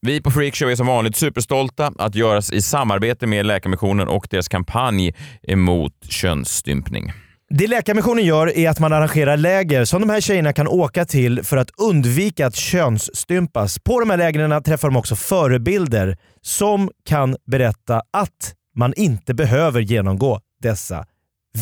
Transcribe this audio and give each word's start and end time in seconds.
Vi 0.00 0.20
på 0.20 0.30
Freakshow 0.30 0.70
är 0.70 0.76
som 0.76 0.86
vanligt 0.86 1.16
superstolta 1.16 1.92
att 1.98 2.14
göras 2.14 2.52
i 2.52 2.62
samarbete 2.62 3.26
med 3.26 3.46
Läkarmissionen 3.46 4.08
och 4.08 4.26
deras 4.30 4.48
kampanj 4.48 5.14
emot 5.42 5.92
könsstympning. 6.08 7.12
Det 7.50 7.66
Läkarmissionen 7.66 8.24
gör 8.24 8.58
är 8.58 8.70
att 8.70 8.78
man 8.80 8.92
arrangerar 8.92 9.36
läger 9.36 9.84
som 9.84 10.00
de 10.00 10.10
här 10.10 10.20
tjejerna 10.20 10.52
kan 10.52 10.68
åka 10.68 11.04
till 11.04 11.42
för 11.42 11.56
att 11.56 11.70
undvika 11.80 12.46
att 12.46 12.56
könsstympas. 12.56 13.78
På 13.78 14.00
de 14.00 14.10
här 14.10 14.16
lägren 14.16 14.62
träffar 14.62 14.88
de 14.88 14.96
också 14.96 15.16
förebilder 15.16 16.16
som 16.42 16.90
kan 17.08 17.36
berätta 17.46 18.02
att 18.12 18.54
man 18.76 18.94
inte 18.96 19.34
behöver 19.34 19.80
genomgå 19.80 20.40
dessa 20.62 21.04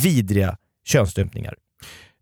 vidriga 0.03 0.57
könsstympningar. 0.84 1.55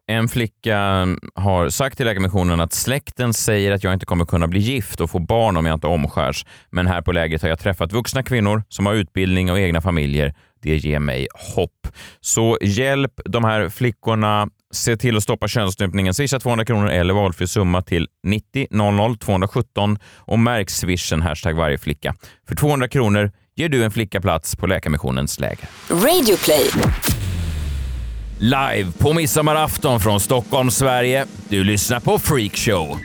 En 0.06 0.28
flicka 0.28 1.06
har 1.34 1.68
sagt 1.68 1.96
till 1.96 2.06
Läkarmissionen 2.06 2.60
att 2.60 2.72
släkten 2.72 3.34
säger 3.34 3.72
att 3.72 3.84
jag 3.84 3.92
inte 3.92 4.06
kommer 4.06 4.24
kunna 4.24 4.48
bli 4.48 4.60
gift 4.60 5.00
och 5.00 5.10
få 5.10 5.18
barn 5.18 5.56
om 5.56 5.66
jag 5.66 5.74
inte 5.74 5.86
omskärs. 5.86 6.46
Men 6.70 6.86
här 6.86 7.02
på 7.02 7.12
lägret 7.12 7.42
har 7.42 7.48
jag 7.48 7.58
träffat 7.58 7.92
vuxna 7.92 8.22
kvinnor 8.22 8.62
som 8.68 8.86
har 8.86 8.94
utbildning 8.94 9.50
och 9.50 9.58
egna 9.58 9.80
familjer. 9.80 10.34
Det 10.62 10.76
ger 10.76 10.98
mig 10.98 11.28
hopp. 11.54 11.88
Så 12.20 12.58
hjälp 12.60 13.20
de 13.24 13.44
här 13.44 13.68
flickorna. 13.68 14.48
Se 14.72 14.96
till 14.96 15.16
att 15.16 15.22
stoppa 15.22 15.48
könsstympningen. 15.48 16.14
Swisha 16.14 16.40
200 16.40 16.64
kronor 16.64 16.88
eller 16.88 17.14
valfri 17.14 17.46
summa 17.46 17.82
till 17.82 18.08
90 18.22 18.66
00 18.70 19.16
217 19.16 19.98
och 20.16 20.38
märk 20.38 20.70
swishen 20.70 21.22
hashtag 21.22 21.54
varje 21.54 21.78
flicka. 21.78 22.14
För 22.48 22.56
200 22.56 22.88
kronor 22.88 23.32
ger 23.56 23.68
du 23.68 23.84
en 23.84 23.90
flicka 23.90 24.20
plats 24.20 24.56
på 24.56 24.66
Läkarmissionens 24.66 25.40
läger. 25.40 25.68
Radioplay. 25.90 26.70
Live 28.44 28.92
på 28.98 29.12
midsommarafton 29.12 30.00
från 30.00 30.20
Stockholm, 30.20 30.70
Sverige. 30.70 31.26
Du 31.48 31.64
lyssnar 31.64 32.00
på 32.00 32.18
Freakshow. 32.18 32.98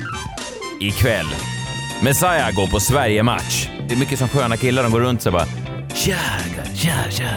Ikväll. 0.81 1.25
Messiah 2.03 2.52
går 2.55 2.67
på 2.67 2.79
Sverige-match. 2.79 3.70
Det 3.88 3.93
är 3.93 3.99
mycket 3.99 4.20
som 4.20 4.29
sköna 4.29 4.57
killar, 4.57 4.84
de 4.84 4.91
går 4.91 4.99
runt 4.99 5.21
så 5.21 5.31
bara 5.31 5.45
Tja, 5.95 6.15
tja, 6.75 7.12
tja. 7.12 7.29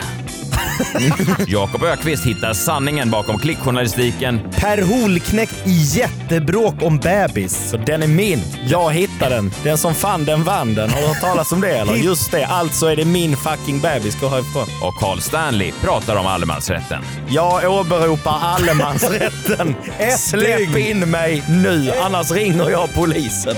Jakob 1.46 1.82
Ökvist 1.82 2.26
hittar 2.26 2.52
sanningen 2.52 3.10
bakom 3.10 3.38
klickjournalistiken. 3.38 4.40
Per 4.56 4.82
Holknekt 4.82 5.66
i 5.66 5.70
jättebråk 5.70 6.74
om 6.82 6.98
bebis. 6.98 7.70
Så 7.70 7.76
den 7.76 8.02
är 8.02 8.06
min. 8.06 8.42
Jag 8.66 8.92
hittade 8.92 9.34
den. 9.34 9.50
Den 9.62 9.78
som 9.78 9.94
fann 9.94 10.24
den 10.24 10.44
vann 10.44 10.74
den. 10.74 10.90
Har 10.90 11.00
du 11.00 11.06
hört 11.06 11.20
talas 11.20 11.52
om 11.52 11.60
det 11.60 11.68
eller? 11.76 11.94
Just 11.94 12.30
det, 12.30 12.44
alltså 12.46 12.86
är 12.86 12.96
det 12.96 13.04
min 13.04 13.36
fucking 13.36 13.80
bebis. 13.80 14.20
Gå 14.20 14.28
härifrån. 14.28 14.66
Och 14.82 14.94
Carl 14.94 15.20
Stanley 15.20 15.72
pratar 15.80 16.16
om 16.16 16.26
allemansrätten. 16.26 17.02
Jag 17.28 17.72
åberopar 17.72 18.38
allemansrätten. 18.42 19.74
Släpp 20.18 20.76
in 20.76 21.10
mig 21.10 21.44
nu, 21.48 21.92
annars 22.02 22.30
ringer 22.30 22.70
jag 22.70 22.94
polisen. 22.94 23.56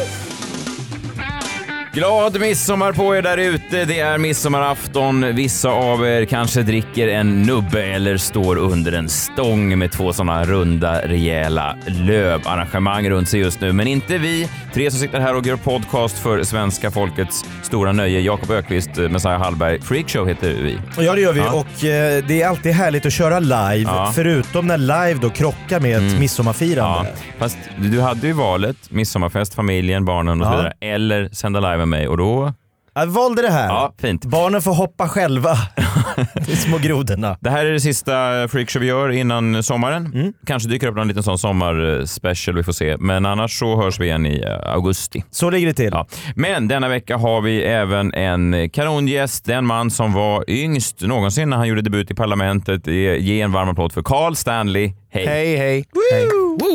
Glad 1.95 2.41
midsommar 2.41 2.92
på 2.92 3.17
er 3.17 3.23
där 3.23 3.37
ute. 3.39 3.84
Det 3.84 4.00
är 4.00 4.19
midsommarafton. 4.19 5.34
Vissa 5.34 5.69
av 5.70 6.06
er 6.06 6.25
kanske 6.25 6.62
dricker 6.62 7.09
en 7.09 7.42
nubbe 7.42 7.83
eller 7.84 8.17
står 8.17 8.56
under 8.56 8.92
en 8.92 9.09
stång 9.09 9.78
med 9.78 9.92
två 9.92 10.12
sådana 10.12 10.45
runda, 10.45 11.09
rejäla 11.09 11.77
lövarrangemang 11.87 13.11
runt 13.11 13.28
sig 13.28 13.41
just 13.41 13.61
nu. 13.61 13.72
Men 13.72 13.87
inte 13.87 14.19
vi. 14.19 14.48
Tre 14.75 14.91
som 14.91 15.00
sitter 15.00 15.20
här 15.20 15.37
och 15.37 15.47
gör 15.47 15.56
podcast 15.56 16.19
för 16.19 16.42
svenska 16.42 16.91
folkets 16.91 17.45
stora 17.62 17.92
nöje. 17.92 18.20
Jakob 18.20 18.50
Ökvist, 18.50 18.91
Messiah 18.97 19.39
Hallberg. 19.42 19.81
Freakshow 19.81 20.28
heter 20.28 20.48
vi. 20.62 20.78
Ja 20.98 21.15
det 21.15 21.20
gör 21.20 21.33
vi 21.33 21.41
Ja. 21.41 21.53
och 21.53 21.84
eh, 21.84 22.25
det 22.28 22.42
är 22.42 22.48
alltid 22.48 22.72
härligt 22.72 23.06
att 23.06 23.12
köra 23.12 23.39
live. 23.41 23.91
Ja. 23.91 24.12
Förutom 24.15 24.67
när 24.67 24.78
live 24.78 25.19
då 25.22 25.31
krockar 25.31 25.81
med 25.81 25.97
ett 25.97 26.03
Mm. 26.03 26.20
midsommarfirande. 26.20 27.09
Ja, 27.09 27.20
fast 27.39 27.59
du 27.78 28.00
hade 28.00 28.27
ju 28.27 28.33
valet, 28.33 28.77
midsommarfest, 28.89 29.55
familjen, 29.55 30.05
barnen 30.05 30.41
och 30.41 30.47
så 30.47 30.53
vidare, 30.56 30.72
eller 30.81 31.28
sända 31.33 31.61
live 31.61 31.84
med 31.87 31.99
mig 31.99 32.09
och 32.09 32.17
då... 32.17 32.53
Jag 32.97 33.06
valde 33.06 33.42
det 33.42 33.50
här. 33.50 33.69
Ja, 33.69 33.95
fint. 33.98 34.25
Barnen 34.25 34.62
får 34.62 34.75
hoppa 34.75 35.09
själva. 35.09 35.56
De 36.47 36.56
små 36.56 36.78
grodorna. 36.78 37.37
Det 37.41 37.50
här 37.50 37.67
är 37.67 37.73
det 37.73 37.81
sista 37.81 38.48
Freakshow 38.48 38.81
vi 38.83 38.87
gör 38.89 39.09
innan 39.11 39.62
sommaren. 39.62 40.10
Mm. 40.15 40.32
Kanske 40.47 40.69
dyker 40.69 40.87
upp 40.88 40.97
någon 40.97 41.09
liten 41.09 41.22
sån 41.22 41.38
sommarspecial, 41.38 42.56
vi 42.56 42.62
får 42.62 42.72
se. 42.72 42.97
Men 42.99 43.27
annars 43.27 43.59
så 43.59 43.82
hörs 43.82 44.00
vi 44.00 44.06
igen 44.06 44.27
i 44.27 44.41
eh, 44.43 44.72
augusti. 44.75 45.25
Så 45.31 45.50
ligger 45.50 45.66
det 45.66 45.75
till. 45.75 45.91
Ja. 45.93 46.06
Men 46.37 46.69
denna 46.69 46.88
vecka 46.88 47.16
har 47.16 47.41
vi 47.41 47.62
även 47.62 48.15
en 48.15 48.71
kanongäst, 48.71 49.44
den 49.44 49.66
man 49.66 49.91
som 49.91 50.12
var 50.12 50.44
yngst 50.50 51.00
någonsin 51.00 51.50
när 51.50 51.56
han 51.56 51.69
gjorde 51.69 51.82
debut 51.82 52.11
i 52.11 52.15
parlamentet. 52.15 52.87
Ge 52.87 53.41
en 53.41 53.53
varm 53.53 53.69
applåd 53.69 53.93
för 53.93 54.03
Carl 54.03 54.34
Stanley. 54.37 54.93
Hej! 55.11 55.26
Hej, 55.26 55.56
hej. 55.56 55.84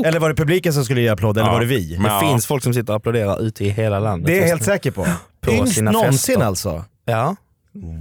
Eller 0.06 0.20
var 0.20 0.30
det 0.30 0.36
publiken 0.36 0.74
som 0.74 0.84
skulle 0.86 1.02
ge 1.02 1.10
applåd 1.10 1.38
eller 1.38 1.48
Ja. 1.48 1.54
var 1.54 1.60
det 1.60 1.66
vi? 1.66 1.94
Men- 1.94 2.04
Det 2.04 2.10
Ja. 2.10 2.20
finns 2.20 2.46
folk 2.48 2.64
som 2.64 2.74
sitter 2.74 2.94
och 2.94 2.98
applåderar 2.98 3.42
ute 3.42 3.66
i 3.66 3.70
hela 3.70 4.00
landet. 4.00 4.28
Det 4.28 4.38
är 4.38 4.42
jag 4.42 4.48
helt 4.48 4.64
säker 4.64 4.92
på. 4.92 5.08
På 5.42 5.52
Yngst 5.52 5.76
sina 5.76 5.92
någonsin 5.92 6.36
fester. 6.36 6.46
alltså. 6.48 6.84
Ja. 7.06 7.36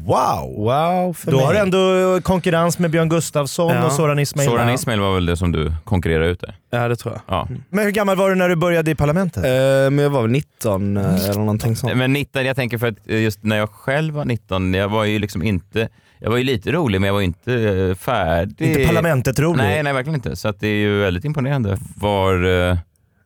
Wow! 0.07 0.55
Wow 0.57 1.13
för 1.13 1.31
Då 1.31 1.37
mig. 1.37 1.47
har 1.47 1.53
du 1.53 1.59
ändå 1.59 2.21
konkurrens 2.23 2.79
med 2.79 2.91
Björn 2.91 3.09
Gustafsson 3.09 3.75
Ja. 3.75 3.87
och 3.87 3.93
Soran 3.93 4.19
Ismail. 4.19 4.49
Soran 4.49 4.71
Ismail 4.71 5.01
var 5.01 5.15
väl 5.15 5.27
det 5.27 5.37
som 5.37 5.53
du 5.53 5.73
konkurrerade 5.85 6.29
ut 6.31 6.41
där. 6.41 6.57
Ja, 6.71 6.89
det 6.89 6.97
tror 6.97 7.15
jag. 7.15 7.23
Ja. 7.37 7.49
Men 7.71 7.85
hur 7.85 7.91
gammal 7.93 8.17
var 8.17 8.29
du 8.29 8.35
när 8.35 8.49
du 8.49 8.57
började 8.57 8.91
i 8.91 8.95
parlamentet? 8.95 9.45
Eh, 9.45 9.51
men 9.91 9.99
jag 9.99 10.11
var 10.11 10.23
väl 10.23 10.31
19 10.31 10.97
eh, 10.97 11.15
eller 11.25 11.35
någonting 11.39 11.77
sånt. 11.77 11.97
Men 11.97 12.13
19, 12.13 12.45
jag 12.45 12.57
tänker 12.57 12.79
för 12.79 12.87
att 12.87 12.97
eh, 13.07 13.21
just 13.23 13.43
när 13.45 13.57
jag 13.57 13.71
själv 13.71 14.15
var 14.15 14.25
19, 14.25 14.75
jag 14.75 14.89
var 14.89 15.05
ju 15.05 15.19
liksom 15.19 15.43
inte, 15.43 15.89
jag 16.19 16.31
var 16.31 16.37
ju 16.37 16.45
lite 16.45 16.73
rolig 16.73 17.01
men 17.01 17.07
jag 17.07 17.15
var 17.15 17.21
inte 17.23 17.55
eh, 17.55 17.95
färdig. 17.95 18.69
Inte 18.69 18.87
parlamentet 18.87 19.39
rolig? 19.39 19.63
Nej, 19.63 19.83
nej 19.83 19.93
verkligen 19.93 20.15
inte. 20.15 20.37
Så 20.37 20.49
att 20.49 20.61
det 20.61 20.69
är 20.69 20.77
ju 20.79 20.99
väldigt 21.01 21.25
imponerande. 21.25 21.79
Var 21.97 22.45
eh, 22.45 22.77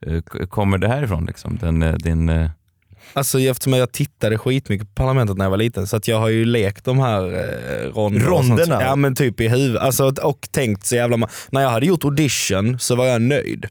eh, 0.07 0.21
kommer 0.49 0.79
det 0.79 0.89
här 0.89 1.03
ifrån 1.03 1.25
liksom? 1.25 1.59
Den, 1.61 1.83
eh, 1.83 1.93
din, 1.95 2.29
eh, 2.29 2.51
Alltså 3.13 3.41
eftersom 3.41 3.73
jag 3.73 3.93
tittade 3.93 4.39
skitmycket 4.39 4.89
på 4.89 4.95
Parlamentet 4.95 5.37
när 5.37 5.45
jag 5.45 5.51
var 5.51 5.57
liten 5.57 5.87
så 5.87 5.97
att 5.97 6.09
jag 6.09 6.19
har 6.19 6.29
ju 6.29 6.45
lekt 6.45 6.85
de 6.85 6.99
här 6.99 7.23
eh, 7.23 7.89
ronderna. 7.95 8.27
Ronderna? 8.27 8.83
Ja 8.83 8.97
men 8.97 9.15
typ 9.15 9.41
i 9.41 9.49
huvudet. 9.49 9.83
Alltså, 9.83 10.15
och 10.23 10.49
tänkt 10.51 10.87
så 10.87 10.95
jävla 10.95 11.29
När 11.51 11.63
jag 11.63 11.71
hade 11.71 11.87
gjort 11.87 12.05
audition 12.05 12.79
så 12.79 12.95
var 12.95 13.07
jag 13.07 13.23
nöjd. 13.23 13.67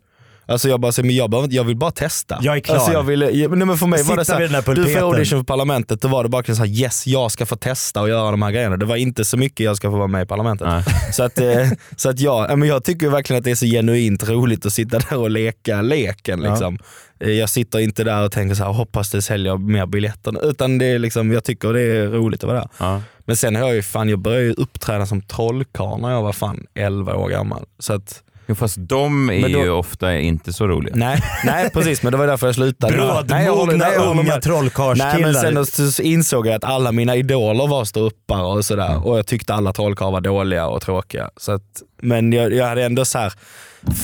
Alltså 0.51 0.69
jag 0.69 0.79
bara, 0.79 0.91
men 1.03 1.15
jag, 1.15 1.33
inte- 1.33 1.55
jag 1.55 1.63
vill 1.63 1.75
bara 1.77 1.91
testa. 1.91 2.39
Jag 2.41 2.55
är 2.55 2.59
klar. 2.59 2.75
Alltså 2.75 2.91
jag 2.91 3.03
ville, 3.03 3.25
nej 3.25 3.47
men 3.65 3.77
för 3.77 3.87
mig 3.87 4.03
var 4.03 4.15
det 4.17 4.25
Sitta 4.25 4.33
så 4.35 4.39
vid 4.39 4.49
den 4.49 4.55
här 4.55 4.61
här, 4.67 4.75
du 4.75 4.93
får 4.93 4.99
audition 5.13 5.39
för 5.39 5.43
Parlamentet, 5.43 6.01
då 6.01 6.07
var 6.07 6.23
det 6.23 6.29
bara 6.29 6.43
så 6.43 6.53
här, 6.53 6.65
yes 6.65 7.07
jag 7.07 7.31
ska 7.31 7.45
få 7.45 7.55
testa 7.55 8.01
och 8.01 8.09
göra 8.09 8.31
de 8.31 8.41
här 8.41 8.51
grejerna. 8.51 8.77
Det 8.77 8.85
var 8.85 8.95
inte 8.95 9.25
så 9.25 9.37
mycket 9.37 9.59
jag 9.63 9.77
ska 9.77 9.91
få 9.91 9.97
vara 9.97 10.07
med 10.07 10.23
i 10.23 10.25
Parlamentet. 10.25 10.67
Nej. 10.67 10.83
Så 11.13 11.23
att, 11.23 11.39
eh, 11.39 11.67
så 11.95 12.09
att 12.09 12.19
jag, 12.19 12.51
ja, 12.51 12.55
men 12.55 12.67
jag 12.67 12.83
tycker 12.83 13.09
verkligen 13.09 13.37
att 13.37 13.43
det 13.43 13.51
är 13.51 13.55
så 13.55 13.65
genuint 13.65 14.29
roligt 14.29 14.65
att 14.65 14.73
sitta 14.73 14.99
där 15.09 15.17
och 15.17 15.29
leka 15.29 15.81
leken. 15.81 16.41
Ja. 16.41 16.49
Liksom. 16.49 16.77
Eh, 17.19 17.29
Jag 17.31 17.49
sitter 17.49 17.79
inte 17.79 18.03
där 18.03 18.25
och 18.25 18.31
tänker 18.31 18.55
så 18.55 18.63
här, 18.63 18.71
hoppas 18.71 19.11
det 19.11 19.21
säljer 19.21 19.57
mer 19.57 19.85
biljetter. 19.85 20.49
Utan 20.49 20.77
det 20.77 20.85
är 20.85 20.99
liksom, 20.99 21.31
jag 21.31 21.43
tycker 21.43 21.73
det 21.73 21.81
är 21.81 22.07
roligt 22.07 22.43
att 22.43 22.47
vara 22.49 22.59
där. 22.59 22.69
ja. 22.77 23.01
Men 23.25 23.35
sen 23.37 23.55
har 23.55 23.61
jag 23.67 23.75
ju 23.75 23.81
fan, 23.81 24.09
jag 24.09 24.19
började 24.19 24.43
ju 24.43 24.53
uppträda 24.53 25.05
som 25.05 25.21
trollkarl 25.21 26.01
när 26.01 26.11
jag 26.11 26.21
var 26.21 26.33
fan 26.33 26.65
11 26.75 27.15
år 27.15 27.29
gammal. 27.29 27.65
Så 27.79 27.93
att, 27.93 28.23
Jo, 28.51 28.55
fast 28.55 28.75
de 28.79 29.29
är 29.29 29.41
då- 29.41 29.47
ju 29.49 29.69
ofta 29.69 30.17
inte 30.19 30.53
så 30.53 30.67
roliga. 30.67 30.95
nej, 30.95 31.21
nej 31.45 31.69
precis, 31.73 32.03
men 32.03 32.11
det 32.11 32.17
var 32.17 32.27
därför 32.27 32.47
jag 32.47 32.55
slutade. 32.55 32.97
Nej, 32.97 33.45
jag 33.45 33.55
håller- 33.55 33.77
Brådmogna 33.77 33.95
unga 33.95 34.13
med. 34.13 34.25
Nej 34.25 34.33
men 34.33 34.41
trollkarlskillar. 34.41 35.63
sen 35.65 35.91
så 35.91 36.01
insåg 36.01 36.47
jag 36.47 36.55
att 36.55 36.63
alla 36.63 36.91
mina 36.91 37.15
idoler 37.15 37.67
var 37.67 37.85
ståuppare 37.85 38.41
och 38.43 38.65
sådär 38.65 39.07
och 39.07 39.17
jag 39.17 39.27
tyckte 39.27 39.53
alla 39.53 39.73
trollkarlar 39.73 40.11
var 40.11 40.21
dåliga 40.21 40.67
och 40.67 40.81
tråkiga. 40.81 41.29
Så 41.37 41.51
att, 41.51 41.63
men 42.01 42.33
jag, 42.33 42.53
jag 42.53 42.65
hade 42.65 42.83
ändå 42.83 43.05
så 43.05 43.17
här 43.17 43.33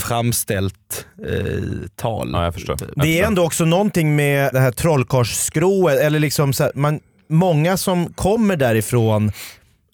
framställt 0.02 1.06
eh, 1.30 1.64
tal. 1.96 2.30
Ja, 2.34 2.44
jag 2.44 2.54
förstår. 2.54 2.78
Jag 2.96 3.06
Det 3.06 3.20
är 3.22 3.28
ändå 3.28 3.44
också 3.46 3.66
någonting 3.66 4.16
med 4.16 4.54
det 4.54 4.60
här 4.60 4.72
trollkarlsskrået, 4.72 6.00
eller 6.00 6.20
liksom 6.20 6.54
så 6.54 6.64
här, 6.64 6.72
man, 6.76 7.00
många 7.30 7.78
som 7.78 8.14
kommer 8.14 8.56
därifrån, 8.56 9.32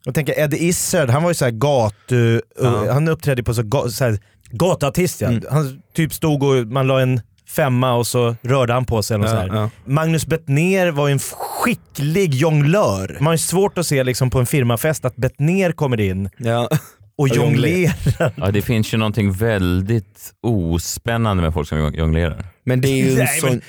jag 0.05 0.15
tänker 0.15 0.39
Eddie 0.39 0.57
Izzard, 0.57 1.09
han 1.09 1.23
var 1.23 1.29
ju 1.29 1.35
så 1.35 1.45
här 1.45 1.51
gatu, 1.51 2.41
Ja. 2.61 2.93
han 2.93 3.07
uppträdde 3.07 3.43
på 3.43 3.53
så, 3.53 3.89
så 3.89 4.03
här, 4.03 4.19
gatuartist 4.57 5.21
ja. 5.21 5.27
Mm. 5.27 5.43
Han 5.51 5.81
typ 5.95 6.13
stod 6.13 6.43
och 6.43 6.67
man 6.67 6.87
la 6.87 7.01
en 7.01 7.21
femma 7.49 7.93
och 7.93 8.07
så 8.07 8.35
rörde 8.41 8.73
han 8.73 8.85
på 8.85 9.03
sig. 9.03 9.15
Eller 9.15 9.47
Ja, 9.47 9.55
ja. 9.55 9.69
Magnus 9.85 10.25
Bettner 10.25 10.91
var 10.91 11.07
ju 11.07 11.13
en 11.13 11.19
skicklig 11.19 12.33
jonglör. 12.33 13.17
Man 13.19 13.25
har 13.25 13.33
ju 13.33 13.37
svårt 13.37 13.77
att 13.77 13.87
se 13.87 14.03
liksom 14.03 14.29
på 14.29 14.39
en 14.39 14.45
firmafest 14.45 15.05
att 15.05 15.15
Bettner 15.15 15.71
kommer 15.71 15.99
in 15.99 16.29
Ja. 16.37 16.69
Och 17.17 17.23
Och 17.23 17.35
jonglerar. 17.35 18.33
Ja, 18.35 18.51
det 18.51 18.61
finns 18.61 18.93
ju 18.93 18.97
någonting 18.97 19.31
väldigt 19.31 20.33
ospännande 20.41 21.43
med 21.43 21.53
folk 21.53 21.67
som 21.67 21.77
jong- 21.77 21.95
jonglerar. 21.97 22.45
Men 22.65 22.81
det 22.81 22.87
är 22.87 23.05
ju 23.11 23.15
Nej, 23.17 23.27
sån... 23.27 23.49
men. 23.49 23.61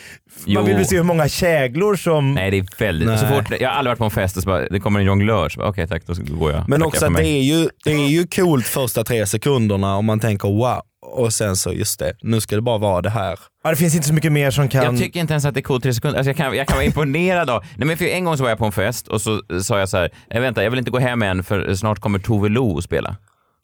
Man 0.55 0.65
vill 0.65 0.77
väl 0.77 0.87
se 0.87 0.97
hur 0.97 1.03
många 1.03 1.29
käglor 1.29 1.97
som... 1.97 2.35
Nej, 2.35 2.51
det 2.51 2.59
är 2.59 2.67
väldigt... 2.79 3.09
Nej. 3.09 3.19
Så 3.19 3.27
fort, 3.27 3.45
jag 3.61 3.69
har 3.69 3.77
aldrig 3.77 3.91
varit 3.91 3.99
på 3.99 4.05
en 4.05 4.11
fest 4.11 4.37
och 4.37 4.43
så 4.43 4.49
bara, 4.49 4.67
det 4.69 4.81
kommer 4.81 5.01
en 5.01 5.07
jonglör, 5.07 5.49
så 5.49 5.59
bara, 5.61 5.69
okej 5.69 5.87
tack, 5.89 6.03
då 6.07 6.15
går 6.37 6.53
jag. 6.53 6.69
Men 6.69 6.83
också 6.83 7.07
att 7.07 7.17
det 7.17 7.27
är, 7.29 7.43
ju, 7.43 7.69
det 7.85 7.93
är 7.93 8.09
ju 8.09 8.27
coolt 8.27 8.67
första 8.67 9.05
tre 9.05 9.27
sekunderna 9.27 9.97
om 9.97 10.05
man 10.05 10.21
tänker 10.21 10.49
wow. 10.49 10.81
Och 11.07 11.33
sen 11.33 11.57
så 11.57 11.73
just 11.73 11.99
det, 11.99 12.13
nu 12.23 12.41
ska 12.41 12.57
det 12.57 12.63
bara 12.63 12.79
vara 12.79 13.03
det 13.03 13.11
här. 13.11 13.39
Ja, 13.65 13.71
det 13.71 13.77
finns 13.77 13.95
inte 13.95 14.09
så 14.09 14.15
mycket 14.15 14.33
mer 14.33 14.51
som 14.51 14.69
kan... 14.69 14.85
Jag 14.85 14.99
tycker 14.99 15.21
inte 15.21 15.33
ens 15.33 15.45
att 15.45 15.55
det 15.55 15.61
är 15.61 15.63
coolt 15.63 15.83
tre 15.83 15.95
sekunder. 15.95 16.19
Alltså 16.19 16.29
jag, 16.31 16.37
kan, 16.37 16.57
jag 16.57 16.67
kan 16.69 16.77
vara 16.77 16.85
imponerad 16.87 17.51
av... 17.51 17.65
Nej, 17.77 17.87
men 17.87 17.97
för 17.97 18.05
en 18.05 18.25
gång 18.25 18.37
så 18.37 18.43
var 18.43 18.51
jag 18.51 18.59
på 18.59 18.65
en 18.65 18.73
fest 18.73 19.09
och 19.09 19.21
så 19.21 19.43
sa 19.63 19.79
jag 19.79 19.89
så 19.89 19.97
här, 19.97 20.11
"Eh, 20.31 20.41
vänta 20.41 20.63
jag 20.65 20.71
vill 20.71 20.79
inte 20.79 20.91
gå 20.91 20.99
hem 20.99 21.23
än 21.23 21.45
för 21.45 21.75
snart 21.75 21.99
kommer 21.99 22.19
Tove 22.19 22.49
Lo 22.49 22.79
att 22.79 22.85
spela. 22.85 23.17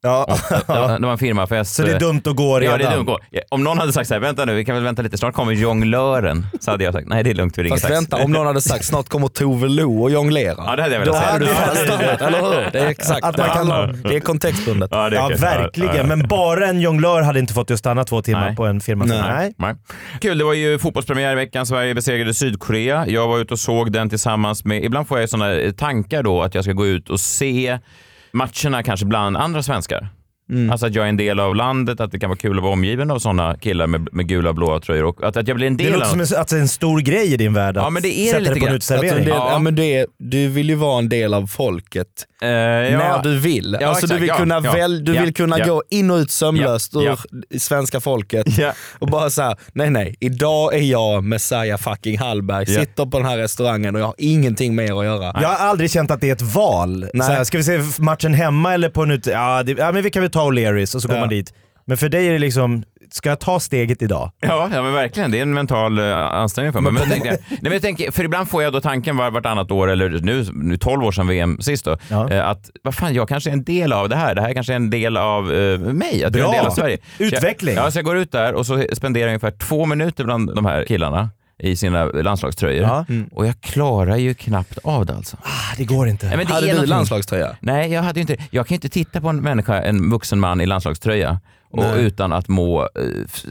Ja. 0.02 0.26
Det 0.50 0.72
var, 0.72 0.98
det 0.98 1.06
var 1.06 1.12
en 1.12 1.18
firmafest. 1.18 1.74
Så 1.74 1.82
det 1.82 1.92
är 1.92 2.00
dumt 2.00 2.22
att 2.24 2.36
gå 2.36 2.60
redan? 2.60 2.72
Ja, 2.72 2.78
det 2.78 2.92
är 2.92 2.96
dumt 2.96 3.00
att 3.00 3.06
gå. 3.06 3.18
Ja, 3.30 3.40
Om 3.50 3.64
någon 3.64 3.78
hade 3.78 3.92
sagt 3.92 4.08
så 4.08 4.14
här, 4.14 4.20
vänta 4.20 4.44
nu, 4.44 4.54
vi 4.54 4.64
kan 4.64 4.74
väl 4.74 4.84
vänta 4.84 5.02
lite, 5.02 5.18
snart 5.18 5.34
kommer 5.34 5.52
jonglören. 5.52 6.46
Så 6.60 6.70
hade 6.70 6.84
jag 6.84 6.94
sagt, 6.94 7.08
nej 7.08 7.24
det 7.24 7.30
är 7.30 7.34
lugnt, 7.34 7.58
vi 7.58 7.62
ringer 7.62 7.76
Fast 7.76 7.90
vänta, 7.90 8.16
om 8.16 8.32
någon 8.32 8.46
hade 8.46 8.60
sagt 8.60 8.84
snart 8.84 9.08
kommer 9.08 9.28
Tove 9.28 9.68
Lo 9.68 10.02
och 10.02 10.10
jonglera. 10.10 10.54
Ja, 10.56 10.76
det 10.76 10.82
hade 10.82 10.94
jag 10.94 11.06
Då 11.06 11.12
velat 11.12 11.22
säga. 11.22 11.32
hade 11.32 11.44
du 11.44 11.50
Ja, 11.50 11.56
fan 11.56 11.76
stannat, 11.76 12.22
eller 12.22 12.40
hur? 12.40 12.70
Det 12.72 12.78
är 12.78 12.86
exakt 12.88 13.24
Att 13.24 13.36
det 13.36 13.46
man 13.56 13.66
kan-. 13.66 14.02
Det 14.02 14.16
är 14.16 14.20
kontextbundet. 14.20 14.90
Ja, 14.92 15.10
det 15.10 15.16
är 15.16 15.30
Ja, 15.30 15.36
verkligen. 15.40 15.90
Ja, 15.90 15.96
ja. 16.00 16.06
Men 16.06 16.28
bara 16.28 16.66
en 16.66 16.80
jonglör 16.80 17.22
hade 17.22 17.38
inte 17.38 17.54
fått 17.54 17.68
dig 17.68 17.74
att 17.74 17.78
stanna 17.78 18.04
två 18.04 18.22
timmar 18.22 18.46
Nej. 18.46 18.56
på 18.56 18.66
en 18.66 18.80
firma. 18.80 19.04
Nej. 19.04 19.22
Nej. 19.22 19.54
Nej. 19.58 19.74
Kul, 20.20 20.38
det 20.38 20.44
var 20.44 20.54
ju 20.54 20.78
fotbollspremiär 20.78 21.32
i 21.32 21.34
veckan. 21.34 21.66
Sverige 21.66 21.94
besegrade 21.94 22.34
Sydkorea. 22.34 23.04
Jag 23.08 23.28
var 23.28 23.38
ute 23.38 23.54
och 23.54 23.60
såg 23.60 23.92
den 23.92 24.08
tillsammans 24.08 24.64
med, 24.64 24.84
ibland 24.84 25.08
får 25.08 25.20
jag 25.20 25.28
sådana 25.28 25.72
tankar 25.72 26.22
då 26.22 26.42
att 26.42 26.54
jag 26.54 26.64
ska 26.64 26.72
gå 26.72 26.86
ut 26.86 27.10
och 27.10 27.20
se 27.20 27.78
matcherna 28.32 28.82
kanske 28.82 29.06
bland 29.06 29.36
andra 29.36 29.62
svenskar. 29.62 30.08
Mm. 30.50 30.70
Alltså 30.70 30.86
att 30.86 30.94
jag 30.94 31.04
är 31.04 31.08
en 31.08 31.16
del 31.16 31.40
av 31.40 31.54
landet, 31.54 32.00
att 32.00 32.12
det 32.12 32.18
kan 32.18 32.30
vara 32.30 32.38
kul 32.38 32.56
att 32.56 32.62
vara 32.62 32.72
omgiven 32.72 33.10
av 33.10 33.18
sådana 33.18 33.56
killar 33.56 33.86
med, 33.86 34.08
med 34.12 34.28
gula 34.28 34.48
och 34.48 34.54
blåa 34.54 34.80
tröjor 34.80 35.04
och 35.04 35.24
att, 35.24 35.36
att 35.36 35.48
jag 35.48 35.56
blir 35.56 35.66
en 35.66 35.76
Det 35.76 35.84
del 35.84 35.92
låter 35.92 36.06
av... 36.06 36.24
som 36.24 36.40
att 36.40 36.48
det 36.48 36.56
är 36.56 36.60
en 36.60 36.68
stor 36.68 37.00
grej 37.00 37.32
i 37.32 37.36
din 37.36 37.54
värld 37.54 37.76
att 37.76 37.84
Ja, 37.84 37.90
men 37.90 38.02
det 38.02 38.18
är 38.18 38.24
det 38.24 38.30
sätta 38.30 38.38
lite 38.40 38.52
dig 38.54 38.60
på 38.60 38.66
en 38.66 38.74
uteservering. 38.74 39.28
Ja. 39.28 39.48
ja. 39.52 39.58
men 39.58 39.74
det 39.74 39.96
är, 39.96 40.06
du 40.18 40.48
vill 40.48 40.68
ju 40.68 40.74
vara 40.74 40.98
en 40.98 41.08
del 41.08 41.34
av 41.34 41.46
folket 41.46 42.26
Eh, 42.42 42.48
ja. 42.48 42.98
när 42.98 43.22
du 43.22 43.38
vill. 43.38 43.76
Ja, 43.80 43.88
alltså, 43.88 44.06
du 44.06 44.18
vill 44.18 44.30
kunna, 44.30 44.60
ja, 44.64 44.72
väl, 44.72 45.04
du 45.04 45.14
ja, 45.14 45.22
vill 45.22 45.34
kunna 45.34 45.58
ja. 45.58 45.66
gå 45.66 45.82
in 45.90 46.10
och 46.10 46.16
ut 46.16 46.30
sömlöst 46.30 46.92
Ja, 46.94 47.16
ur 47.50 47.58
svenska 47.58 48.00
folket 48.00 48.58
Ja. 48.58 48.72
och 48.98 49.06
bara 49.08 49.30
säga 49.30 49.56
nej 49.72 49.90
nej, 49.90 50.16
idag 50.20 50.74
är 50.74 50.82
jag 50.82 51.24
Messiah 51.24 51.78
fucking 51.78 52.18
Hallberg, 52.18 52.64
Ja. 52.68 52.80
sitter 52.80 53.06
på 53.06 53.18
den 53.18 53.26
här 53.26 53.38
restaurangen 53.38 53.94
och 53.94 54.00
jag 54.00 54.06
har 54.06 54.14
ingenting 54.18 54.74
mer 54.74 54.98
att 54.98 55.04
göra. 55.04 55.40
Jag 55.42 55.48
har 55.48 55.66
aldrig 55.68 55.90
känt 55.90 56.10
att 56.10 56.20
det 56.20 56.28
är 56.28 56.32
ett 56.32 56.54
val. 56.54 57.06
Nej. 57.14 57.26
Så 57.26 57.32
här, 57.32 57.44
ska 57.44 57.58
vi 57.58 57.64
se 57.64 57.80
matchen 57.98 58.34
hemma 58.34 58.74
eller 58.74 58.88
på 58.88 59.02
en 59.02 59.10
ute... 59.10 59.30
Ja, 59.30 59.62
det, 59.62 59.72
ja 59.72 59.92
men 59.92 60.02
vi 60.02 60.10
kan 60.10 60.22
väl 60.22 60.30
ta 60.30 60.39
O'Learys 60.42 60.94
och 60.96 61.02
så 61.02 61.08
går 61.08 61.18
man 61.20 61.28
dit. 61.28 61.54
Men 61.86 61.96
för 61.96 62.08
dig 62.08 62.28
är 62.28 62.32
det 62.32 62.38
liksom, 62.38 62.82
ska 63.10 63.28
jag 63.28 63.40
ta 63.40 63.60
steget 63.60 64.02
idag? 64.02 64.30
Ja, 64.40 64.68
ja 64.72 64.82
men 64.82 64.92
verkligen. 64.92 65.30
Det 65.30 65.38
är 65.38 65.42
en 65.42 65.54
mental 65.54 65.98
uh, 65.98 66.16
ansträngning 66.16 66.72
för 66.72 66.80
mig. 66.80 66.92
Men, 66.92 67.02
jag 67.10 67.24
nej, 67.24 67.38
men 67.62 67.72
jag 67.72 67.82
tänker, 67.82 68.10
för 68.10 68.24
ibland 68.24 68.48
får 68.50 68.62
jag 68.62 68.72
då 68.72 68.80
tanken 68.80 69.16
var, 69.16 69.30
vartannat 69.30 69.70
år, 69.70 69.90
eller 69.90 70.08
nu, 70.10 70.46
nu 70.52 70.76
12 70.76 71.04
år 71.04 71.12
sedan 71.12 71.26
VM 71.26 71.60
sist 71.60 71.84
då, 71.84 71.96
Ja. 72.08 72.30
eh, 72.30 72.48
att 72.48 72.70
vad 72.82 72.94
fan, 72.94 73.14
jag 73.14 73.28
kanske 73.28 73.50
är 73.50 73.52
en 73.52 73.64
del 73.64 73.92
av 73.92 74.08
det 74.08 74.16
här. 74.16 74.34
Det 74.34 74.40
här 74.40 74.54
kanske 74.54 74.72
är 74.72 74.76
en 74.76 74.90
del 74.90 75.16
av 75.16 75.52
eh, 75.52 75.78
mig, 75.78 76.24
att 76.24 76.34
jag 76.36 76.40
är 76.42 76.44
en 76.44 76.50
Bra. 76.50 76.52
del 76.52 76.66
av 76.66 76.70
Sverige. 76.70 76.98
Så 77.18 77.24
Utveckling. 77.24 77.74
Jag, 77.74 77.86
ja, 77.86 77.90
så 77.90 77.98
jag 77.98 78.04
går 78.04 78.16
ut 78.16 78.32
där 78.32 78.54
och 78.54 78.66
så 78.66 78.84
spenderar 78.92 79.24
jag 79.24 79.30
ungefär 79.30 79.50
två 79.50 79.86
minuter 79.86 80.24
bland 80.24 80.54
de 80.54 80.66
här 80.66 80.84
killarna 80.84 81.30
i 81.62 81.76
sina 81.76 82.04
landslagströjor. 82.04 82.82
Ja. 82.82 83.04
Och 83.32 83.46
jag 83.46 83.60
klarar 83.60 84.16
ju 84.16 84.34
knappt 84.34 84.78
av 84.78 85.06
det 85.06 85.14
alltså. 85.14 85.36
Ah, 85.42 85.74
det 85.76 85.84
går 85.84 86.08
inte. 86.08 86.26
Nej, 86.26 86.36
men 86.36 86.46
det 86.46 86.52
Hade 86.52 86.70
är 86.70 86.80
du 86.80 86.86
landslagströja? 86.86 87.56
Nej, 87.60 87.92
jag 87.92 88.02
hade 88.02 88.20
ju 88.20 88.22
inte 88.22 88.36
Jag 88.50 88.66
kan 88.66 88.74
ju 88.74 88.76
inte 88.76 88.88
titta 88.88 89.20
på 89.20 89.28
en 89.28 89.40
människa, 89.40 89.82
en 89.82 90.10
vuxen 90.10 90.40
man 90.40 90.60
i 90.60 90.66
landslagströja 90.66 91.40
och 91.70 91.82
Nej. 91.82 92.04
utan 92.04 92.32
att 92.32 92.48
må... 92.48 92.80
eh, 92.82 92.88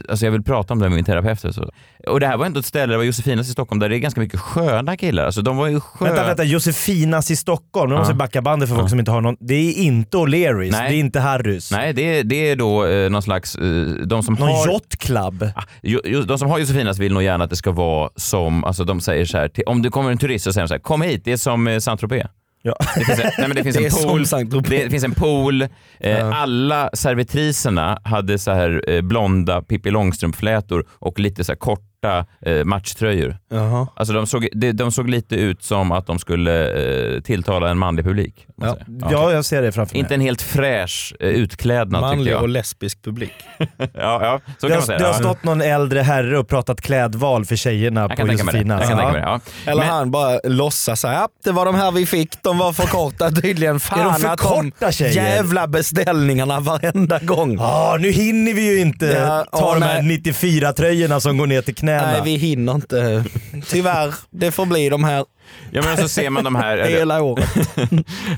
Alltså 0.08 0.24
jag 0.24 0.32
vill 0.32 0.42
prata 0.42 0.74
om 0.74 0.78
det 0.80 0.88
med 0.88 0.96
min 0.96 1.04
terapeut. 1.04 1.44
Och, 1.44 1.54
så. 1.54 1.70
och 2.08 2.20
det 2.20 2.26
här 2.26 2.36
var 2.36 2.46
ändå 2.46 2.60
ett 2.60 2.66
ställe, 2.66 2.92
det 2.92 2.96
var 2.96 3.04
Josefinas 3.04 3.48
i 3.48 3.52
Stockholm, 3.52 3.78
där 3.80 3.88
det 3.88 3.96
är 3.96 3.98
ganska 3.98 4.20
mycket 4.20 4.40
sköna 4.40 4.96
killar. 4.96 5.24
Alltså 5.24 5.42
de 5.42 5.56
var 5.56 5.66
ju 5.66 5.80
sköna. 5.80 6.10
Vänta, 6.12 6.26
vänta. 6.26 6.44
Josefinas 6.44 7.30
i 7.30 7.36
Stockholm. 7.36 7.90
Nu 7.90 7.96
måste 7.96 8.10
Ja. 8.10 8.14
jag 8.14 8.18
backa 8.18 8.42
bandet 8.42 8.68
för 8.68 8.76
folk 8.76 8.86
Ja. 8.86 8.88
som 8.90 8.98
inte 8.98 9.10
har 9.10 9.20
någon. 9.20 9.36
Det 9.40 9.54
är 9.54 9.72
inte 9.78 10.16
O'Learys, 10.16 10.70
det 10.70 10.76
är 10.76 10.92
inte 10.92 11.20
Harrys. 11.20 11.70
Nej, 11.72 11.92
det, 11.92 12.18
är- 12.18 12.24
det 12.24 12.50
är 12.50 12.56
då 12.56 12.86
eh, 12.86 13.10
någon 13.10 13.22
slags... 13.22 13.56
Eh, 13.56 13.86
de 14.06 14.22
som 14.22 14.34
Någon 14.34 14.48
har... 14.48 14.72
yacht 14.72 14.98
club. 14.98 15.48
Ah, 15.56 15.62
ju- 15.82 16.00
ju- 16.04 16.22
De 16.22 16.38
som 16.38 16.50
har 16.50 16.58
Josefinas 16.58 16.98
vill 16.98 17.12
nog 17.12 17.22
gärna 17.22 17.44
att 17.44 17.50
det 17.50 17.56
ska 17.56 17.70
vara 17.72 18.10
som, 18.16 18.64
alltså 18.64 18.84
de 18.84 19.00
säger 19.00 19.24
så 19.24 19.38
här, 19.38 19.48
till, 19.48 19.64
om 19.66 19.82
du 19.82 19.90
kommer 19.90 20.10
en 20.10 20.18
turist 20.18 20.44
så 20.44 20.52
säger 20.52 20.64
de 20.64 20.68
så 20.68 20.74
här, 20.74 20.80
kom 20.80 21.02
hit, 21.02 21.24
det 21.24 21.32
är 21.32 21.36
som 21.36 21.66
eh, 21.68 21.76
Saint-Tropez. 21.78 22.26
Ja. 22.62 22.76
Det 22.96 23.04
finns 23.04 23.20
en, 23.20 23.30
nej, 23.38 23.48
men 23.48 23.56
det 23.56 23.62
finns 23.62 23.76
Det 23.76 23.84
en 23.84 24.50
pool, 24.50 24.62
det 24.68 24.90
finns 24.90 25.04
en 25.04 25.14
pool. 25.14 25.62
Eh, 26.00 26.42
alla 26.42 26.90
servitriserna 26.92 27.98
hade 28.04 28.38
så 28.38 28.50
här 28.50 28.84
eh, 28.90 29.02
blonda 29.02 29.62
Pippi 29.62 29.90
Långstrump-flätor 29.90 30.86
och 30.90 31.18
lite 31.18 31.44
så 31.44 31.52
här 31.52 31.56
korta 32.00 32.26
eh, 32.46 32.64
matchtröjor. 32.64 33.36
Jaha. 33.50 33.86
Alltså 33.96 34.14
de 34.14 34.26
såg, 34.26 34.48
de, 34.52 34.72
de 34.72 34.92
såg 34.92 35.08
lite 35.10 35.34
ut 35.36 35.62
som 35.62 35.92
att 35.92 36.06
de 36.06 36.18
skulle 36.18 36.70
eh, 37.16 37.20
tilltala 37.20 37.70
en 37.70 37.78
manlig 37.78 38.04
publik. 38.04 38.46
man 38.56 38.68
Ja. 38.68 38.74
säger. 38.74 39.12
Ja, 39.12 39.32
jag 39.32 39.44
ser 39.44 39.62
det 39.62 39.72
framför 39.72 39.94
mig. 39.94 40.00
Inte 40.00 40.14
en 40.14 40.20
helt 40.20 40.42
fräsch 40.42 41.14
eh, 41.20 41.28
utklädnad 41.28 42.00
Manlig 42.00 42.32
jag. 42.32 42.42
och 42.42 42.48
lesbisk 42.48 43.02
publik. 43.04 43.32
Ja, 43.78 43.88
ja, 43.94 44.40
så 44.58 44.66
det, 44.66 44.68
kan 44.68 44.68
man 44.68 44.72
har, 44.78 44.80
säga. 44.86 44.98
det 44.98 45.04
har 45.04 45.12
Ja. 45.12 45.18
stått 45.18 45.44
någon 45.44 45.60
äldre 45.62 46.00
herre 46.00 46.38
och 46.38 46.48
pratat 46.48 46.80
klädval 46.80 47.44
för 47.44 47.56
tjejerna 47.56 48.00
Jag 48.00 48.10
på 48.10 48.16
kan 48.16 48.26
Ja. 48.28 49.18
Ja. 49.18 49.40
Eller 49.66 49.82
Men- 49.82 49.90
han 49.90 50.10
bara 50.10 50.40
låtsas 50.44 51.04
ja, 51.04 51.28
det 51.44 51.52
var 51.52 51.66
de 51.66 51.74
här 51.74 51.90
vi 51.92 52.06
fick, 52.06 52.42
de 52.42 52.58
var 52.58 52.72
för 52.72 52.86
korta 52.86 53.30
tydligen. 53.30 53.80
Fan 53.80 54.00
Är 54.00 54.04
de 54.04 54.14
för 54.14 54.28
att 54.28 54.40
korta, 54.40 54.92
tjejer? 54.92 55.12
jävla 55.14 55.66
beställningarna 55.66 56.60
varenda 56.60 57.18
gång. 57.18 57.58
Ah, 57.60 57.96
nu 57.96 58.10
hinner 58.10 58.54
vi 58.54 58.74
ju 58.74 58.80
inte 58.80 59.06
Ja, 59.06 59.58
ta 59.58 59.74
de 59.74 59.82
här 59.82 60.02
nej. 60.02 60.18
94-tröjorna 60.18 61.20
som 61.20 61.38
går 61.38 61.46
ner 61.46 61.62
till 61.62 61.74
knäna. 61.98 62.12
Nej 62.12 62.20
vi 62.24 62.36
hinner 62.36 62.74
inte. 62.74 63.24
Tyvärr, 63.68 64.14
det 64.30 64.50
får 64.50 64.66
bli 64.66 64.88
de 64.88 65.04
här 65.04 65.24
Ja, 65.70 65.82
men 65.84 65.96
så 65.96 66.08
ser 66.08 66.30
man 66.30 66.44
de 66.44 66.54
här, 66.54 66.78
hela 66.78 67.22
året. 67.22 67.48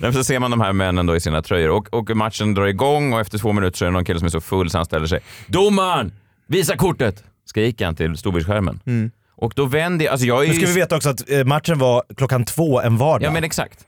Så 0.15 0.25
ser 0.25 0.39
man 0.39 0.51
de 0.51 0.61
här 0.61 0.73
männen 0.73 1.07
då 1.07 1.17
i 1.17 1.21
sina 1.21 1.43
tröjor 1.43 1.71
och, 1.71 1.95
och 1.95 2.17
matchen 2.17 2.55
drar 2.55 2.67
igång 2.67 3.13
och 3.13 3.21
efter 3.21 3.39
två 3.39 3.53
minuter 3.53 3.79
så 3.79 3.85
är 3.85 3.87
det 3.87 3.93
någon 3.93 4.05
kille 4.05 4.19
som 4.19 4.27
är 4.27 4.31
så 4.31 4.41
full 4.41 4.71
så 4.71 4.79
han 4.79 4.85
ställer 4.85 5.07
sig. 5.07 5.21
Domaren! 5.47 6.13
Visa 6.49 6.77
kortet! 6.77 7.25
Skriker 7.47 7.85
han 7.85 7.95
till 7.97 8.17
storbildsskärmen. 8.17 8.81
Och 9.37 9.53
då 9.57 9.65
vänder 9.65 10.05
jag, 10.05 10.13
alltså 10.13 10.27
jag 10.27 10.45
är 10.45 10.49
Nu 10.49 10.55
ju... 10.55 10.61
ska 10.61 10.67
vi 10.67 10.81
veta 10.81 10.97
också 10.97 11.09
att 11.09 11.31
eh, 11.31 11.45
matchen 11.45 11.79
var 11.79 12.03
klockan 12.17 12.45
två 12.45 12.81
en 12.81 12.97
vardag. 12.97 13.27
Ja 13.27 13.31
men 13.31 13.45
exakt. 13.45 13.79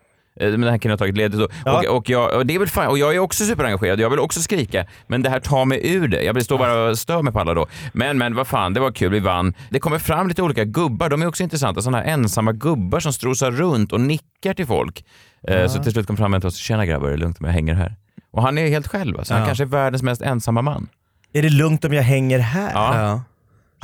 Eh, 0.40 0.50
Men 0.50 0.60
den 0.60 0.70
här 0.70 0.78
killen 0.78 0.92
har 0.92 0.98
tagit 0.98 1.16
ledigt. 1.16 1.40
Och, 1.40 1.50
Ja. 1.64 1.78
och, 1.90 1.96
och, 1.96 2.10
jag, 2.10 2.34
och 2.36 2.46
det 2.46 2.54
är 2.54 2.58
väl 2.58 2.68
fine. 2.68 2.86
Och 2.86 2.98
jag 2.98 3.14
är 3.14 3.18
också 3.18 3.44
superengagerad. 3.44 4.00
Jag 4.00 4.10
vill 4.10 4.18
också 4.18 4.40
skrika. 4.40 4.86
Men 5.06 5.22
det 5.22 5.30
här 5.30 5.40
tar 5.40 5.64
mig 5.64 5.94
ur 5.94 6.08
det. 6.08 6.22
Jag 6.22 6.34
vill 6.34 6.44
stå 6.44 6.58
bara 6.58 6.88
och 6.90 6.98
stör 6.98 7.22
mig 7.22 7.32
på 7.32 7.40
alla 7.40 7.54
då. 7.54 7.66
Men, 7.92 8.18
men 8.18 8.34
vad 8.34 8.46
fan, 8.46 8.74
det 8.74 8.80
var 8.80 8.92
kul. 8.92 9.12
Vi 9.12 9.20
vann. 9.20 9.54
Det 9.70 9.78
kommer 9.80 9.98
fram 9.98 10.28
lite 10.28 10.42
olika 10.42 10.64
gubbar. 10.64 11.08
De 11.08 11.22
är 11.22 11.26
också 11.26 11.42
intressanta. 11.42 11.82
Sådana 11.82 11.98
här 11.98 12.04
ensamma 12.04 12.52
gubbar 12.52 13.00
som 13.00 13.12
strosar 13.12 13.50
runt 13.50 13.92
och 13.92 14.00
nickar 14.00 14.54
till 14.54 14.66
folk. 14.66 15.04
Eh, 15.48 15.66
Så 15.66 15.82
till 15.82 15.92
slut 15.92 16.06
kom 16.06 16.16
fram 16.16 16.34
en 16.34 16.40
till 16.40 16.48
oss. 16.48 16.56
Tjena 16.56 16.86
grabbar, 16.86 17.06
är 17.08 17.10
det 17.10 17.16
lugnt 17.16 17.40
om 17.40 17.46
jag 17.46 17.52
hänger 17.52 17.74
här? 17.74 17.94
Och 18.32 18.42
han 18.42 18.58
är 18.58 18.68
helt 18.68 18.88
själv. 18.88 19.18
Alltså. 19.18 19.34
Han 19.34 19.40
Ja. 19.42 19.46
kanske 19.46 19.64
är 19.64 19.68
världens 19.68 20.02
mest 20.02 20.22
ensamma 20.22 20.62
man. 20.62 20.88
Är 21.32 21.42
det 21.42 21.50
lugnt 21.50 21.84
om 21.84 21.92
jag 21.92 22.02
hänger 22.02 22.38
här? 22.38 22.70
Ja. 22.74 23.22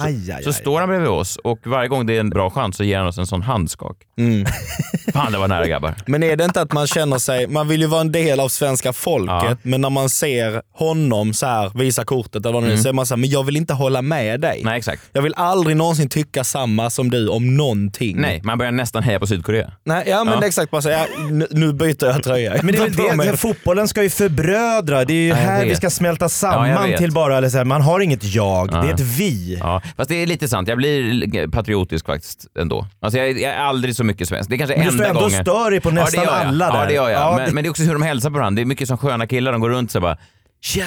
Ja. 0.00 0.06
Aj, 0.06 0.32
aj, 0.32 0.42
Så 0.42 0.48
aj. 0.50 0.54
står 0.54 0.80
han 0.80 0.88
bredvid 0.88 1.08
oss 1.08 1.36
och 1.36 1.58
varje 1.66 1.88
gång 1.88 2.06
det 2.06 2.16
är 2.16 2.20
en 2.20 2.30
bra 2.30 2.50
chans 2.50 2.76
så 2.76 2.84
ger 2.84 2.98
han 2.98 3.06
oss 3.06 3.18
en 3.18 3.26
sån 3.26 3.42
handskak. 3.42 3.96
Mm. 4.18 4.46
Fan, 5.12 5.32
det 5.32 5.38
var 5.38 5.48
nära 5.48 5.66
grabbar. 5.66 5.94
Men 6.06 6.22
är 6.22 6.36
det 6.36 6.44
inte 6.44 6.60
att 6.60 6.72
man 6.72 6.86
känner 6.86 7.18
sig, 7.18 7.46
man 7.46 7.68
vill 7.68 7.80
ju 7.80 7.86
vara 7.86 8.00
en 8.00 8.12
del 8.12 8.40
av 8.40 8.48
svenska 8.48 8.92
folket, 8.92 9.28
Ja. 9.28 9.56
men 9.62 9.80
när 9.80 9.90
man 9.90 10.08
ser 10.08 10.62
honom 10.74 11.34
så 11.34 11.46
här, 11.46 11.78
visa 11.78 12.04
kortet 12.04 12.46
eller 12.46 12.52
vad 12.60 12.62
det 12.64 12.72
är, 12.72 12.76
så 12.76 12.88
är 12.88 12.92
man 12.92 13.06
så 13.06 13.14
här, 13.14 13.20
men 13.20 13.30
jag 13.30 13.44
vill 13.44 13.56
inte 13.56 13.74
hålla 13.74 14.02
med 14.02 14.40
dig. 14.40 14.60
Nej, 14.64 14.78
exakt. 14.78 15.02
Jag 15.12 15.22
vill 15.22 15.34
aldrig 15.36 15.76
någonsin 15.76 16.08
tycka 16.08 16.44
samma 16.44 16.90
som 16.90 17.10
du 17.10 17.28
om 17.28 17.56
någonting. 17.56 18.16
Nej, 18.20 18.40
man 18.44 18.58
börjar 18.58 18.72
nästan 18.72 19.02
heja 19.02 19.20
på 19.20 19.26
Sydkorea. 19.26 19.72
Nej 19.84 20.04
ja 20.08 20.24
men 20.24 20.34
Ja. 20.34 20.40
det 20.40 20.46
exakt, 20.46 20.70
bara 20.70 20.82
säga, 20.82 21.06
nu, 21.30 21.46
nu 21.50 21.72
byter 21.72 22.04
jag 22.06 22.22
tröja. 22.22 22.54
Men 22.62 22.66
det 22.74 22.78
är 22.78 22.88
väl 23.08 23.16
mig- 23.16 23.26
det, 23.30 23.36
fotbollen 23.36 23.88
ska 23.88 24.02
ju 24.02 24.10
förbrödra. 24.10 25.04
Det 25.04 25.12
är 25.12 25.14
ju 25.14 25.28
Ja, 25.28 25.34
här 25.34 25.64
vi 25.64 25.74
ska 25.76 25.90
smälta 25.90 26.24
Ja, 26.24 26.28
samman 26.28 26.96
till 26.98 27.12
bara, 27.12 27.36
eller 27.38 27.48
så 27.48 27.56
här, 27.58 27.64
man 27.64 27.82
har 27.82 28.00
inget 28.00 28.24
jag, 28.24 28.68
Ja. 28.72 28.82
det 28.82 28.88
är 28.88 28.94
ett 28.94 29.00
vi. 29.00 29.56
Ja, 29.60 29.82
fast 29.96 30.08
det 30.10 30.14
är 30.16 30.26
lite 30.26 30.48
sant. 30.48 30.68
Jag 30.68 30.76
blir 30.78 31.48
patriotisk 31.48 32.06
faktiskt 32.06 32.46
ändå. 32.58 32.86
Alltså 33.00 33.18
jag, 33.18 33.28
jag 33.30 33.42
är 33.54 33.58
aldrig 33.58 33.96
så 33.96 34.04
mycket 34.04 34.28
svensk. 34.28 34.50
Det 34.50 34.56
är 34.56 34.58
kanske 34.58 34.76
Men 34.76 34.86
du 34.86 34.90
enda 34.90 35.04
står 35.04 35.08
ändå 35.10 35.20
och 35.20 35.30
gången. 35.30 35.44
stör 35.44 35.70
dig 35.70 35.80
på 35.80 35.90
nästan 35.90 36.24
ja, 36.24 36.30
det 36.30 36.32
gör 36.32 36.38
jag. 36.40 36.48
alla 36.48 36.72
där. 36.72 36.78
Ja, 36.80 36.86
det 36.86 36.94
gör 36.94 37.08
jag. 37.10 37.20
Ja, 37.20 37.36
men, 37.36 37.46
det- 37.46 37.52
men 37.54 37.64
det 37.64 37.68
är 37.68 37.70
också 37.70 37.82
hur 37.82 37.92
de 37.92 38.02
hälsar 38.02 38.30
på 38.30 38.36
varandra. 38.36 38.56
Det 38.56 38.62
är 38.62 38.66
mycket 38.66 38.88
som 38.88 38.98
sköna 38.98 39.26
killar. 39.26 39.52
De 39.52 39.60
går 39.60 39.68
runt 39.70 39.94
och 39.94 40.02
bara 40.02 40.18
tja, 40.62 40.86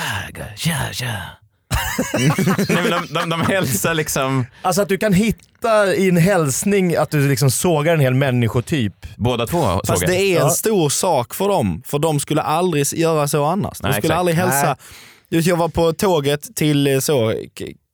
tja, 0.56 0.78
tja. 0.92 1.16
Nej, 2.70 2.82
men 2.84 2.92
de, 2.92 3.14
de, 3.14 3.30
de 3.30 3.42
hälsar 3.42 3.94
liksom 3.94 4.46
Alltså 4.62 4.82
att 4.82 4.90
du 4.90 4.98
kan 4.98 5.14
hitta 5.14 5.94
i 5.96 6.10
en 6.10 6.18
hälsning 6.18 6.96
att 6.96 7.12
du 7.12 7.30
liksom 7.30 7.52
sågar 7.52 7.94
en 7.94 8.00
hel 8.00 8.14
människotyp. 8.14 8.94
båda 9.18 9.48
två. 9.48 9.62
såg 9.64 9.88
Fast 9.88 10.06
det 10.08 10.16
är 10.16 10.36
en 10.40 10.46
Ja. 10.46 10.50
stor 10.50 10.90
sak 10.90 11.34
för 11.34 11.48
dem, 11.50 11.84
för 11.86 12.00
de 12.00 12.20
skulle 12.20 12.42
aldrig 12.42 12.86
göra 12.94 13.28
så 13.28 13.46
annars. 13.46 13.78
De 13.80 13.88
Nej, 13.88 13.94
skulle 13.94 13.98
exakt. 14.14 14.20
aldrig 14.20 14.38
hälsa. 14.38 14.78
Nej. 15.30 15.42
Jag 15.42 15.58
var 15.58 15.70
på 15.70 15.94
tåget 15.94 16.56
till 16.56 17.02
så, 17.02 17.34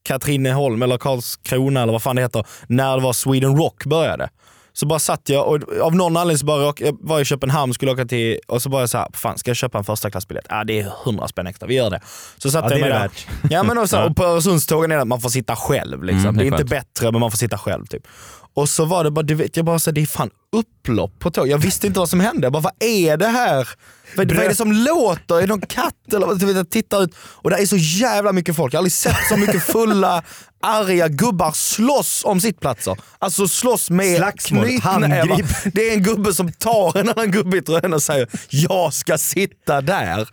Katrineholm 0.10 0.82
eller 0.82 0.98
Karlskrona 0.98 1.82
eller 1.82 1.94
vad 1.94 2.04
fan 2.04 2.16
det 2.16 2.22
heter, 2.22 2.46
när 2.68 2.98
det 2.98 3.04
var 3.04 3.14
Sweden 3.14 3.58
Rock 3.58 3.86
började. 3.86 4.30
Så 4.74 4.86
bara 4.86 5.00
satt 5.00 5.30
jag 5.30 5.48
och 5.48 5.60
av 5.82 5.96
någon 5.96 6.18
anledning 6.18 6.38
så 6.38 6.46
bara 6.46 6.62
jag 6.80 6.98
var 7.02 7.20
i 7.20 7.26
Köpenhamn, 7.26 7.74
skulle 7.74 7.92
åka 7.92 8.06
till, 8.06 8.40
och 8.48 8.62
så 8.62 8.70
bara 8.70 8.88
så 8.88 8.98
här, 8.98 9.08
fan 9.14 9.38
ska 9.38 9.50
jag 9.50 9.58
köpa 9.58 9.78
en 9.78 9.84
första 9.84 10.12
klassbiljett? 10.12 10.46
Ja 10.50 10.64
det 10.64 10.80
är 10.80 10.92
100 11.06 11.28
spänn 11.28 11.48
extra, 11.48 11.68
vi 11.68 11.76
gör 11.76 11.90
det. 11.90 12.02
Så 12.38 12.52
satt 12.52 12.64
Ja, 12.64 12.78
jag 12.78 12.80
är 12.80 12.90
med 12.90 12.92
det 12.92 13.00
där. 13.00 13.12
Ja 13.56 13.64
men 13.64 13.78
och, 13.78 13.90
så, 13.90 14.04
och 14.04 14.16
på 14.16 14.24
Öresundstågen 14.24 14.92
är 14.92 14.96
det 14.96 15.02
att 15.02 15.08
man 15.08 15.22
får 15.22 15.30
sitta 15.30 15.56
själv. 15.56 16.04
Liksom. 16.04 16.20
Mm, 16.20 16.36
det 16.36 16.44
det 16.44 16.48
är 16.48 16.52
är 16.52 16.60
inte 16.60 16.76
bättre 16.76 17.12
men 17.12 17.20
man 17.20 17.32
får 17.32 17.38
sitta 17.38 17.58
själv. 17.58 17.86
Typ. 17.86 18.08
Och 18.54 18.70
så 18.70 18.86
var 18.86 19.04
det 19.04 19.12
bara, 19.12 19.22
du 19.22 19.36
vet, 19.36 19.58
jag 19.58 19.66
bara 19.66 19.80
så, 19.80 19.92
det 19.92 20.02
är 20.02 20.06
fan 20.06 20.30
upplopp 20.52 21.20
på 21.20 21.32
tåg. 21.32 21.48
Jag 21.48 21.58
visste 21.58 21.88
inte 21.88 22.00
vad 22.00 22.10
som 22.10 22.20
hände. 22.20 22.46
Jag 22.46 22.54
bara, 22.54 22.64
vad 22.64 22.74
är 22.80 23.18
det 23.18 23.28
här? 23.28 23.70
Vad, 24.16 24.32
vad 24.32 24.46
är 24.46 24.50
det 24.50 24.56
som 24.56 24.72
låter? 24.72 25.36
Är 25.36 25.42
det 25.42 25.48
någon 25.48 25.62
katt? 25.62 26.14
Eller, 26.14 26.28
vad? 26.28 26.40
du 26.40 26.46
vet, 26.46 26.56
jag 26.56 26.70
tittar 26.70 27.04
ut 27.04 27.16
och 27.20 27.50
det 27.50 27.58
är 27.58 27.66
så 27.66 27.78
jävla 27.78 28.32
mycket 28.34 28.56
folk. 28.56 28.74
Jag 28.74 28.78
har 28.78 28.82
aldrig 28.82 28.94
sett 28.94 29.28
så 29.30 29.38
mycket 29.38 29.64
fulla, 29.64 30.24
arga 30.64 31.08
gubbar 31.08 31.52
slåss 31.52 32.22
om 32.26 32.40
sittplatser. 32.42 32.98
Alltså 33.20 33.48
slåss 33.48 33.90
med 33.90 34.18
Slagsmål, 34.18 34.66
knytnävar. 34.66 35.10
handgrip. 35.10 35.74
Det 35.74 35.90
är 35.90 35.94
en 35.94 36.04
gubbe 36.04 36.34
som 36.34 36.52
tar 36.52 36.98
en 36.98 37.10
annan 37.10 37.32
gubbe 37.32 37.58
i 37.58 37.62
tröjan 37.62 37.94
och 37.94 38.04
säger 38.04 38.28
jag 38.50 38.94
ska 38.94 39.18
sitta 39.18 39.82
där. 39.82 40.30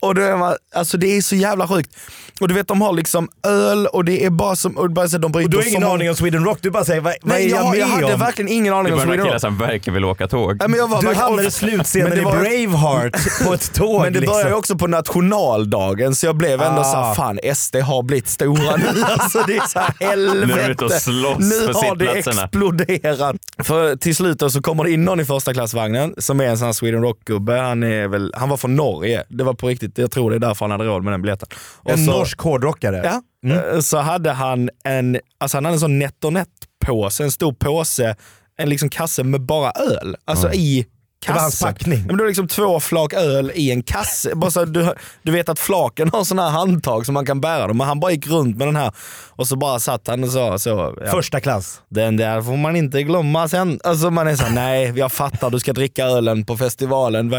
Och 0.00 0.14
då 0.14 0.22
är 0.22 0.36
man, 0.36 0.54
alltså 0.74 0.96
det 0.96 1.16
är 1.16 1.22
så 1.22 1.36
jävla 1.36 1.68
sjukt. 1.68 1.96
Och 2.40 2.48
du 2.48 2.54
vet 2.54 2.68
de 2.68 2.80
har 2.80 2.92
liksom 2.92 3.28
öl 3.46 3.86
och 3.86 4.04
det 4.04 4.24
är 4.24 4.30
bara 4.30 4.56
som, 4.56 4.76
och 4.76 4.90
bara 4.90 5.08
så, 5.08 5.18
de 5.18 5.34
Och 5.34 5.50
du 5.50 5.56
har 5.56 5.68
ingen 5.68 5.84
aning 5.84 6.10
om 6.10 6.16
Sweden 6.16 6.44
Rock, 6.44 6.58
du 6.62 6.70
bara 6.70 6.84
säger 6.84 7.00
vad, 7.00 7.14
vad 7.22 7.34
Nej, 7.34 7.46
är 7.46 7.50
jag, 7.50 7.64
jag, 7.64 7.70
med 7.70 7.78
jag 7.78 7.86
hade 7.86 8.14
om? 8.14 8.20
verkligen 8.20 8.48
ingen 8.52 8.74
aning 8.74 8.92
om 8.92 9.00
Sweden 9.00 9.26
Rock. 9.26 9.40
Verkligen 9.60 9.94
vill 9.94 10.04
åka 10.04 10.28
tåg. 10.28 10.56
Nej, 10.60 10.68
men 10.68 10.78
jag 10.78 10.88
var 10.88 11.02
Du 11.02 11.14
hamnade 11.14 11.48
i 11.48 11.50
slutscenen 11.50 12.10
det 12.10 12.16
i 12.20 12.22
Braveheart 12.24 13.44
på 13.46 13.54
ett 13.54 13.72
tåg. 13.74 14.02
Men 14.02 14.12
det 14.12 14.20
liksom. 14.20 14.34
började 14.34 14.50
ju 14.50 14.56
också 14.56 14.76
på 14.78 14.86
nationaldagen 14.86 16.14
så 16.14 16.26
jag 16.26 16.36
blev 16.36 16.62
ändå 16.62 16.80
Ah. 16.80 16.84
såhär, 16.84 17.14
fan 17.14 17.38
SD 17.54 17.76
har 17.76 18.02
blivit 18.02 18.28
stora 18.28 18.76
nu. 18.76 18.84
Alltså 19.06 19.42
det 19.46 19.56
är 19.56 19.66
såhär 19.68 19.94
helvete. 20.00 20.46
Nu 20.46 20.52
är 20.60 20.66
de 20.66 20.72
ute 20.72 20.84
och 20.84 20.92
slåss 20.92 21.38
nu 21.38 21.72
för 21.72 21.72
har 21.88 21.96
det 21.96 22.06
exploderat. 22.18 23.36
För 23.62 23.96
till 23.96 24.16
slut 24.16 24.42
så 24.52 24.62
kommer 24.62 24.84
det 24.84 24.90
in 24.90 25.04
någon 25.04 25.20
i 25.20 25.24
första 25.24 25.52
klassvagnen 25.54 26.14
som 26.18 26.40
är 26.40 26.44
en 26.44 26.58
sån 26.58 26.66
här 26.66 26.72
Sweden 26.72 27.02
Rock-gubbe. 27.02 27.58
Han, 27.60 27.82
är 27.82 28.08
väl, 28.08 28.32
han 28.36 28.48
var 28.48 28.56
från 28.56 28.76
Norge. 28.76 29.24
Det 29.28 29.44
var 29.44 29.54
på 29.54 29.68
riktigt, 29.68 29.98
jag 29.98 30.10
tror 30.10 30.30
det 30.30 30.36
är 30.36 30.40
därför 30.40 30.64
han 30.64 30.70
hade 30.70 30.84
råd 30.84 31.04
med 31.04 31.12
den 31.12 31.22
biljetten. 31.22 31.48
Och 31.76 31.90
En 31.90 32.04
så- 32.06 32.10
norsk 32.12 32.40
hårdrockare. 32.40 33.00
Ja, 33.04 33.22
Eh, 33.46 33.80
så 33.80 33.98
hade 33.98 34.30
han 34.32 34.70
en, 34.84 35.18
alltså 35.38 35.56
han 35.56 35.64
hade 35.64 35.74
en 35.76 35.80
sån 35.80 35.98
NetOnNet-påse, 35.98 37.24
en 37.24 37.30
stor 37.30 37.52
påse, 37.52 38.16
en 38.60 38.68
liksom 38.68 38.88
kasse 38.88 39.24
med 39.24 39.40
bara 39.40 39.70
öl. 39.70 40.16
Alltså 40.24 40.52
i 40.52 40.86
Det 41.26 41.32
var 41.32 41.40
hans 41.40 41.52
kassen. 41.60 41.68
packning. 41.74 41.98
Ja, 41.98 42.04
Men 42.06 42.16
det 42.16 42.22
var 42.22 42.28
liksom 42.28 42.48
två 42.48 42.80
flak 42.80 43.12
öl 43.14 43.52
i 43.54 43.70
en 43.70 43.82
kasse. 43.82 44.34
Bara 44.34 44.50
så, 44.50 44.64
du, 44.64 44.94
du 45.22 45.32
vet 45.32 45.48
att 45.48 45.58
flaken 45.58 46.10
har 46.12 46.24
såna 46.24 46.42
här 46.42 46.50
handtag 46.50 47.06
som 47.06 47.14
man 47.14 47.26
kan 47.26 47.40
bära 47.40 47.66
dem, 47.66 47.76
men 47.76 47.86
han 47.86 48.00
bara 48.00 48.12
gick 48.12 48.26
runt 48.26 48.56
med 48.56 48.68
den 48.68 48.76
här 48.76 48.92
och 49.30 49.46
så 49.48 49.56
bara 49.56 49.78
satt 49.80 50.06
han 50.08 50.24
och 50.24 50.30
sa 50.30 50.58
så. 50.58 50.94
Ja, 51.04 51.10
Första 51.10 51.40
klass. 51.40 51.80
den 51.88 52.16
där 52.16 52.42
får 52.42 52.56
man 52.56 52.76
inte 52.76 53.02
glömma 53.02 53.48
sen. 53.48 53.80
Alltså 53.84 54.10
man 54.10 54.28
är 54.28 54.36
såhär, 54.36 54.54
nej 54.54 54.92
jag 54.96 55.12
fattar 55.12 55.50
du 55.50 55.60
ska 55.60 55.72
dricka 55.72 56.04
ölen 56.04 56.44
på 56.44 56.56
festivalen. 56.56 57.34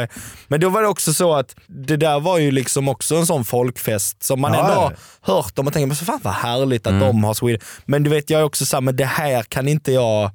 Men 0.47 0.59
då 0.61 0.69
var 0.69 0.81
det 0.81 0.87
också 0.87 1.13
så 1.13 1.33
att 1.35 1.55
det 1.67 1.97
där 1.97 2.19
var 2.19 2.37
ju 2.37 2.51
liksom 2.51 2.87
också 2.89 3.15
en 3.15 3.25
sån 3.25 3.45
folkfest 3.45 4.23
som 4.23 4.41
man 4.41 4.53
Ja, 4.53 4.59
ändå 4.59 4.73
har 4.73 4.95
hört 5.35 5.59
om 5.59 5.67
och 5.67 5.73
tänker, 5.73 5.87
men 5.87 5.95
så 5.95 6.05
fan 6.05 6.19
vad 6.23 6.33
härligt 6.33 6.87
att 6.87 6.99
de 6.99 7.23
har 7.23 7.33
Sweden. 7.33 7.61
Men 7.85 8.03
du 8.03 8.09
vet 8.09 8.29
jag 8.29 8.39
är 8.41 8.45
också 8.45 8.65
såhär, 8.65 8.81
men 8.81 8.95
det 8.95 9.05
här 9.05 9.43
kan 9.43 9.67
inte 9.67 9.91
jag 9.91 10.31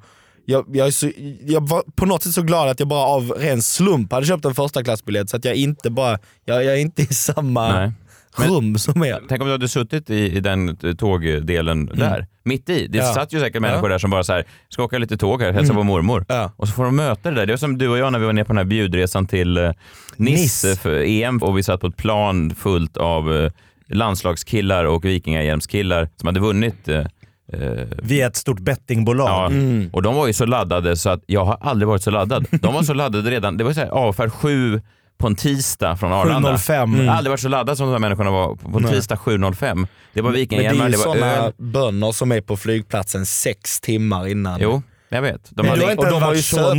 jag, 0.46 0.64
jag, 0.72 0.92
så, 0.92 1.10
jag 1.46 1.68
var 1.68 1.82
på 1.96 2.06
något 2.06 2.22
sätt 2.22 2.32
så 2.32 2.42
glad 2.42 2.68
att 2.68 2.80
jag 2.80 2.88
bara 2.88 3.06
av 3.06 3.30
ren 3.30 3.62
slump 3.62 4.12
hade 4.12 4.26
köpt 4.26 4.44
en 4.44 4.54
första 4.54 4.84
klassbiljett 4.84 5.30
så 5.30 5.36
att 5.36 5.44
jag 5.44 5.54
inte 5.54 5.90
bara, 5.90 6.18
jag, 6.44 6.64
jag 6.64 6.74
är 6.74 6.78
inte 6.80 7.02
i 7.02 7.06
samma 7.06 7.72
Nej. 7.72 7.92
Men- 8.38 8.48
rum 8.48 8.78
som 8.78 9.04
er. 9.04 9.20
Tänk 9.28 9.40
om 9.40 9.46
du 9.46 9.52
hade 9.52 9.68
suttit 9.68 10.10
i, 10.10 10.36
i 10.36 10.40
den 10.40 10.76
tågdelen 10.98 11.86
där, 11.86 12.26
mitt 12.44 12.68
i. 12.68 12.86
Det 12.86 12.98
Ja. 12.98 13.14
satt 13.14 13.32
ju 13.32 13.40
säkert 13.40 13.62
människor 13.62 13.84
Ja. 13.90 13.94
där 13.94 13.98
som 13.98 14.10
bara 14.10 14.24
så 14.24 14.32
här, 14.32 14.44
ska 14.68 14.82
åka 14.84 14.98
lite 14.98 15.16
tåg 15.16 15.42
här, 15.42 15.52
hälsa 15.52 15.74
på 15.74 15.82
mormor. 15.82 16.24
Ja. 16.28 16.52
Och 16.56 16.68
så 16.68 16.74
får 16.74 16.84
de 16.84 16.96
möta 16.96 17.30
det 17.30 17.36
där. 17.36 17.46
Det 17.46 17.52
var 17.52 17.56
som 17.58 17.78
du 17.78 17.88
och 17.88 17.98
jag 17.98 18.12
när 18.12 18.18
vi 18.18 18.26
var 18.26 18.32
nere 18.32 18.44
på 18.44 18.52
den 18.52 18.58
här 18.58 18.64
bjudresan 18.64 19.26
till 19.26 19.56
eh, 19.56 19.70
Nice, 20.16 20.66
Nice. 20.68 20.76
för 20.76 21.02
EM 21.06 21.38
och 21.42 21.58
vi 21.58 21.62
satt 21.62 21.80
på 21.80 21.86
ett 21.86 21.96
plan 21.96 22.54
fullt 22.54 22.96
av 22.96 23.36
eh, 23.36 23.50
landslagskillar 23.88 24.84
och 24.84 25.04
vikingahjälmskillar 25.04 26.08
som 26.16 26.26
hade 26.26 26.40
vunnit 26.40 26.88
eh, 26.88 27.04
eh, 27.52 27.60
Via 28.02 28.26
ett 28.26 28.36
stort 28.36 28.60
bettingbolag. 28.60 29.28
Ja, 29.28 29.46
Mm. 29.46 29.90
och 29.92 30.02
de 30.02 30.14
var 30.14 30.26
ju 30.26 30.32
så 30.32 30.46
laddade 30.46 30.96
så 30.96 31.10
att 31.10 31.20
jag 31.26 31.44
har 31.44 31.58
aldrig 31.60 31.88
varit 31.88 32.02
så 32.02 32.10
laddad. 32.10 32.46
De 32.50 32.74
var 32.74 32.82
så 32.82 32.94
laddade 33.02 33.30
redan, 33.30 33.56
det 33.56 33.64
var 33.64 33.72
så 33.72 33.80
här 33.80 33.88
avfärd 33.88 34.32
sju 34.32 34.80
på 35.18 35.26
en 35.26 35.36
tisdag 35.36 35.96
från 35.96 36.12
Arlanda. 36.12 36.52
7.05. 36.56 36.96
Jag 37.04 37.10
har 37.12 37.18
aldrig 37.18 37.30
varit 37.30 37.40
så 37.40 37.48
laddad 37.48 37.76
som 37.76 37.86
de 37.86 37.92
här 37.92 37.98
människorna 37.98 38.30
var 38.30 38.54
på 38.54 38.76
en 38.78 38.82
Nej. 38.82 38.92
tisdag 38.92 39.16
7.05. 39.16 39.86
Det 40.12 40.20
var 40.20 40.30
Men 40.30 40.32
det 40.32 40.38
är 40.38 40.40
vikingahjälmar, 40.40 40.84
ju 40.86 40.90
det, 40.92 40.96
var 40.98 41.04
sådana 41.04 41.32
öl. 41.32 41.52
bönder 41.56 42.12
som 42.12 42.32
är 42.32 42.40
på 42.40 42.56
flygplatsen 42.56 43.26
sex 43.26 43.80
timmar 43.80 44.26
innan. 44.26 44.60
Jo, 44.60 44.82
jag 45.08 45.22
vet. 45.22 45.40
De 45.50 45.62
Men 45.62 45.66
hade 45.66 45.80
du 45.80 45.84
har 45.84 45.90
inte 45.92 46.04
och 46.06 46.10
de 46.12 46.14
har 46.22 46.28
varit 46.28 46.38
ju 46.38 46.42
så 46.42 46.56
söt- 46.56 46.74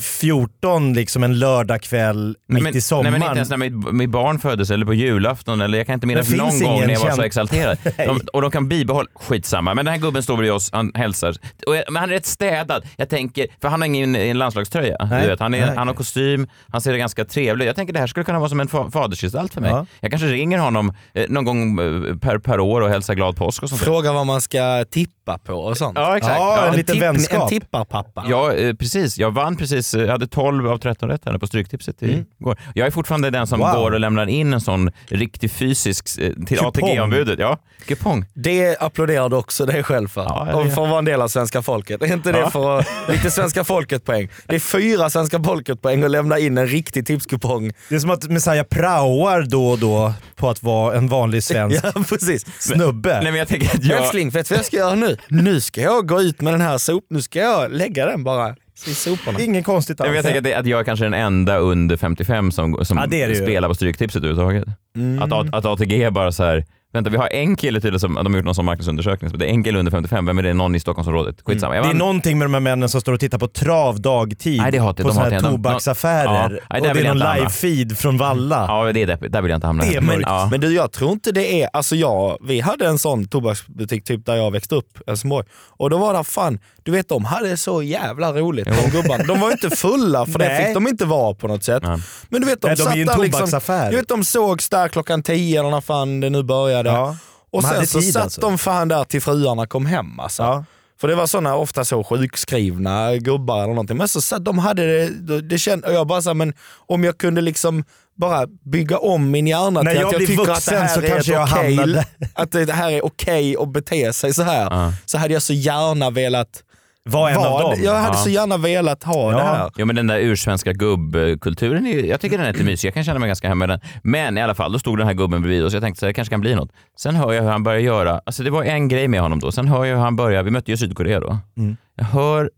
00.14 0.00 0.94
liksom 0.94 1.22
en 1.24 1.38
lördagkväll 1.38 2.36
mitt 2.46 2.62
men, 2.62 2.76
i 2.76 2.80
sommaren. 2.80 3.12
Nej, 3.12 3.20
men 3.20 3.28
inte 3.28 3.36
ens 3.38 3.50
när 3.50 3.56
mitt, 3.56 3.92
mitt 3.92 4.10
barn 4.10 4.38
föddes 4.38 4.70
eller 4.70 4.86
på 4.86 4.94
julafton. 4.94 5.60
Eller 5.60 5.78
jag 5.78 5.86
kan 5.86 5.94
inte 5.94 6.06
minnas 6.06 6.30
någon 6.30 6.60
gång 6.60 6.80
när 6.80 6.90
jag 6.90 7.00
var 7.00 7.10
så 7.10 7.22
exalterad. 7.22 7.78
De, 7.96 8.20
och 8.32 8.42
de 8.42 8.50
kan 8.50 8.68
bibehålla... 8.68 9.08
Skitsamma. 9.14 9.74
Men 9.74 9.84
den 9.84 9.94
här 9.94 10.00
gubben 10.00 10.22
står 10.22 10.36
bredvid 10.36 10.52
oss, 10.52 10.70
han 10.72 10.92
hälsar. 10.94 11.36
Och 11.66 11.76
jag, 11.76 11.84
men 11.90 12.00
han 12.00 12.10
är 12.10 12.14
rätt 12.14 12.26
städad. 12.26 12.84
Jag 12.96 13.08
tänker, 13.08 13.46
för 13.60 13.68
han 13.68 13.80
har 13.80 13.86
ingen 13.86 14.16
en 14.16 14.38
landslagströja. 14.38 14.96
Nej. 15.10 15.22
Du 15.22 15.28
vet, 15.28 15.40
han, 15.40 15.54
är, 15.54 15.66
Nej, 15.66 15.76
han 15.76 15.88
har 15.88 15.94
kostym, 15.94 16.46
han 16.72 16.80
ser 16.80 16.96
ganska 16.96 17.24
trevlig 17.24 17.66
Jag 17.66 17.76
tänker 17.76 17.92
det 17.94 18.00
här 18.00 18.06
skulle 18.06 18.24
kunna 18.24 18.38
vara 18.38 18.48
som 18.48 18.60
en 18.60 18.68
fa- 18.68 18.90
fadersgestalt 18.90 19.54
för 19.54 19.60
mig. 19.60 19.70
Ja. 19.70 19.86
Jag 20.00 20.10
kanske 20.10 20.26
ringer 20.28 20.58
honom 20.58 20.94
eh, 21.14 21.24
någon 21.28 21.44
gång 21.44 21.80
eh, 21.80 22.16
per, 22.16 22.38
per 22.38 22.60
år 22.60 22.80
och 22.80 22.88
hälsar 22.88 23.14
glad 23.14 23.36
påsk 23.36 23.62
och 23.62 23.68
sånt. 23.68 23.80
Fråga 23.82 24.12
vad 24.12 24.26
man 24.26 24.40
ska 24.40 24.84
tippa 24.90 25.38
på 25.38 25.52
och 25.54 25.76
sånt. 25.76 25.98
Ja, 25.98 26.16
exakt. 26.16 26.34
Ja, 26.38 26.58
en 26.60 26.66
Ja, 26.66 26.76
liten 26.76 26.94
Tipp- 26.94 27.02
vänskap. 27.02 27.31
En 27.40 27.48
tipparpappa. 27.48 28.24
Ja, 28.28 28.52
eh, 28.54 28.74
precis. 28.74 29.18
Jag 29.18 29.30
vann 29.30 29.56
precis. 29.56 29.94
Jag 29.94 30.08
hade 30.08 30.26
12 30.26 30.68
av 30.68 30.78
13 30.78 31.08
rätt 31.08 31.24
här 31.24 31.38
på 31.38 31.46
Stryktipset 31.46 32.02
igår. 32.02 32.58
Jag 32.74 32.86
är 32.86 32.90
fortfarande 32.90 33.30
den 33.30 33.46
som 33.46 33.58
Wow. 33.60 33.72
går 33.74 33.90
och 33.90 34.00
lämnar 34.00 34.26
in 34.26 34.52
en 34.54 34.60
sån 34.60 34.90
riktig 35.08 35.50
fysisk 35.50 36.18
eh, 36.20 36.32
till. 36.46 36.58
ATG-ombudet. 36.60 37.38
Ja, 37.38 37.58
kupong. 37.86 38.24
Det 38.34 38.76
applåderar 38.82 39.28
du 39.28 39.36
också 39.36 39.66
dig 39.66 39.82
själv 39.82 40.08
för. 40.08 40.22
Ja, 40.22 40.44
det- 40.44 40.52
och 40.54 40.62
för 40.74 40.82
att 40.84 40.88
vara 40.88 40.98
en 40.98 41.04
del 41.04 41.22
av 41.22 41.28
svenska 41.28 41.62
folket. 41.62 42.02
Är 42.02 42.12
inte 42.12 42.32
det 42.32 42.38
Ja. 42.38 42.50
för 42.50 42.78
att, 42.78 42.86
lite 43.08 43.30
svenska 43.30 43.64
folket-poäng? 43.64 44.28
Det 44.46 44.54
är 44.54 44.60
fyra 44.60 45.10
svenska 45.10 45.42
folket-poäng 45.42 46.02
att 46.04 46.10
lämna 46.10 46.38
in 46.38 46.58
en 46.58 46.66
riktig 46.66 47.06
tipskupong. 47.06 47.72
Det 47.88 47.94
är 47.94 47.98
som 47.98 48.10
att 48.10 48.28
Messiah 48.28 48.64
praoar 48.64 49.42
då 49.42 49.66
och 49.68 49.78
då 49.78 50.12
på 50.42 50.50
att 50.50 50.62
vara 50.62 50.96
en 50.96 51.08
vanlig 51.08 51.42
svensk 51.42 51.84
Ja, 51.94 52.02
precis. 52.08 52.46
snubbe. 52.58 53.14
Nej, 53.22 53.32
men 53.32 53.34
jag 53.38 53.48
tänker 53.48 53.66
att 53.76 53.84
jag... 53.84 54.00
Älskling, 54.02 54.30
vet 54.30 54.48
du 54.48 54.54
vad 54.54 54.58
jag 54.58 54.66
ska 54.66 54.76
göra 54.76 54.94
nu? 54.94 55.16
Nu 55.28 55.60
ska 55.60 55.80
jag 55.80 56.06
gå 56.08 56.20
ut 56.22 56.40
med 56.40 56.52
den 56.54 56.60
här 56.60 56.78
sop... 56.78 57.04
Nu 57.10 57.22
ska 57.22 57.38
jag 57.38 57.72
lägga 57.72 58.06
den 58.06 58.24
bara 58.24 58.56
i 58.86 58.94
soporna. 58.94 59.40
Inget 59.40 59.64
konstigt 59.64 59.98
Nej, 59.98 60.08
alls. 60.08 60.10
men 60.10 60.16
jag 60.16 60.24
tänker 60.24 60.38
att, 60.38 60.44
det, 60.44 60.54
att 60.54 60.66
jag 60.66 60.80
är 60.80 60.84
kanske 60.84 61.04
den 61.04 61.14
enda 61.14 61.56
under 61.58 61.96
55 61.96 62.52
som, 62.52 62.84
som 62.84 62.98
Ja, 62.98 63.06
det 63.06 63.22
är 63.22 63.28
det 63.28 63.34
ju. 63.34 63.42
spelar 63.42 63.68
på 63.68 63.74
Stryktipset 63.74 64.24
överhuvudtaget. 64.24 64.64
Mm. 64.96 65.22
Att, 65.22 65.54
att 65.54 65.64
ATG 65.64 66.02
är 66.02 66.10
bara 66.10 66.32
så 66.32 66.44
här. 66.44 66.64
Vänta, 66.92 67.10
vi 67.10 67.16
har 67.16 67.28
en 67.32 67.56
kille 67.56 67.80
tydligen 67.80 68.00
som, 68.00 68.14
de 68.14 68.26
har 68.26 68.36
gjort 68.36 68.44
någon 68.44 68.54
sån 68.54 68.64
marknadsundersökning. 68.64 69.30
Så 69.30 69.36
det 69.36 69.46
är 69.46 69.48
en 69.48 69.64
kille 69.64 69.78
under 69.78 69.92
55, 69.92 70.26
vem 70.26 70.38
är 70.38 70.42
det? 70.42 70.54
Någon 70.54 70.74
i 70.74 70.80
Stockholmsområdet? 70.80 71.36
Skitsamma. 71.44 71.76
Jag 71.76 71.84
det 71.84 71.90
är 71.90 71.94
någonting 71.94 72.38
med 72.38 72.44
de 72.44 72.54
här 72.54 72.60
männen 72.60 72.88
som 72.88 73.00
står 73.00 73.12
och 73.12 73.20
tittar 73.20 73.38
på 73.38 73.48
trav 73.48 74.00
dagtid 74.00 74.60
Nej, 74.60 74.72
det 74.72 74.78
hatar 74.78 75.04
på 75.04 75.08
De 75.10 75.16
hatar 75.16 75.30
här 75.30 75.40
tobaksaffärer. 75.40 76.60
Ja. 76.70 76.78
Nej, 76.80 76.90
och 76.90 76.96
det 76.96 77.00
är 77.00 77.14
någon 77.14 77.22
live-feed 77.22 77.94
från 77.94 78.18
Valla. 78.18 78.66
Ja, 78.68 78.92
det 78.92 79.02
är 79.02 79.06
deppigt. 79.06 79.32
Där 79.32 79.42
vill 79.42 79.50
jag 79.50 79.56
inte 79.56 79.66
hamna. 79.66 79.84
Det 79.84 79.94
är 79.94 80.00
mörkt. 80.00 80.22
Ja. 80.26 80.48
Men 80.50 80.60
du, 80.60 80.74
jag 80.74 80.92
tror 80.92 81.12
inte 81.12 81.32
det 81.32 81.62
är, 81.62 81.68
alltså 81.72 81.96
jag, 81.96 82.38
vi 82.40 82.60
hade 82.60 82.86
en 82.86 82.98
sån 82.98 83.28
tobaksbutik 83.28 84.04
typ 84.04 84.26
där 84.26 84.36
jag 84.36 84.50
växte 84.50 84.74
upp, 84.74 84.98
Helsingborg. 85.06 85.46
Och 85.76 85.90
då 85.90 85.98
var 85.98 86.14
det 86.14 86.24
fan, 86.24 86.58
du 86.82 86.92
vet 86.92 87.08
de 87.08 87.24
hade 87.24 87.56
så 87.56 87.82
jävla 87.82 88.32
roligt 88.32 88.66
de 88.66 88.90
gubbarna. 88.90 89.24
De 89.24 89.40
var 89.40 89.48
ju 89.48 89.52
inte 89.52 89.76
fulla 89.76 90.26
för 90.26 90.38
det 90.38 90.56
fick 90.64 90.74
de 90.74 90.88
inte 90.88 91.04
vara 91.04 91.34
på 91.34 91.48
något 91.48 91.64
sätt. 91.64 91.82
Nej. 91.82 91.98
Men 92.28 92.40
du 92.40 92.46
vet 92.46 92.60
de 92.60 92.68
Nej, 92.68 92.76
de 92.76 92.82
är 92.82 92.86
satt 92.86 92.96
ju 92.96 93.00
en 93.00 93.06
där 93.06 93.18
liksom, 93.18 93.38
tobaksaffär. 93.40 93.90
du 93.90 93.96
vet 93.96 94.08
de 94.08 94.24
sågs 94.24 94.68
där 94.68 94.88
klockan 94.88 95.22
tio 95.22 95.60
eller 95.60 95.70
när 95.70 95.80
fan 95.80 96.20
det 96.20 96.30
nu 96.30 96.42
började. 96.42 96.81
Ja. 96.90 97.16
Och 97.52 97.64
sen 97.64 97.86
så 97.86 98.00
tid 98.00 98.12
satt 98.12 98.22
alltså. 98.22 98.40
de 98.40 98.58
fan 98.58 98.88
där 98.88 99.04
till 99.04 99.22
fruarna 99.22 99.66
kom 99.66 99.86
hem 99.86 100.20
alltså. 100.20 100.42
Ja. 100.42 100.64
För 101.00 101.08
det 101.08 101.14
var 101.14 101.26
såna 101.26 101.56
ofta 101.56 101.84
så 101.84 102.04
sjukskrivna 102.04 103.16
gubbar 103.16 103.56
eller 103.56 103.68
någonting. 103.68 103.96
Men 103.96 104.08
så 104.08 104.20
satt 104.20 104.44
de 104.44 104.58
hade 104.58 105.08
det, 105.08 105.40
det 105.40 105.58
kände, 105.58 105.88
och 105.88 105.94
jag 105.94 106.06
bara 106.06 106.22
så 106.22 106.34
men 106.34 106.54
om 106.86 107.04
jag 107.04 107.18
kunde 107.18 107.40
liksom 107.40 107.84
bara 108.16 108.46
bygga 108.46 108.98
om 108.98 109.30
min 109.30 109.46
hjärna 109.46 109.82
När 109.82 109.90
till 109.90 110.00
jag 110.00 110.06
att 110.06 110.12
jag 110.12 110.28
tycker 110.28 110.44
vuxen 110.44 110.54
att 110.54 110.64
det 110.64 110.76
här 110.76 110.88
så 110.88 111.00
är 111.00 111.08
kanske 111.08 111.38
okej, 111.38 111.76
där. 111.76 112.04
att 112.34 112.52
det 112.52 112.72
här 112.72 112.90
är 112.90 113.04
okej 113.04 113.56
att 113.56 113.68
bete 113.68 114.12
sig 114.12 114.34
så 114.34 114.42
här. 114.42 114.62
Ja. 114.70 114.92
Så 115.04 115.18
hade 115.18 115.32
jag 115.32 115.42
så 115.42 115.52
gärna 115.52 116.10
velat 116.10 116.62
Var 117.04 117.30
en 117.30 117.36
av 117.36 117.42
vara- 117.42 117.62
dem. 117.62 117.82
Jag 117.84 117.94
hade 117.94 118.06
Ja. 118.16 118.22
så 118.22 118.30
gärna 118.30 118.56
velat 118.56 119.02
ha 119.04 119.32
Ja. 119.32 119.38
det 119.38 119.44
här. 119.44 119.70
Jo 119.76 119.86
men 119.86 119.96
den 119.96 120.06
där 120.06 120.18
ursvenska 120.18 120.72
gubbkulturen, 120.72 121.86
är, 121.86 122.04
jag 122.04 122.20
tycker 122.20 122.38
den 122.38 122.46
är 122.46 122.52
lite 122.52 122.64
mysig. 122.64 122.88
Jag 122.88 122.94
kan 122.94 123.04
känna 123.04 123.18
mig 123.18 123.26
ganska 123.28 123.48
hemma 123.48 123.64
i 123.64 123.68
den. 123.68 123.80
Men 124.02 124.38
i 124.38 124.42
alla 124.42 124.54
fall, 124.54 124.72
då 124.72 124.78
stod 124.78 124.98
den 124.98 125.06
här 125.06 125.14
gubben 125.14 125.42
bredvid 125.42 125.64
oss. 125.64 125.72
Jag 125.72 125.82
tänkte 125.82 126.00
så 126.00 126.06
här, 126.06 126.08
det 126.08 126.14
kanske 126.14 126.32
kan 126.32 126.40
bli 126.40 126.54
något. 126.54 126.72
Sen 126.96 127.14
hör 127.16 127.32
jag 127.32 127.42
hur 127.42 127.50
han 127.50 127.62
börjar 127.62 127.78
göra, 127.80 128.20
alltså 128.26 128.42
det 128.42 128.50
var 128.50 128.64
en 128.64 128.88
grej 128.88 129.08
med 129.08 129.20
honom 129.20 129.40
då. 129.40 129.52
Sen 129.52 129.68
hör 129.68 129.84
jag 129.84 129.96
hur 129.96 130.02
han 130.02 130.16
börjar, 130.16 130.42
vi 130.42 130.50
mötte 130.50 130.70
ju 130.70 130.76
Sydkorea 130.76 131.20
då. 131.20 131.38
Mm. 131.56 131.76
Jag 131.94 132.04
hör 132.04 132.50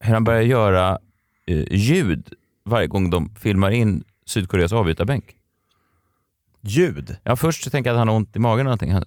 hur 0.00 0.14
han 0.14 0.24
börjar 0.24 0.42
göra 0.42 0.98
eh, 1.46 1.64
ljud 1.72 2.28
varje 2.64 2.86
gång 2.86 3.10
de 3.10 3.34
filmar 3.34 3.70
in 3.70 4.04
Sydkoreas 4.26 4.72
avbytarbänk. 4.72 5.24
Ljud? 6.62 7.16
Ja, 7.22 7.36
först 7.36 7.64
så 7.64 7.70
tänker 7.70 7.90
jag 7.90 7.94
att 7.94 7.98
han 7.98 8.08
har 8.08 8.14
ont 8.16 8.36
i 8.36 8.38
magen 8.38 8.60
eller 8.60 8.64
någonting. 8.64 8.92
Han, 8.92 9.04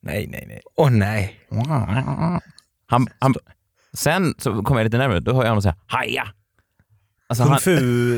Nej, 0.00 0.26
nej, 0.26 0.44
nej. 0.48 0.60
Åh 0.76 0.90
nej. 0.90 1.36
Han, 2.86 3.08
han, 3.18 3.34
sen 3.96 4.34
så 4.38 4.62
kommer 4.62 4.80
jag 4.80 4.84
lite 4.84 4.98
närmare, 4.98 5.20
då 5.20 5.32
hör 5.32 5.42
jag 5.42 5.48
honom 5.48 5.62
säga 5.62 5.76
haja. 5.86 6.28
Alltså 7.28 7.44
han, 7.44 7.58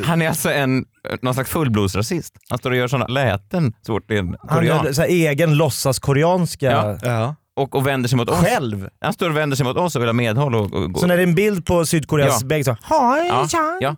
han 0.05 0.23
är 0.23 0.29
alltså 0.29 0.51
en, 0.53 0.85
någon 1.23 1.35
slags 1.35 1.51
fullblodsrasist. 1.51 2.37
Han 2.49 2.59
står 2.59 2.71
och 2.71 2.77
gör 2.77 2.89
sådana 2.89 3.07
läten 3.07 3.73
så 3.83 3.93
fort 3.93 4.05
det 4.09 4.15
är 4.15 4.19
en 4.19 4.37
Han 4.41 4.59
korean. 4.59 4.85
gör 4.85 4.93
så 4.93 5.01
här 5.03 5.09
egen 5.09 5.57
låtsas-koreanska. 5.57 6.67
Ja. 6.71 6.99
Ja. 7.03 7.37
och, 7.57 7.75
och 7.75 7.87
vänder 7.87 8.09
sig 8.09 8.17
mot 8.17 8.29
oss. 8.29 8.41
Själv? 8.45 8.89
Han 9.01 9.13
står 9.13 9.31
och 9.31 9.37
vänder 9.37 9.57
sig 9.57 9.67
mot 9.67 9.77
oss 9.77 9.97
och 9.97 10.03
vill 10.03 10.09
ha 10.09 10.13
medhåll. 10.13 10.55
Och, 10.55 10.73
och, 10.75 10.91
och. 10.95 11.01
Så 11.01 11.07
när 11.07 11.17
det 11.17 11.23
är 11.23 11.27
en 11.27 11.35
bild 11.35 11.67
på 11.67 11.87
Sydkoreas 11.87 12.39
Ja. 12.43 12.47
bägge 12.47 12.65
så 12.65 12.77
Ja, 12.91 13.47
ja. 13.81 13.97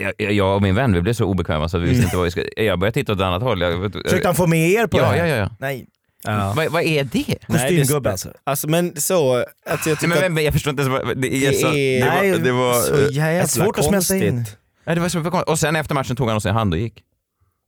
Jag, 0.00 0.12
jag- 0.18 0.32
jag 0.32 0.56
och 0.56 0.62
min 0.62 0.74
vän 0.74 0.92
vi 0.92 1.02
blev 1.02 1.12
så 1.12 1.24
obekväma 1.24 1.68
så 1.68 1.78
vi 1.78 1.88
visste 1.88 2.04
inte 2.04 2.16
vad 2.16 2.24
vi 2.24 2.30
skulle... 2.30 2.48
Jag 2.56 2.78
började 2.78 2.94
titta 2.94 3.12
åt 3.12 3.18
ett 3.18 3.24
annat 3.24 3.42
håll. 3.42 3.60
Jag, 3.60 3.92
Försökte 3.92 4.28
han 4.28 4.34
få 4.34 4.46
med 4.46 4.70
er 4.70 4.86
på 4.86 4.98
ja, 4.98 5.02
det 5.02 5.08
här? 5.08 5.16
ja, 5.16 5.26
ja, 5.26 5.36
ja. 5.36 5.50
Nej. 5.58 5.86
Ja. 6.24 6.52
Vad, 6.56 6.68
vad 6.72 6.82
är 6.82 7.04
det? 7.04 7.24
Nej, 7.26 7.36
det- 7.48 7.78
Kostymgubbe 7.78 8.10
alltså. 8.10 8.32
Alltså 8.44 8.68
men 8.68 9.00
så, 9.00 9.44
alltså, 9.70 9.88
jag 9.88 9.98
tycker 9.98 10.08
Nej, 10.08 10.18
men, 10.20 10.26
att 10.26 10.32
men, 10.32 10.44
jag 10.44 10.52
förstår 10.52 10.70
inte 10.70 10.82
ens 10.82 11.04
vad... 11.06 11.16
Det, 11.18 11.28
är 11.28 11.50
det 11.50 11.56
så, 11.56 11.70
det 11.70 12.32
var... 12.32 12.38
Det 12.44 12.52
var, 12.52 13.06
så 13.06 13.12
jävla 13.12 13.46
svårt 13.48 13.78
att 13.78 13.84
smälta 13.84 14.16
in. 14.16 14.30
konstigt. 14.36 14.58
nej, 14.84 14.94
det 14.94 15.00
var 15.02 15.08
så 15.08 15.22
konstigt. 15.22 15.48
Och 15.48 15.58
sen 15.58 15.76
efter 15.76 15.94
matchen 15.94 16.16
tog 16.16 16.28
han 16.28 16.36
oss 16.36 16.46
i 16.46 16.48
hand 16.48 16.74
och 16.74 16.80
gick. 16.80 17.02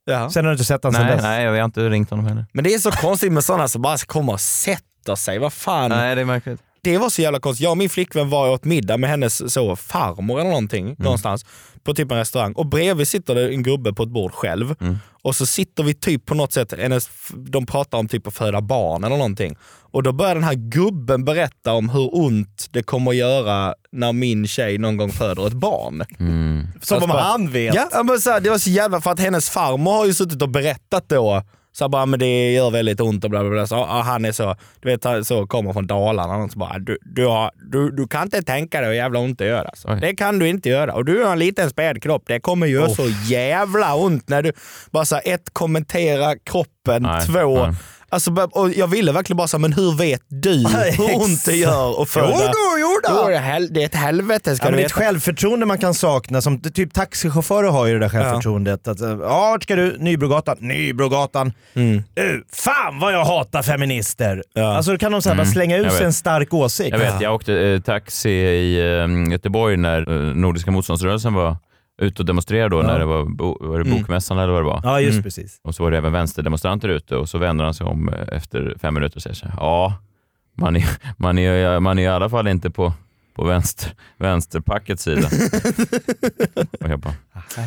Ja. 0.05 0.29
Sen 0.29 0.45
har 0.45 0.51
du 0.51 0.53
inte 0.53 0.65
sett 0.65 0.83
honom 0.83 0.93
sen 0.93 1.05
Nej, 1.05 1.15
dess? 1.15 1.23
nej, 1.23 1.43
jag 1.45 1.51
har 1.51 1.65
inte 1.65 1.89
ringt 1.89 2.09
honom 2.09 2.25
heller. 2.27 2.45
Men 2.53 2.63
det 2.63 2.73
är 2.73 2.79
så 2.79 2.91
konstigt 2.91 3.31
med 3.31 3.43
sådana 3.43 3.67
som 3.67 3.81
bara 3.81 3.97
kommer 3.97 4.33
och 4.33 4.41
sätter 4.41 5.15
sig. 5.15 5.39
Vad 5.39 5.53
fan. 5.53 5.89
Nej, 5.89 6.15
det 6.15 6.21
är 6.21 6.25
märkligt. 6.25 6.61
Det 6.83 6.97
var 6.97 7.09
så 7.09 7.21
jävla 7.21 7.39
konstigt. 7.39 7.63
Jag 7.63 7.71
och 7.71 7.77
min 7.77 7.89
flickvän 7.89 8.29
var 8.29 8.49
åt 8.49 8.65
middag 8.65 8.97
med 8.97 9.09
hennes 9.09 9.53
så, 9.53 9.75
farmor 9.75 10.39
eller 10.39 10.49
någonting 10.49 10.95
någonstans 10.97 11.45
på 11.83 11.93
typ 11.93 12.11
en 12.11 12.17
restaurang 12.17 12.53
och 12.53 12.65
bredvid 12.65 13.07
sitter 13.07 13.35
det 13.35 13.49
en 13.53 13.63
gubbe 13.63 13.93
på 13.93 14.03
ett 14.03 14.09
bord 14.09 14.31
själv 14.31 14.75
och 15.23 15.35
så 15.35 15.45
sitter 15.45 15.83
vi 15.83 15.93
typ 15.93 16.25
på 16.25 16.35
något 16.35 16.53
sätt, 16.53 16.73
hennes, 16.77 17.09
de 17.33 17.65
pratar 17.65 17.97
om 17.97 18.07
typ 18.07 18.27
att 18.27 18.33
föda 18.33 18.61
barn 18.61 19.03
eller 19.03 19.17
någonting 19.17 19.55
och 19.91 20.03
då 20.03 20.11
börjar 20.11 20.35
den 20.35 20.43
här 20.43 20.53
gubben 20.53 21.25
berätta 21.25 21.73
om 21.73 21.89
hur 21.89 22.09
ont 22.15 22.67
det 22.71 22.83
kommer 22.83 23.11
att 23.11 23.17
göra 23.17 23.73
när 23.91 24.13
min 24.13 24.47
tjej 24.47 24.77
någon 24.77 24.97
gång 24.97 25.11
föder 25.11 25.47
ett 25.47 25.53
barn. 25.53 26.03
Som 26.81 27.03
om 27.03 27.09
han 27.09 27.51
vet. 27.51 27.75
Ja, 27.75 28.03
men 28.03 28.19
så 28.19 28.31
här, 28.31 28.39
det 28.39 28.49
var 28.49 28.57
så 28.57 28.69
jävla 28.69 29.01
för 29.01 29.11
att 29.11 29.19
hennes 29.19 29.49
farmor 29.49 29.91
har 29.91 30.05
ju 30.05 30.13
suttit 30.13 30.41
och 30.41 30.49
berättat 30.49 31.09
då 31.09 31.43
så 31.73 31.89
bara, 31.89 32.05
men 32.05 32.19
det 32.19 32.51
gör 32.51 32.71
väldigt 32.71 32.99
ont 32.99 33.23
och 33.23 33.29
bla 33.29 33.41
bla 33.41 33.49
bla. 33.49 33.67
Så, 33.67 33.75
ja, 33.75 34.01
han 34.05 34.25
är 34.25 34.31
så, 34.31 34.55
du 34.79 34.89
vet, 34.89 35.27
så 35.27 35.47
kommer 35.47 35.73
från 35.73 35.87
Dalarna 35.87 36.35
och 36.35 36.51
så 36.51 36.59
bara, 36.59 36.79
du, 36.79 36.97
du, 37.01 37.25
har, 37.27 37.51
du, 37.71 37.91
du 37.91 38.07
kan 38.07 38.23
inte 38.23 38.41
tänka 38.41 38.81
dig 38.81 38.89
hur 38.89 38.95
jävla 38.95 39.19
ont 39.19 39.39
det 39.39 39.45
gör. 39.45 39.65
Alltså. 39.65 39.87
Oj. 39.87 39.97
Det 40.01 40.15
kan 40.15 40.39
du 40.39 40.47
inte 40.47 40.69
göra. 40.69 40.93
Och 40.93 41.05
du 41.05 41.23
har 41.23 41.31
en 41.31 41.39
liten 41.39 41.69
späd 41.69 42.03
kropp, 42.03 42.23
det 42.25 42.39
kommer 42.39 42.67
göra 42.67 42.89
så 42.89 43.07
jävla 43.25 43.95
ont 43.95 44.29
när 44.29 44.41
du, 44.41 44.51
bara 44.91 45.05
så 45.05 45.19
ett, 45.25 45.53
kommentera 45.53 46.35
kroppen, 46.37 47.03
Nej, 47.03 47.27
två, 47.27 47.65
nej. 47.65 47.75
Alltså, 48.13 48.31
och 48.51 48.69
jag 48.71 48.87
ville 48.87 49.11
verkligen 49.11 49.37
bara 49.37 49.47
säga, 49.47 49.59
men 49.59 49.73
hur 49.73 49.97
vet 49.97 50.21
du 50.27 50.49
hur 50.97 51.15
ont 51.21 51.45
det 51.45 51.55
gör 51.55 52.01
att 52.01 52.09
föda? 52.09 52.27
Jo 52.29 52.37
då, 52.37 52.79
jo 52.79 52.99
då. 53.03 53.21
Jo, 53.23 53.27
det 53.29 53.35
är 53.37 53.41
hel- 53.41 53.73
det 53.73 53.81
är 53.81 53.85
ett 53.85 53.95
helvete 53.95 54.55
ska 54.55 54.65
Ja, 54.65 54.71
du 54.71 54.75
det 54.77 54.81
är 54.83 54.85
ett 54.85 54.91
veta. 54.91 54.99
självförtroende 55.05 55.65
man 55.65 55.77
kan 55.77 55.93
sakna. 55.93 56.41
Som, 56.41 56.61
typ 56.61 56.93
taxichaufförer 56.93 57.69
har 57.69 57.85
ju 57.85 57.93
det 57.93 57.99
där 57.99 58.09
självförtroendet. 58.09 58.87
Att, 58.87 59.01
eh, 59.01 59.09
ja, 59.09 59.17
vart 59.51 59.63
ska 59.63 59.75
du? 59.75 59.97
Nybrogatan. 59.99 60.57
Nybrogatan. 60.59 61.53
Du, 62.13 62.43
fan 62.53 62.99
vad 62.99 63.13
jag 63.13 63.25
hatar 63.25 63.61
feminister! 63.63 64.43
Ja. 64.53 64.75
Alltså 64.75 64.91
då 64.91 64.97
kan 64.97 65.11
de 65.11 65.21
så 65.21 65.29
här 65.29 65.35
bara 65.35 65.45
slänga 65.47 65.77
ut 65.77 65.91
sig 65.93 66.05
en 66.05 66.13
stark 66.13 66.53
åsikt. 66.53 66.89
Jag 66.91 66.97
vet, 66.99 67.21
jag 67.21 67.35
åkte 67.35 67.53
eh, 67.53 67.79
taxi 67.81 68.29
i 68.29 68.79
eh, 68.79 69.31
Göteborg 69.31 69.77
när 69.77 70.09
eh, 70.29 70.35
Nordiska 70.35 70.71
motståndsrörelsen 70.71 71.33
var 71.33 71.57
ute 72.01 72.21
och 72.21 72.25
demonstrerade 72.25 72.75
då, 72.75 72.81
när 72.81 72.99
det 72.99 73.05
var, 73.05 73.23
var 73.67 73.83
det 73.83 73.89
bokmässan 73.89 74.37
eller 74.39 74.53
vad 74.53 74.61
det 74.61 74.65
var. 74.65 74.81
Ja, 74.83 74.99
just 75.01 75.23
precis. 75.23 75.59
Och 75.63 75.75
så 75.75 75.83
var 75.83 75.91
det 75.91 75.97
även 75.97 76.11
vänsterdemonstranter 76.11 76.89
ute 76.89 77.15
och 77.15 77.29
så 77.29 77.37
vänder 77.37 77.65
han 77.65 77.73
sig 77.73 77.87
om 77.87 78.09
eh, 78.09 78.37
efter 78.37 78.75
fem 78.81 78.93
minuter 78.93 79.15
och 79.17 79.21
säger 79.21 79.35
så 79.35 79.45
här, 79.45 79.53
ja, 79.57 79.93
man 80.57 80.75
är, 80.75 80.85
man 81.17 81.37
är, 81.37 81.79
man 81.79 81.99
är 81.99 82.03
i 82.03 82.07
alla 82.07 82.29
fall 82.29 82.47
inte 82.47 82.69
på, 82.69 82.93
på 83.35 83.43
vänster, 83.45 83.93
vänsterpackets 84.17 85.03
sida. 85.03 85.27
och 86.81 86.89
jag 86.89 86.99
bara, 86.99 87.13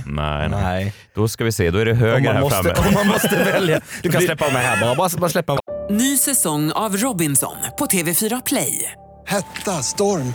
nej, 0.07 0.49
nej, 0.49 0.49
Nej. 0.49 0.95
Då 1.15 1.29
ska 1.29 1.45
vi 1.45 1.53
se, 1.53 1.71
då 1.71 1.79
är 1.79 1.85
det 1.85 1.95
höger 1.95 2.33
här 2.33 2.41
måste, 2.41 2.63
framme. 2.63 2.89
om 2.89 2.95
man 2.95 3.07
måste 3.07 3.45
välja. 3.53 3.81
Du 4.03 4.11
kan 4.11 4.23
släppa 4.23 4.53
mig 4.53 4.63
här 4.63 4.81
bara. 4.81 4.95
Bara, 4.95 5.09
bara 5.19 5.31
släppa 5.31 5.59
Ny 5.91 6.17
säsong 6.17 6.73
av 6.73 6.97
Robinson 6.97 7.57
på 7.79 7.87
TV4 7.87 8.43
Play. 8.47 8.93
Hetta, 9.27 9.71
storm, 9.71 10.35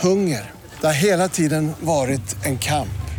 hunger. 0.00 0.50
Det 0.80 0.86
har 0.86 0.94
hela 0.94 1.28
tiden 1.28 1.72
varit 1.80 2.36
en 2.44 2.58
kamp. 2.58 3.05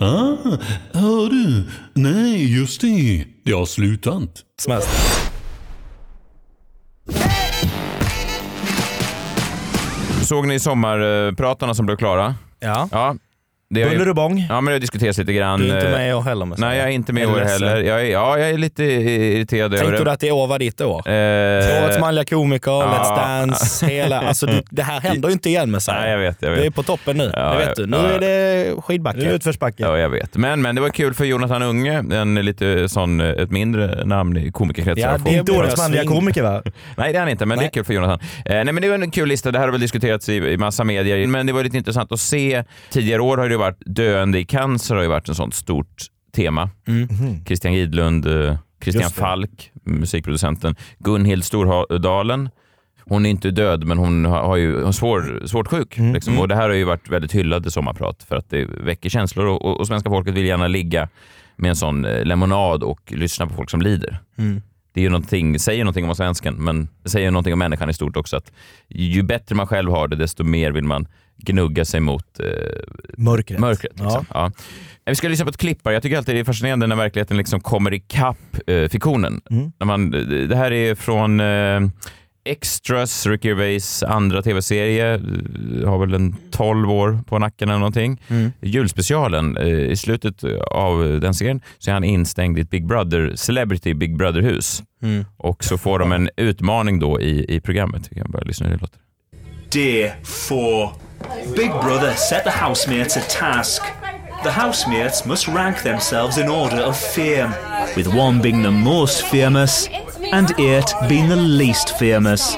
Ah, 0.00 0.36
hör 0.92 1.30
du? 1.30 1.64
Nej, 1.94 2.58
just 2.58 2.80
det. 2.80 3.24
Det 3.44 3.52
har 3.52 3.66
slutat. 3.66 4.30
smält. 4.60 4.88
Såg 10.22 10.46
ni 10.48 10.60
sommarpratarna 10.60 11.74
som 11.74 11.86
blev 11.86 11.96
klara? 11.96 12.34
Ja. 12.60 12.88
Ja. 12.92 13.16
Det 13.70 13.80
ju- 13.80 13.88
Buller 13.90 14.08
och 14.08 14.14
bång. 14.14 14.46
Ja, 14.48 14.54
men 14.60 14.64
det 14.64 14.72
har 14.72 14.78
diskuterats 14.80 15.18
lite 15.18 15.32
grann. 15.32 15.60
Du 15.60 15.70
är 15.70 15.74
inte 15.76 15.86
eh, 15.86 15.92
med 15.92 16.10
i 16.10 16.12
år 16.12 16.22
heller 16.22 16.46
med 16.46 16.58
Nej, 16.58 16.78
jag 16.78 16.86
är 16.86 16.90
inte 16.90 17.12
med 17.12 17.22
i 17.22 17.26
Är 17.26 17.32
år 17.32 17.40
heller. 17.40 17.76
Jag 17.76 18.00
är, 18.00 18.04
ja, 18.04 18.38
jag 18.38 18.50
är 18.50 18.58
lite 18.58 18.84
irriterad 18.84 19.74
över 19.74 19.84
Tänkte 19.84 19.98
du 20.00 20.04
det. 20.04 20.12
att 20.12 20.22
i 20.22 20.30
år 20.30 20.46
var 20.46 20.58
ditt 20.58 20.80
år? 20.80 21.08
Eh, 21.08 21.84
Årets 21.84 21.98
manliga 22.00 22.24
komiker, 22.24 22.70
ja. 22.70 22.82
Let's 22.82 23.16
Dance, 23.16 23.86
hela... 23.90 24.20
Alltså 24.20 24.46
det, 24.46 24.62
det 24.70 24.82
här 24.82 25.00
händer 25.00 25.28
ju 25.28 25.32
inte 25.32 25.48
igen 25.48 25.70
med 25.70 25.82
sig. 25.82 25.94
Nej, 25.94 26.10
jag 26.10 26.18
vet. 26.18 26.42
Jag 26.42 26.52
Det 26.52 26.58
är 26.58 26.62
vet. 26.62 26.74
på 26.74 26.82
toppen 26.82 27.16
nu. 27.16 27.30
Ja, 27.34 27.52
det 27.52 27.66
vet 27.66 27.76
du. 27.76 27.86
Nu 27.86 27.96
ja. 27.96 28.02
är 28.08 28.18
det 28.20 28.26
Nu 28.26 28.70
är 28.70 28.74
det 28.74 28.82
skidbacke. 28.82 29.20
utförsbacke. 29.20 29.82
Ja, 29.82 29.98
jag 29.98 30.08
vet. 30.10 30.36
Men, 30.36 30.62
men 30.62 30.74
det 30.74 30.80
var 30.80 30.88
kul 30.88 31.14
för 31.14 31.24
Jonathan 31.24 31.62
Unge, 31.62 31.92
en 32.12 32.34
lite 32.34 32.88
sån, 32.88 33.20
ett 33.20 33.50
mindre 33.50 34.04
namn 34.04 34.36
i 34.36 34.52
komikerkretsar. 34.52 35.02
Ja, 35.12 35.18
det 35.24 35.30
Inte 35.30 35.44
blir 35.44 35.58
årets 35.60 35.74
jag 35.76 35.84
manliga 35.84 36.04
komiker 36.04 36.42
va? 36.42 36.62
Nej, 36.96 37.12
det 37.12 37.18
är 37.18 37.20
han 37.20 37.28
inte, 37.28 37.46
men 37.46 37.58
det 37.58 37.62
är 37.62 37.64
Nej. 37.64 37.70
kul 37.74 37.84
för 37.84 37.94
Jonathan. 37.94 38.18
Eh, 38.44 38.54
nej, 38.54 38.64
men 38.64 38.80
det 38.82 38.88
var 38.88 38.94
en 38.98 39.10
kul 39.10 39.28
lista. 39.28 39.50
Det 39.50 39.58
här 39.58 39.66
har 39.66 39.72
väl 39.72 39.80
diskuterats 39.80 40.28
i, 40.28 40.34
i 40.36 40.56
massa 40.56 40.84
medier, 40.84 41.26
men 41.26 41.46
det 41.46 41.52
var 41.52 41.64
lite 41.64 41.76
intressant 41.76 42.12
att 42.12 42.20
se. 42.20 42.64
Tidigare 42.90 43.22
år 43.22 43.36
har 43.36 43.48
det 43.48 43.55
varit 43.58 43.82
döende 43.86 44.38
i 44.38 44.44
cancer 44.44 44.94
har 44.94 45.02
ju 45.02 45.08
varit 45.08 45.28
ett 45.28 45.36
sånt 45.36 45.54
stort 45.54 46.06
tema. 46.32 46.70
Christian 47.46 47.74
Gidlund, 47.74 48.26
eh, 48.26 48.56
Christian. 48.82 49.10
Falk, 49.10 49.72
musikproducenten, 49.84 50.76
Gunhild 50.98 51.44
Stordalen. 51.44 52.48
Hon 53.08 53.26
är 53.26 53.30
inte 53.30 53.50
död, 53.50 53.84
men 53.84 53.98
hon 53.98 54.24
har, 54.24 54.56
ju 54.56 54.82
hon 54.82 54.92
svår, 54.92 55.46
svårt 55.46 55.68
sjuk. 55.68 55.98
Liksom. 55.98 56.38
Och 56.38 56.48
det 56.48 56.54
här 56.54 56.68
har 56.68 56.76
ju 56.76 56.84
varit 56.84 57.08
väldigt 57.10 57.32
hyllad 57.32 57.66
i 57.66 57.70
sommarprat 57.70 58.22
för 58.22 58.36
att 58.36 58.50
det 58.50 58.64
väcker 58.64 59.08
känslor 59.10 59.46
och, 59.46 59.64
och, 59.64 59.80
och 59.80 59.86
svenska 59.86 60.10
folket 60.10 60.34
vill 60.34 60.46
gärna 60.46 60.66
ligga 60.66 61.08
med 61.56 61.68
en 61.68 61.76
sån 61.76 62.04
eh, 62.04 62.24
lemonad 62.24 62.82
och 62.82 63.12
lyssna 63.12 63.46
på 63.46 63.54
folk 63.54 63.70
som 63.70 63.82
lider. 63.82 64.18
Det 64.96 65.00
är 65.00 65.02
ju 65.02 65.08
någonting, 65.10 65.58
säger 65.58 65.84
någonting 65.84 66.08
om 66.08 66.14
svensken, 66.14 66.54
men 66.54 66.88
det 67.02 67.08
säger 67.10 67.30
någonting 67.30 67.52
om 67.52 67.58
människan 67.58 67.90
i 67.90 67.94
stort 67.94 68.16
också. 68.16 68.36
Att 68.36 68.52
ju 68.88 69.22
bättre 69.22 69.54
man 69.54 69.66
själv 69.66 69.90
har 69.90 70.08
det, 70.08 70.16
desto 70.16 70.44
mer 70.44 70.72
vill 70.72 70.84
man 70.84 71.06
gnugga 71.36 71.84
sig 71.84 72.00
mot 72.00 72.40
eh, 72.40 72.46
Mörkret. 73.16 73.60
mörkret. 73.60 74.00
Liksom. 74.00 74.26
Ja. 74.34 74.52
Vi 75.06 75.14
ska 75.14 75.28
lyssna 75.28 75.44
på 75.44 75.48
ett 75.48 75.56
klipp 75.56 75.78
här. 75.84 75.92
Jag 75.92 76.02
tycker 76.02 76.16
alltid 76.16 76.34
det 76.34 76.40
är 76.40 76.44
fascinerande 76.44 76.86
när 76.86 76.96
verkligheten 76.96 77.36
liksom 77.36 77.60
kommer 77.60 77.94
ikapp 77.94 78.38
eh, 78.66 78.88
fiktionen. 78.88 79.40
När 79.78 79.84
man, 79.84 80.10
det 80.48 80.56
här 80.56 80.72
är 80.72 80.94
från 80.94 81.40
eh, 81.40 81.80
Extras, 82.46 83.26
Ricky 83.26 83.48
Gervais 83.48 84.02
andra 84.02 84.42
tv-serie. 84.42 85.14
Eh, 85.14 85.88
Har 85.88 85.98
väl 85.98 86.14
en 86.14 86.36
12 86.50 86.90
år 86.90 87.18
på 87.26 87.38
nacken 87.38 87.68
eller 87.68 87.78
någonting. 87.78 88.20
Julspecialen, 88.60 89.56
eh, 89.56 89.66
i 89.66 89.96
slutet 89.96 90.44
av 90.70 91.20
den 91.20 91.34
serien 91.34 91.60
så 91.78 91.90
är 91.90 91.94
han 91.94 92.04
instängd 92.04 92.58
i 92.58 92.60
ett 92.60 92.70
Big 92.70 92.86
Brother, 92.86 93.32
Celebrity 93.36 93.94
Big 93.94 94.16
Brother-hus. 94.16 94.82
Och 95.36 95.64
så 95.64 95.78
får 95.78 95.98
de 95.98 96.12
en 96.12 96.30
utmaning 96.36 96.98
då 96.98 97.20
i, 97.20 97.54
i 97.56 97.60
programmet. 97.60 98.08
Vi 98.10 98.20
kan 98.20 98.30
börja 98.30 98.44
lyssna 98.44 98.66
hur 98.66 98.74
det 98.74 98.80
låter. 98.80 98.98
Day 99.72 100.12
4. 100.48 100.90
Big 101.56 101.70
Brother 101.70 102.14
set 102.14 102.44
the 102.44 102.64
housemates 102.64 103.16
a 103.16 103.20
task. 103.40 103.82
The 104.44 104.50
housemates 104.50 105.24
must 105.26 105.48
rank 105.48 105.82
themselves 105.82 106.38
in 106.38 106.48
order 106.48 106.84
of 106.88 106.96
fame, 106.96 107.50
with 107.96 108.08
one 108.18 108.42
being 108.42 108.62
the 108.62 108.70
most 108.70 109.22
famous 109.22 109.88
and 110.32 110.50
eight 110.60 110.94
being 111.08 111.28
the 111.28 111.36
least 111.36 111.90
famous. 111.98 112.56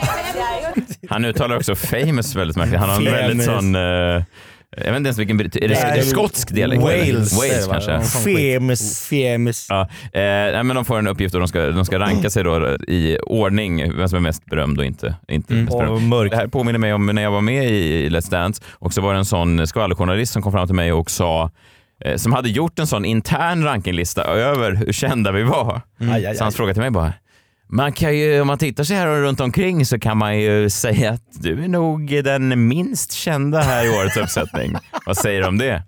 Han 1.08 1.24
uttalar 1.24 1.56
också 1.56 1.74
famous 1.74 2.34
väldigt 2.36 2.56
märkligt. 2.56 2.80
Han 2.80 2.88
har 2.90 2.96
en 2.96 3.04
väldigt 3.04 3.46
Famous. 3.46 3.62
sån... 3.64 3.74
eh, 3.74 4.24
jag 4.76 4.84
vet 4.84 4.96
inte 4.96 5.06
ens 5.08 5.18
vilken... 5.18 5.40
Är 5.40 5.44
det, 5.44 5.74
är 5.74 5.96
det 5.96 6.02
skotsk 6.02 6.54
dialekt? 6.54 6.82
Wales. 6.82 7.32
Wales 7.38 7.66
kanske? 7.86 8.18
Femus. 8.24 9.06
Femis. 9.08 9.66
Ja, 9.68 9.80
eh, 9.80 9.88
nej, 10.12 10.62
men 10.64 10.76
de 10.76 10.84
får 10.84 10.98
en 10.98 11.06
uppgift 11.06 11.34
och 11.34 11.40
de 11.40 11.48
ska, 11.48 11.66
de 11.66 11.84
ska 11.84 11.98
ranka 11.98 12.30
sig 12.30 12.44
då 12.44 12.76
i 12.88 13.18
ordning, 13.22 13.96
vem 13.96 14.08
som 14.08 14.16
är 14.16 14.20
mest 14.20 14.44
berömd 14.44 14.78
och 14.78 14.84
inte, 14.84 15.14
inte 15.28 15.54
mest 15.54 15.78
berömd. 15.78 16.14
Och. 16.14 16.30
Det 16.30 16.36
här 16.36 16.46
påminner 16.46 16.78
mig 16.78 16.92
om 16.94 17.06
när 17.06 17.22
jag 17.22 17.30
var 17.30 17.40
med 17.40 17.64
i 17.70 18.08
Let's 18.10 18.30
Dance 18.30 18.62
och 18.72 18.92
så 18.92 19.00
var 19.00 19.12
det 19.12 19.18
en 19.18 19.24
sån 19.24 19.66
skvallerjournalist 19.66 20.32
som 20.32 20.42
kom 20.42 20.52
fram 20.52 20.66
till 20.66 20.76
mig 20.76 20.92
och 20.92 21.10
sa 21.10 21.50
eh, 22.04 22.16
som 22.16 22.32
hade 22.32 22.48
gjort 22.48 22.78
en 22.78 22.86
sån 22.86 23.04
intern 23.04 23.64
rankinglista 23.64 24.24
över 24.24 24.74
hur 24.74 24.92
kända 24.92 25.32
vi 25.32 25.42
var. 25.42 25.80
Aj, 26.12 26.34
Så 26.36 26.44
hans 26.44 26.56
fråga 26.56 26.72
till 26.72 26.82
mig 26.82 26.90
bara, 26.90 27.12
Man 27.70 27.92
kan 27.92 28.16
ju, 28.16 28.40
om 28.40 28.46
man 28.46 28.58
tittar 28.58 28.84
sig 28.84 28.96
här 28.96 29.06
runt 29.06 29.40
omkring 29.40 29.86
så 29.86 29.98
kan 29.98 30.18
man 30.18 30.38
ju 30.38 30.70
säga 30.70 31.10
att 31.10 31.22
du 31.32 31.64
är 31.64 31.68
nog 31.68 32.24
den 32.24 32.68
minst 32.68 33.12
kända 33.12 33.60
här 33.60 33.86
i 33.86 33.88
årets 33.88 34.16
uppsättning. 34.16 34.74
Vad 35.06 35.16
säger 35.16 35.40
du 35.40 35.48
om 35.48 35.58
det? 35.58 35.82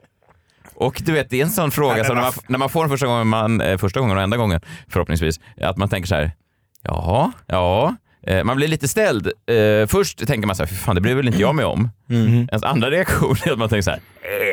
Och 0.75 1.03
du 1.05 1.13
vet, 1.13 1.31
det 1.31 1.41
är 1.41 1.45
en 1.45 1.51
sån 1.51 1.71
fråga 1.71 2.05
som 2.05 2.17
när 2.17 2.23
man, 2.23 2.33
när 2.49 2.59
man 2.59 2.69
får 2.69 2.81
den 2.81 2.91
första 2.91 3.07
gången, 3.07 3.27
man, 3.27 3.61
eh, 3.61 3.79
första 3.79 4.01
gången 4.01 4.17
och 4.17 4.23
enda 4.23 4.37
gången 4.37 4.61
förhoppningsvis, 4.89 5.41
att 5.61 5.77
man 5.77 5.89
tänker 5.89 6.07
så 6.09 6.15
här, 6.15 6.33
jaha, 6.83 7.33
ja, 7.47 7.97
Man 8.45 8.57
blir 8.57 8.69
lite 8.69 8.89
ställd. 8.89 9.27
Eh, 9.27 9.87
först 9.87 10.27
tänker 10.27 10.47
man 10.47 10.57
så 10.57 10.63
här, 10.63 10.69
"Fy 10.69 10.75
fan 10.75 10.95
det 10.95 11.01
bryr 11.01 11.15
väl 11.15 11.27
inte 11.29 11.41
jag 11.41 11.55
mig 11.55 11.65
om. 11.65 11.89
Ens 12.51 12.63
andra 12.63 12.91
reaktion 12.91 13.37
är 13.45 13.53
att 13.53 13.59
man 13.59 13.69
tänker 13.69 13.83
så 13.83 13.91
här, 13.91 14.01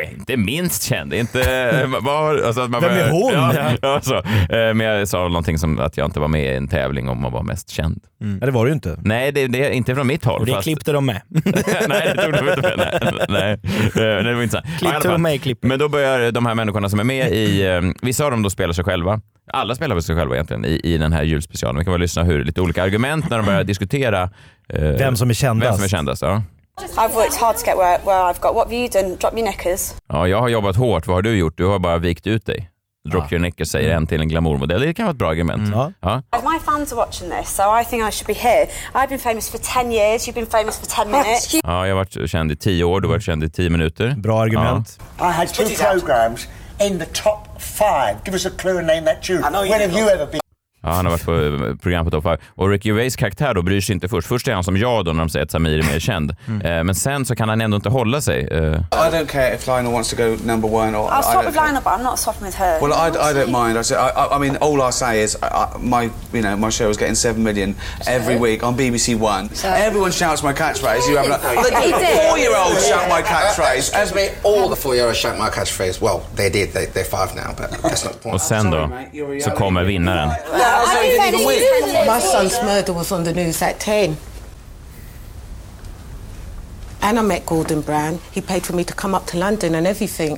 eh, 0.04 0.14
inte 0.14 0.38
minst 0.38 0.84
känd, 0.84 1.14
inte... 1.14 1.40
Var, 2.02 2.38
alltså 2.38 2.62
att 2.62 2.70
man 2.70 2.82
Vem 2.82 2.92
är 2.92 3.10
hon? 3.10 3.34
Ja, 3.34 3.54
ja, 3.82 4.02
så. 4.02 4.16
Eh, 4.16 4.24
men 4.50 4.80
jag 4.80 5.08
sa 5.08 5.28
någonting 5.28 5.58
som 5.58 5.80
att 5.80 5.98
jag 5.98 6.06
inte 6.08 6.20
var 6.20 6.28
med 6.28 6.54
i 6.54 6.56
en 6.56 6.68
tävling 6.68 7.10
om 7.10 7.26
att 7.26 7.34
vara 7.34 7.44
mest 7.44 7.70
känd. 7.70 8.02
Ja, 8.40 8.46
det 8.46 8.52
var 8.52 8.66
det 8.66 8.70
ju 8.70 8.74
inte. 8.74 9.00
Nej, 9.04 9.32
det, 9.32 9.48
det 9.48 9.66
är 9.66 9.70
inte 9.72 9.96
från 9.96 10.08
mitt 10.08 10.26
håll. 10.26 10.40
Och 10.40 10.46
det 10.46 10.52
fast- 10.52 10.64
klippte 10.64 10.92
de 10.92 11.06
med. 11.06 11.22
nej, 11.88 12.14
det 12.16 12.24
tog 12.24 12.34
de 12.34 12.50
inte 12.50 12.62
med. 12.78 13.14
Nej, 13.14 13.18
nej. 13.30 13.52
Eh, 14.18 14.24
det 14.24 14.34
var 14.36 14.44
inte 14.44 14.52
så. 14.52 14.62
Ja, 14.64 14.70
i 14.76 14.78
Klipp 14.78 14.90
alla 14.92 14.94
tog 15.00 15.04
fall. 15.04 15.12
de 15.12 15.22
med 15.22 15.36
i 15.36 15.38
klippet. 15.38 15.70
Men 15.70 15.80
då 15.80 15.90
börjar 15.90 16.32
de 16.32 16.46
här 16.46 16.56
människorna 16.56 16.90
som 16.90 17.00
är 17.00 17.04
med 17.04 17.32
i, 17.32 17.66
eh, 17.66 17.82
vissa 18.02 18.26
av 18.26 18.32
dem 18.32 18.44
då 18.44 18.50
spelar 18.50 18.74
sig 18.74 18.84
själva. 18.86 19.22
Alla 19.54 19.76
spelar 19.76 19.96
väl 19.96 20.04
sig 20.04 20.16
själva 20.16 20.36
egentligen 20.36 20.66
i, 20.66 20.82
i 20.84 20.98
den 20.98 21.14
här 21.14 21.24
julspecialen. 21.24 21.80
Vi 21.80 21.84
kan 21.84 21.94
väl 21.94 22.02
lyssna 22.02 22.24
hur 22.24 22.46
lite 22.46 22.62
olika 22.62 22.84
argument 22.84 23.30
när 23.30 23.38
de 23.38 23.46
börjar 23.46 23.64
diskutera 23.64 24.30
eh, 24.70 24.82
Vem 24.82 25.16
som 25.16 25.30
är 25.30 25.34
kändast. 25.34 25.70
Vem 25.70 25.76
som 25.76 25.84
är 25.84 25.88
kändast 25.88 26.22
ja. 26.22 26.44
I've 26.98 27.14
worked 27.14 27.40
hard 27.42 27.56
to 27.58 27.66
get 27.66 27.78
where, 27.78 27.98
where 28.06 28.22
I've 28.32 28.40
got. 28.40 28.56
What 28.56 28.68
have 28.68 28.76
you 28.76 28.88
done? 28.88 29.16
Drop 29.16 29.34
your 29.34 29.52
knickers. 29.52 29.96
ja, 30.08 30.28
jag 30.28 30.40
har 30.42 30.50
jobbat 30.50 30.76
hårt. 30.76 31.08
Vad 31.08 31.18
har 31.18 31.22
du 31.22 31.38
gjort? 31.38 31.58
Du 31.58 31.66
har 31.66 31.80
bara 31.80 31.98
vikt 31.98 32.28
ut 32.28 32.46
dig. 32.46 32.70
Drop 33.12 33.32
your 33.32 33.40
knickers 33.40 33.68
säger 33.70 33.96
en 33.96 34.08
till 34.08 34.22
en 34.22 34.28
glamourmodell. 34.28 34.82
Det 34.82 34.94
kan 34.94 35.06
vara 35.06 35.12
ett 35.12 35.18
bra 35.18 35.30
argument. 35.30 35.70
Ja. 35.74 35.92
Ja. 36.02 36.22
My 36.32 36.60
fans 36.66 36.92
are 36.94 36.98
watching 36.98 37.30
this, 37.30 37.56
so 37.56 37.64
I 37.82 37.86
think 37.86 38.10
I 38.10 38.12
should 38.12 38.28
be 38.28 38.34
here. 38.34 38.68
I've 38.94 39.10
been 39.10 39.20
famous 39.20 39.50
for 39.50 39.58
10 39.58 39.92
years, 39.92 40.28
you've 40.28 40.34
been 40.34 40.46
famous 40.46 40.80
for 40.80 41.04
10 41.04 41.12
minutes. 41.12 41.54
ja, 41.64 41.88
jag 41.88 41.96
har 41.96 42.06
varit 42.06 42.30
känd 42.30 42.52
i 42.52 42.56
tio 42.56 42.84
år. 42.84 43.02
Du 43.02 43.08
har 43.08 43.14
varit 43.14 43.24
känd 43.24 43.44
i 43.44 43.50
tio 43.50 43.70
minuter. 43.70 44.16
Bra 44.18 44.42
argument. 44.42 45.00
I 45.20 45.24
had 45.24 45.48
two 45.48 45.64
programs 45.64 46.48
in 46.82 47.00
the 47.00 47.06
top 47.06 47.47
five. 47.62 48.24
Give 48.24 48.34
us 48.34 48.46
a 48.46 48.52
clue 48.52 48.78
and 48.78 48.88
name 48.88 49.06
that 49.06 49.24
tune. 49.24 49.42
When 49.42 49.82
have 49.82 49.94
you 49.94 50.10
ever 50.10 50.26
been? 50.26 50.42
Ja, 50.84 50.90
han 50.92 51.06
har 51.06 51.12
varit 51.12 51.26
på 51.26 51.66
eh, 51.66 51.76
program 51.76 52.06
på 52.06 52.12
Top 52.12 52.24
5. 52.24 52.38
Och 52.56 52.70
Ricky 52.70 52.90
Gervais 52.90 53.16
karaktär 53.16 53.54
då 53.54 53.62
bryr 53.62 53.82
sig 53.82 53.94
inte 53.94 54.08
först. 54.08 54.28
Först 54.28 54.48
är 54.48 54.54
han 54.54 54.64
som 54.64 54.78
jag 54.78 55.06
då 55.06 55.12
när 55.14 55.20
de 55.20 55.30
säger 55.30 55.46
att 55.46 55.52
Samir 55.52 55.80
är 55.80 55.84
mer 55.94 56.00
känd. 56.00 56.32
Eh, 56.48 56.84
men 56.84 56.96
sen 56.96 57.26
så 57.26 57.36
kan 57.36 57.50
han 57.50 57.62
ändå 57.62 57.76
inte 57.76 57.90
hålla 57.90 58.22
sig. 58.22 58.48
Eh, 58.52 58.58
I 58.58 59.12
don't 59.12 59.26
care 59.26 59.56
if 59.56 59.68
Lionel 59.68 59.92
wants 59.94 60.10
to 60.10 60.16
go 60.16 60.38
number 60.46 60.74
one 60.74 60.98
or 60.98 61.10
I'll 61.12 61.24
don't 61.24 61.46
with. 61.46 61.56
Lionel, 61.56 61.82
but 61.84 61.94
I'm 61.94 62.04
not 62.04 62.20
swapping 62.20 62.46
with 62.46 62.58
her. 62.58 62.80
Well, 62.82 62.94
I, 62.94 63.08
I 63.30 63.34
don't 63.34 63.52
mind. 63.52 63.78
I, 63.78 63.94
I, 63.94 64.36
I- 64.36 64.40
mean, 64.40 64.58
all 64.62 64.82
I 64.90 64.92
say 64.92 65.24
is 65.24 65.38
I, 65.44 65.78
my, 65.80 66.04
you 66.34 66.42
know, 66.42 66.56
my 66.58 66.70
show 66.72 66.90
is 66.90 66.98
getting 66.98 67.16
seven 67.16 67.44
million 67.44 67.76
every 68.08 68.36
week 68.40 68.64
on 68.64 68.78
BBC 68.78 69.16
One. 69.20 69.50
Everyone 69.64 70.12
shouts 70.12 70.44
my 70.44 70.54
catchphrase. 70.54 71.10
You 71.10 71.18
have 71.18 71.28
like, 71.30 71.42
oh, 71.44 71.64
four-year-olds 72.28 72.88
shout 72.88 73.10
my 73.10 73.22
catchphrase. 73.22 73.78
Excuse 73.78 74.14
me, 74.16 74.30
all 74.44 74.70
the 74.70 74.76
four-year-olds 74.76 75.18
shout 75.18 75.38
my 75.38 75.50
catchphrase. 75.50 76.02
Well, 76.02 76.22
they 76.36 76.50
did. 76.50 76.74
They, 76.74 76.86
they're 76.94 77.04
five 77.18 77.36
now, 77.36 77.54
but 77.58 77.70
that's 77.82 78.04
not 78.06 78.14
the 78.14 78.20
point. 78.24 78.34
och 78.36 78.42
sen 78.42 78.72
då 78.72 78.90
så 79.44 79.52
kommer 79.52 79.84
vinnaren. 79.84 80.30
My 82.08 82.20
son's 82.20 82.62
murder 82.64 82.94
was 82.94 83.12
on 83.12 83.24
the 83.24 83.34
news 83.34 83.62
at 83.62 83.80
10. 83.80 84.18
And 87.02 87.20
I 87.20 87.22
met 87.22 87.46
Gordon 87.46 87.82
Brown. 87.82 88.20
He 88.32 88.42
paid 88.42 88.66
for 88.66 88.76
me 88.76 88.84
to 88.84 88.94
come 88.94 89.18
up 89.18 89.26
to 89.28 89.38
London 89.38 89.76
and 89.76 89.88
everything. 89.88 90.38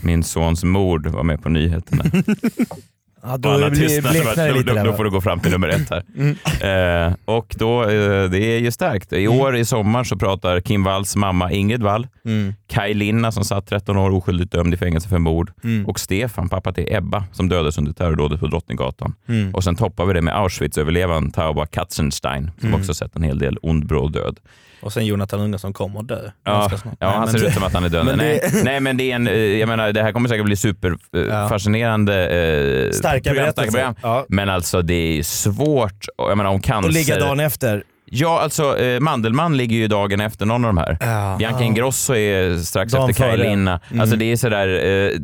Min 0.00 0.22
sons 0.22 0.64
mord 0.64 1.06
var 1.06 1.22
med 1.22 1.42
på 1.42 1.48
nyheterna. 1.48 2.04
Ja, 3.22 3.36
då 3.36 3.48
alla 3.48 3.70
blir- 3.70 3.80
tystnar, 3.88 4.12
så 4.12 4.58
lite 4.58 4.74
då, 4.74 4.82
då 4.84 4.92
får 4.96 5.04
du 5.04 5.10
gå 5.10 5.20
fram 5.20 5.40
till 5.40 5.50
nummer 5.50 5.68
ett 5.68 5.90
här. 5.90 6.02
Eh, 7.08 7.14
och 7.24 7.54
då, 7.58 7.82
eh, 7.82 8.30
det 8.30 8.38
är 8.38 8.58
ju 8.58 8.70
starkt. 8.70 9.12
I 9.12 9.28
år 9.28 9.56
i 9.56 9.64
sommar 9.64 10.04
så 10.04 10.16
pratar 10.16 10.60
Kim 10.60 10.84
Walls 10.84 11.16
mamma 11.16 11.52
Ingrid 11.52 11.82
Wall, 11.82 12.06
Kaj 12.68 12.94
Linna 12.94 13.32
som 13.32 13.44
satt 13.44 13.66
13 13.66 13.96
år 13.96 14.10
oskyldigt 14.10 14.52
dömd 14.52 14.74
i 14.74 14.76
fängelse 14.76 15.08
för 15.08 15.18
mord 15.18 15.52
och 15.86 16.00
Stefan, 16.00 16.48
pappa 16.48 16.72
till 16.72 16.86
Ebba, 16.94 17.24
som 17.32 17.48
dödades 17.48 17.78
under 17.78 17.92
terrordådet 17.92 18.40
på 18.40 18.46
Drottninggatan. 18.46 19.14
Mm. 19.28 19.54
Och 19.54 19.64
sen 19.64 19.76
toppar 19.76 20.06
vi 20.06 20.12
det 20.14 20.22
med 20.22 20.34
Auschwitz-överlevaren 20.34 21.30
Tauba 21.30 21.66
Katzenstein 21.66 22.50
som 22.60 22.68
Mm. 22.68 22.80
också 22.80 22.94
sett 22.94 23.16
en 23.16 23.22
hel 23.22 23.38
del 23.38 23.58
ond, 23.62 23.86
bråd 23.86 24.12
död. 24.12 24.38
Och 24.80 24.92
sen 24.92 25.06
Jonathan 25.06 25.40
Unge 25.40 25.58
som 25.58 25.72
kommer 25.72 26.02
dö. 26.02 26.20
Ja, 26.44 26.70
ja 26.72 26.78
Nej, 27.00 27.10
han 27.10 27.28
ser 27.28 27.46
ut 27.46 27.54
som 27.54 27.62
att 27.64 27.72
han 27.72 27.84
är 27.84 27.88
död. 27.88 28.06
Men 28.06 28.18
nej, 28.18 28.40
det- 28.52 28.64
nej, 28.64 28.80
men 28.80 28.96
det 28.96 29.10
är 29.10 29.14
en, 29.14 29.26
eh, 29.28 29.34
jag 29.34 29.68
menar, 29.68 29.92
det 29.92 30.02
här 30.02 30.12
kommer 30.12 30.28
säkert 30.28 30.44
bli 30.44 30.56
superfascinerande. 30.56 32.28
Eh, 32.86 32.90
Starka 32.92 33.30
program, 33.30 33.44
berättelser. 33.44 33.70
program. 33.72 33.94
Ja. 34.02 34.26
Men 34.28 34.48
alltså 34.48 34.82
det 34.82 35.18
är 35.18 35.22
svårt. 35.22 36.06
och 36.18 36.30
Jag 36.30 36.36
menar 36.36 36.50
om 36.50 36.60
cancer... 36.60 36.88
Och 36.88 36.92
ligga 36.94 37.18
dagen 37.18 37.40
efter. 37.40 37.82
Ja, 38.10 38.40
alltså 38.40 38.78
eh, 38.78 39.00
Mandelmann 39.00 39.56
ligger 39.56 39.76
ju 39.76 39.88
dagen 39.88 40.20
efter 40.20 40.46
någon 40.46 40.64
av 40.64 40.68
de 40.74 40.78
här. 40.78 40.96
Ja. 41.00 41.36
Bianca 41.38 41.58
Ja. 41.60 41.64
Ingrosso 41.66 42.14
är 42.14 42.56
strax 42.58 42.92
Dagen 42.92 43.10
efter 43.10 43.24
Kaj. 43.24 43.36
Linna. 43.38 43.80
Mm. 43.90 44.00
Alltså 44.00 44.16
det 44.16 44.32
är 44.32 44.36
sådär, 44.36 44.68
eh, 44.68 45.18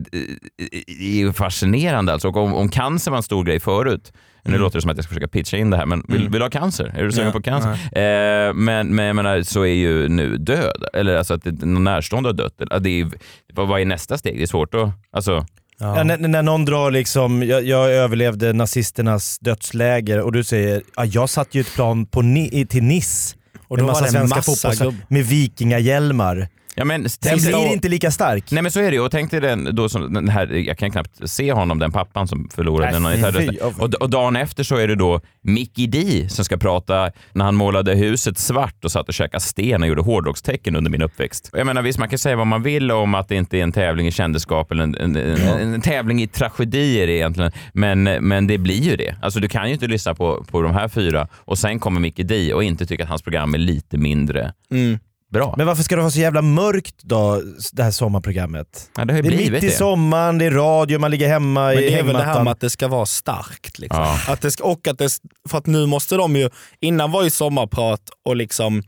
det 0.86 1.14
är 1.14 1.16
ju 1.16 1.32
fascinerande 1.32 2.12
alltså. 2.12 2.28
Och 2.28 2.36
om, 2.36 2.54
om 2.54 2.68
cancer 2.68 3.10
var 3.10 3.16
en 3.18 3.22
stor 3.22 3.44
grej 3.44 3.60
förut, 3.60 4.12
nu 4.44 4.58
låter 4.58 4.78
det 4.78 4.82
som 4.82 4.90
att 4.90 4.96
jag 4.96 5.04
ska 5.04 5.08
försöka 5.08 5.28
pitcha 5.28 5.56
in 5.56 5.70
det 5.70 5.76
här, 5.76 5.86
men 5.86 6.02
vill, 6.08 6.20
Mm. 6.20 6.32
vill 6.32 6.38
du 6.38 6.44
ha 6.44 6.50
cancer? 6.50 6.94
Är 6.96 7.04
du 7.04 7.12
sugen 7.12 7.26
Ja, 7.26 7.32
på 7.32 7.42
cancer? 7.42 7.70
Eh, 7.70 8.54
men, 8.54 8.94
men 8.94 9.04
jag 9.06 9.16
menar, 9.16 9.42
så 9.42 9.62
är 9.62 9.74
ju 9.74 10.08
nu 10.08 10.36
död, 10.36 10.84
eller 10.94 11.16
alltså 11.16 11.34
att 11.34 11.42
det- 11.44 11.64
någon 11.66 11.84
närstående 11.84 12.28
har 12.28 12.34
dött. 12.34 12.54
Ja, 12.70 12.78
Det 12.78 13.00
är, 13.00 13.10
vad, 13.54 13.80
är 13.80 13.84
nästa 13.84 14.18
steg? 14.18 14.36
Det 14.38 14.42
är 14.42 14.46
svårt 14.46 14.74
att... 14.74 14.90
Alltså, 15.12 15.46
Ja. 15.78 16.02
när, 16.04 16.18
när 16.18 16.42
någon 16.42 16.64
drar 16.64 16.90
liksom, 16.90 17.42
jag, 17.42 17.64
jag 17.64 17.92
överlevde 17.92 18.52
nazisternas 18.52 19.38
dödsläger 19.38 20.20
och 20.20 20.32
du 20.32 20.44
säger, 20.44 20.82
ja, 20.96 21.04
jag 21.04 21.28
satt 21.28 21.54
ju 21.54 21.60
ett 21.60 21.74
plan 21.74 22.06
på 22.06 22.22
ni, 22.22 22.66
till 22.66 22.82
Nice 22.82 23.36
Och 23.68 23.76
med 23.76 23.82
då 23.82 23.86
massa 23.86 24.00
var 24.00 24.06
det 24.06 24.12
svenska 24.12 24.36
massa 24.36 24.52
fotbollsspelare 24.52 24.96
med 25.08 25.24
vikingahjälmar. 25.26 26.48
Ja, 26.74 26.84
men 26.84 27.06
Den 27.20 27.38
blir 27.38 27.72
inte 27.72 27.88
lika 27.88 28.10
stark. 28.10 28.50
Nej 28.50 28.62
men 28.62 28.72
så 28.72 28.80
är 28.80 28.90
det 28.90 28.96
ju. 28.96 29.00
Och 29.00 29.10
tänk 29.10 29.30
dig 29.30 29.40
den, 29.40 29.74
då 29.74 29.88
som, 29.88 30.14
den 30.14 30.28
här, 30.28 30.46
jag 30.46 30.78
kan 30.78 30.90
knappt 30.90 31.30
se 31.30 31.52
honom, 31.52 31.78
den 31.78 31.92
pappan 31.92 32.28
som 32.28 32.48
förlorade 32.54 32.98
Nej, 32.98 33.20
någon 33.20 33.36
i 33.36 33.48
fy, 33.48 33.58
och, 33.58 33.94
och 33.94 34.10
dagen 34.10 34.36
efter 34.36 34.64
så 34.64 34.76
är 34.76 34.88
det 34.88 34.94
då 34.94 35.20
Mickey 35.42 35.86
D 35.86 36.28
som 36.28 36.44
ska 36.44 36.56
prata 36.56 37.10
när 37.32 37.44
han 37.44 37.54
målade 37.54 37.94
huset 37.94 38.38
svart 38.38 38.84
och 38.84 38.92
satt 38.92 39.08
och 39.08 39.14
käkade 39.14 39.40
sten 39.40 39.82
och 39.82 39.88
gjorde 39.88 40.02
hårdrockstecken 40.02 40.76
under 40.76 40.90
min 40.90 41.02
uppväxt. 41.02 41.50
Jag 41.52 41.66
menar 41.66 41.82
visst, 41.82 41.98
man 41.98 42.08
kan 42.08 42.18
säga 42.18 42.36
vad 42.36 42.46
man 42.46 42.62
vill 42.62 42.90
om 42.90 43.14
att 43.14 43.28
det 43.28 43.34
inte 43.34 43.58
är 43.58 43.62
en 43.62 43.72
tävling 43.72 44.06
i 44.06 44.12
kändisskap 44.12 44.72
eller 44.72 44.82
en, 44.82 44.96
en, 44.96 45.16
en, 45.16 45.74
en 45.74 45.80
tävling 45.80 46.22
i 46.22 46.26
tragedier 46.26 47.08
egentligen. 47.08 47.52
Men, 47.72 48.02
men 48.02 48.46
det 48.46 48.58
blir 48.58 48.82
ju 48.82 48.96
det. 48.96 49.16
Alltså 49.22 49.40
du 49.40 49.48
kan 49.48 49.68
ju 49.68 49.74
inte 49.74 49.86
lyssna 49.86 50.14
på, 50.14 50.44
på 50.50 50.62
de 50.62 50.72
här 50.74 50.88
fyra 50.88 51.28
och 51.34 51.58
sen 51.58 51.78
kommer 51.78 52.00
Mickey 52.00 52.22
D 52.22 52.54
och 52.54 52.64
inte 52.64 52.86
tycka 52.86 53.02
att 53.02 53.08
hans 53.08 53.22
program 53.22 53.54
är 53.54 53.58
lite 53.58 53.98
mindre 53.98 54.52
Mm. 54.70 54.98
Bra. 55.34 55.54
Men 55.56 55.66
varför 55.66 55.82
ska 55.82 55.94
det 55.96 56.00
vara 56.02 56.10
så 56.10 56.18
jävla 56.18 56.42
mörkt 56.42 56.94
då, 57.02 57.42
det 57.72 57.82
här 57.82 57.90
sommarprogrammet? 57.90 58.90
Ja, 58.96 59.04
det 59.04 59.12
har 59.12 59.16
ju 59.18 59.22
det 59.22 59.28
är 59.28 59.36
blivit 59.36 59.52
mitt 59.52 59.62
i 59.62 59.66
det. 59.66 59.72
sommaren, 59.72 60.38
det 60.38 60.44
är 60.44 60.50
radio, 60.50 60.98
man 60.98 61.10
ligger 61.10 61.28
hemma 61.28 61.64
Men 61.68 61.78
i 61.78 61.80
det 61.90 61.98
är 61.98 62.02
väl 62.02 62.14
det 62.16 62.22
här 62.22 62.44
med 62.44 62.50
att 62.50 62.60
det 62.60 62.70
ska 62.70 62.88
vara 62.88 63.06
starkt. 63.06 63.78
Liksom. 63.78 64.02
Ja. 64.02 64.18
Att 64.32 64.40
det 64.40 64.50
ska, 64.50 64.64
och 64.64 64.88
att 64.88 64.98
det, 64.98 65.08
för 65.48 65.58
att 65.58 65.66
nu 65.66 65.86
måste 65.86 66.16
de 66.16 66.36
ju, 66.36 66.50
innan 66.80 67.10
var 67.12 67.22
ju 67.24 67.30
sommarprat 67.30 68.00
och 68.24 68.36
liksom, 68.36 68.82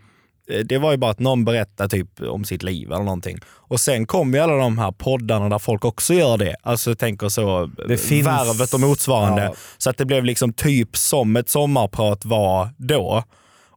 eh, 0.51 0.59
det 0.65 0.79
var 0.79 0.91
ju 0.93 0.97
bara 0.97 1.11
att 1.11 1.19
någon 1.21 1.45
berättar 1.45 1.89
typ 1.89 2.21
om 2.21 2.45
sitt 2.45 2.63
liv 2.63 2.93
eller 2.93 3.05
någonting. 3.05 3.39
Och 3.69 3.81
sen 3.81 4.07
kom 4.07 4.35
ju 4.35 4.41
alla 4.41 4.57
de 4.57 4.79
här 4.79 4.93
poddarna 4.93 5.49
där 5.49 5.59
folk 5.59 5.85
också 5.85 6.15
gör 6.15 6.39
det. 6.39 6.57
Alltså 6.63 6.95
tänker 6.95 7.29
så, 7.29 7.71
Det 7.89 7.97
finns- 7.99 8.27
värvet 8.27 8.75
och 8.75 8.81
motsvarande. 8.81 9.43
Ja. 9.43 9.55
Så 9.79 9.91
att 9.91 9.99
det 9.99 10.05
blev 10.05 10.25
liksom 10.25 10.53
typ 10.53 10.97
som 10.97 11.37
ett 11.37 11.49
sommarprat 11.49 12.25
var 12.25 12.69
då. 12.77 13.25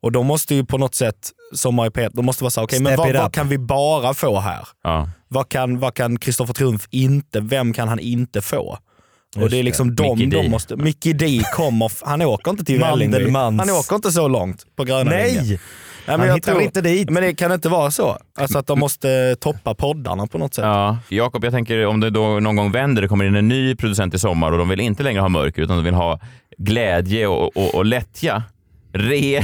Och 0.01 0.11
då 0.11 0.23
måste 0.23 0.55
ju 0.55 0.65
på 0.65 0.77
något 0.77 0.95
sätt, 0.95 1.31
Sommar 1.55 1.87
i 1.87 1.89
P1, 1.89 2.09
då 2.13 2.21
måste 2.21 2.43
vara 2.43 2.51
så 2.51 2.59
här, 2.59 2.65
okej 2.67 2.79
men 2.79 2.93
Step 2.93 2.97
vad, 3.13 3.15
vad 3.23 3.33
kan 3.33 3.49
vi 3.49 3.57
bara 3.57 4.13
få 4.13 4.39
här? 4.39 4.67
Ja. 4.83 5.09
Vad 5.27 5.49
kan 5.49 5.79
vad 5.79 5.93
kan 5.93 6.19
Kristoffer 6.19 6.53
Triumf 6.53 6.87
inte, 6.91 7.39
vem 7.39 7.73
kan 7.73 7.87
han 7.87 7.99
inte 7.99 8.41
få? 8.41 8.77
och 9.35 9.41
Just 9.41 9.51
det 9.51 9.57
är 9.59 9.63
liksom 9.63 9.95
det. 9.95 10.03
de, 10.03 10.29
de 10.29 10.49
måste, 10.49 10.75
Mickey 10.75 11.13
D 11.13 11.41
kommer, 11.55 11.91
han 12.05 12.21
åker 12.21 12.51
inte 12.51 12.63
till 12.63 12.79
Vällingby. 12.79 13.31
Han 13.31 13.69
åker 13.69 13.95
inte 13.95 14.11
så 14.11 14.27
långt 14.27 14.75
på 14.75 14.83
gröna 14.83 15.11
Nej! 15.11 15.33
linjen. 15.35 15.47
Nej, 15.47 15.59
Han 16.13 16.19
men 16.19 16.27
jag 16.27 16.35
hittar 16.35 16.51
tror, 16.51 16.63
inte 16.63 16.81
dit. 16.81 17.09
Men 17.09 17.23
det 17.23 17.33
kan 17.35 17.51
inte 17.51 17.69
vara 17.69 17.91
så. 17.91 18.17
Alltså 18.39 18.59
att 18.59 18.67
de 18.67 18.79
måste 18.79 19.35
toppa 19.39 19.75
poddarna 19.75 20.27
på 20.27 20.37
något 20.37 20.53
sätt. 20.53 20.65
Ja, 20.65 20.97
Jakob, 21.09 21.43
jag 21.43 21.53
tänker 21.53 21.85
om 21.85 21.99
det 21.99 22.09
då 22.09 22.39
någon 22.39 22.55
gång 22.55 22.71
vänder, 22.71 23.01
det 23.01 23.07
kommer 23.07 23.25
in 23.25 23.35
en 23.35 23.47
ny 23.47 23.75
producent 23.75 24.13
i 24.13 24.19
sommar 24.19 24.51
och 24.51 24.57
de 24.57 24.69
vill 24.69 24.79
inte 24.79 25.03
längre 25.03 25.21
ha 25.21 25.29
mörker 25.29 25.61
utan 25.61 25.75
de 25.77 25.83
vill 25.83 25.93
ha 25.93 26.19
glädje 26.57 27.27
och, 27.27 27.57
och, 27.57 27.75
och 27.75 27.85
lättja. 27.85 28.43
Ren, 28.93 29.43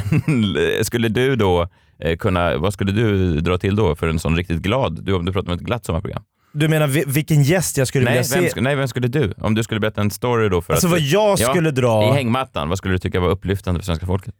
skulle 0.86 1.08
du 1.10 1.36
då 1.36 1.67
eh, 1.99 2.17
kunna, 2.17 2.58
vad 2.58 2.73
skulle 2.73 2.91
du 2.91 3.36
dra 3.41 3.58
till 3.58 3.75
då 3.75 3.95
för 3.95 4.08
en 4.08 4.19
sån 4.19 4.36
riktigt 4.38 4.62
glad, 4.62 5.03
du, 5.03 5.13
om 5.13 5.25
du 5.25 5.34
pratar 5.34 5.49
om 5.51 5.55
ett 5.58 5.63
glatt 5.65 5.86
sommarprogram? 5.86 6.23
Du 6.53 6.67
menar 6.67 6.88
vi- 6.88 7.03
vilken 7.08 7.43
gäst 7.43 7.77
jag 7.77 7.88
skulle 7.88 8.05
Nej 8.05 8.13
vilja 8.21 8.41
vem, 8.41 8.49
se? 8.49 8.62
nej, 8.62 8.75
vem 8.75 8.88
skulle 8.88 9.08
du? 9.08 9.34
Om 9.38 9.55
du 9.55 9.63
skulle 9.63 9.79
berätta 9.79 10.01
en 10.01 10.12
story 10.12 10.49
då 10.49 10.62
för 10.62 10.73
Alltså 10.73 10.88
att... 10.88 10.91
vad 10.91 10.99
jag 11.01 11.39
skulle 11.39 11.71
dra- 11.71 12.10
I 12.10 12.13
hängmattan, 12.13 12.69
vad 12.69 12.77
skulle 12.77 12.93
du 12.93 12.97
tycka 12.97 13.19
var 13.19 13.29
upplyftande 13.29 13.79
för 13.79 13.86
svenska 13.86 14.05
folket? 14.05 14.34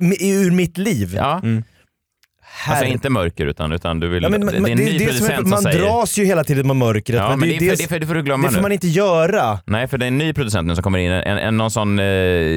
Ur 0.20 0.50
mitt 0.50 0.78
liv? 0.78 1.12
Ja. 1.14 1.42
Alltså 2.68 2.84
inte 2.84 3.10
mörker 3.10 3.46
utan, 3.46 3.72
utan 3.72 4.00
du 4.00 4.08
vill... 4.08 4.22
Ja, 4.22 4.28
men, 4.28 4.40
det 4.40 4.52
är 4.52 4.56
en 4.56 4.62
det, 4.62 4.74
ny 4.74 4.98
det, 4.98 5.04
är 5.04 5.12
som 5.12 5.26
producent 5.26 5.30
är, 5.30 5.36
som 5.36 5.50
man 5.50 5.62
säger... 5.62 5.80
dras 5.80 6.18
ju 6.18 6.24
hela 6.24 6.44
tiden 6.44 6.66
med 6.66 6.76
mörkret. 6.76 7.16
Ja, 7.16 7.36
men 7.36 7.48
det, 7.48 7.56
är 7.56 7.58
för, 7.58 7.64
det, 7.64 7.76
det, 7.76 7.84
är 7.84 7.88
för, 7.88 8.00
det 8.00 8.06
får 8.06 8.14
du 8.14 8.22
glömma 8.22 8.46
det 8.46 8.52
får 8.52 8.56
nu. 8.56 8.62
man 8.62 8.72
inte 8.72 8.88
göra. 8.88 9.58
Nej, 9.64 9.88
för 9.88 9.98
det 9.98 10.04
är 10.04 10.08
en 10.08 10.18
ny 10.18 10.32
producent 10.32 10.66
nu 10.66 10.74
som 10.74 10.82
kommer 10.82 10.98
in. 10.98 11.10
En, 11.12 11.38
en, 11.38 11.56
någon 11.56 11.70
sån 11.70 11.98
eh, 11.98 12.04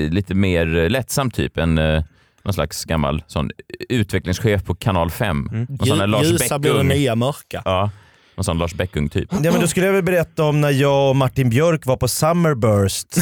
lite 0.10 0.36
mer 0.36 0.89
lättsam 0.89 1.32
typ. 1.32 1.58
En, 1.58 1.77
eh, 1.77 2.03
någon 2.43 2.53
slags 2.53 2.86
gammal 2.86 3.23
sån 3.27 3.51
utvecklingschef 3.89 4.63
på 4.63 4.75
kanal 4.75 5.12
5. 5.12 5.49
Mm. 5.51 5.67
Ljusa 6.23 6.60
blir 6.60 6.73
det 6.73 6.84
nya 6.84 7.15
mörka. 7.15 7.62
Ja, 7.65 7.89
någon 8.36 8.43
sån 8.43 8.58
Lars 8.58 8.74
Bäckung 8.74 9.10
typ. 9.10 9.30
Ja, 9.32 9.52
men 9.52 9.62
då 9.62 9.67
skulle 9.67 9.86
jag 9.86 9.93
väl 9.93 10.04
berätta 10.04 10.43
om 10.43 10.62
när 10.62 10.69
jag 10.72 11.10
och 11.10 11.15
Martin 11.15 11.50
Björk 11.50 11.86
var 11.86 11.98
på 11.98 12.08
Summerburst. 12.08 13.08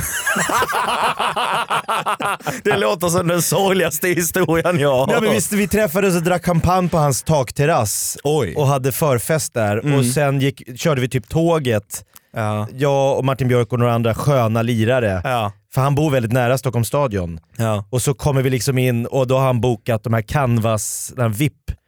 Det 2.63 2.77
låter 2.77 3.07
som 3.07 3.27
den 3.27 3.41
sorgligaste 3.41 4.07
historien 4.07 4.79
jag 4.79 5.05
har 5.05 5.13
Ja, 5.13 5.21
men 5.21 5.33
hört. 5.33 5.51
vi, 5.51 5.67
träffades 5.67 6.15
och 6.15 6.23
drack 6.23 6.45
champagne 6.45 6.89
på 6.89 6.97
hans 6.97 7.23
takterrass 7.23 8.17
och 8.55 8.67
hade 8.67 8.91
förfest 8.91 9.53
där. 9.53 9.77
Mm. 9.77 9.99
Och 9.99 10.05
sen 10.05 10.39
gick, 10.39 10.79
körde 10.79 11.01
vi 11.01 11.09
typ 11.09 11.29
tåget. 11.29 12.05
Ja. 12.35 12.67
Jag 12.77 13.17
och 13.17 13.25
Martin 13.25 13.47
Björk 13.47 13.73
och 13.73 13.79
några 13.79 13.93
andra 13.93 14.13
sköna 14.13 14.61
lirare. 14.61 15.21
Ja. 15.23 15.51
För 15.73 15.81
han 15.81 15.95
bor 15.95 16.11
väldigt 16.11 16.31
nära 16.31 16.57
Stockholms 16.57 16.87
stadion. 16.87 17.39
Ja. 17.57 17.85
Och 17.89 18.01
så 18.01 18.13
kommer 18.13 18.41
vi 18.41 18.49
liksom 18.49 18.77
in 18.77 19.05
och 19.05 19.27
då 19.27 19.37
har 19.37 19.45
han 19.45 19.61
bokat 19.61 20.03
de 20.03 20.13
här 20.13 20.21
canvas, 20.21 21.13
den 21.15 21.21
här 21.25 21.29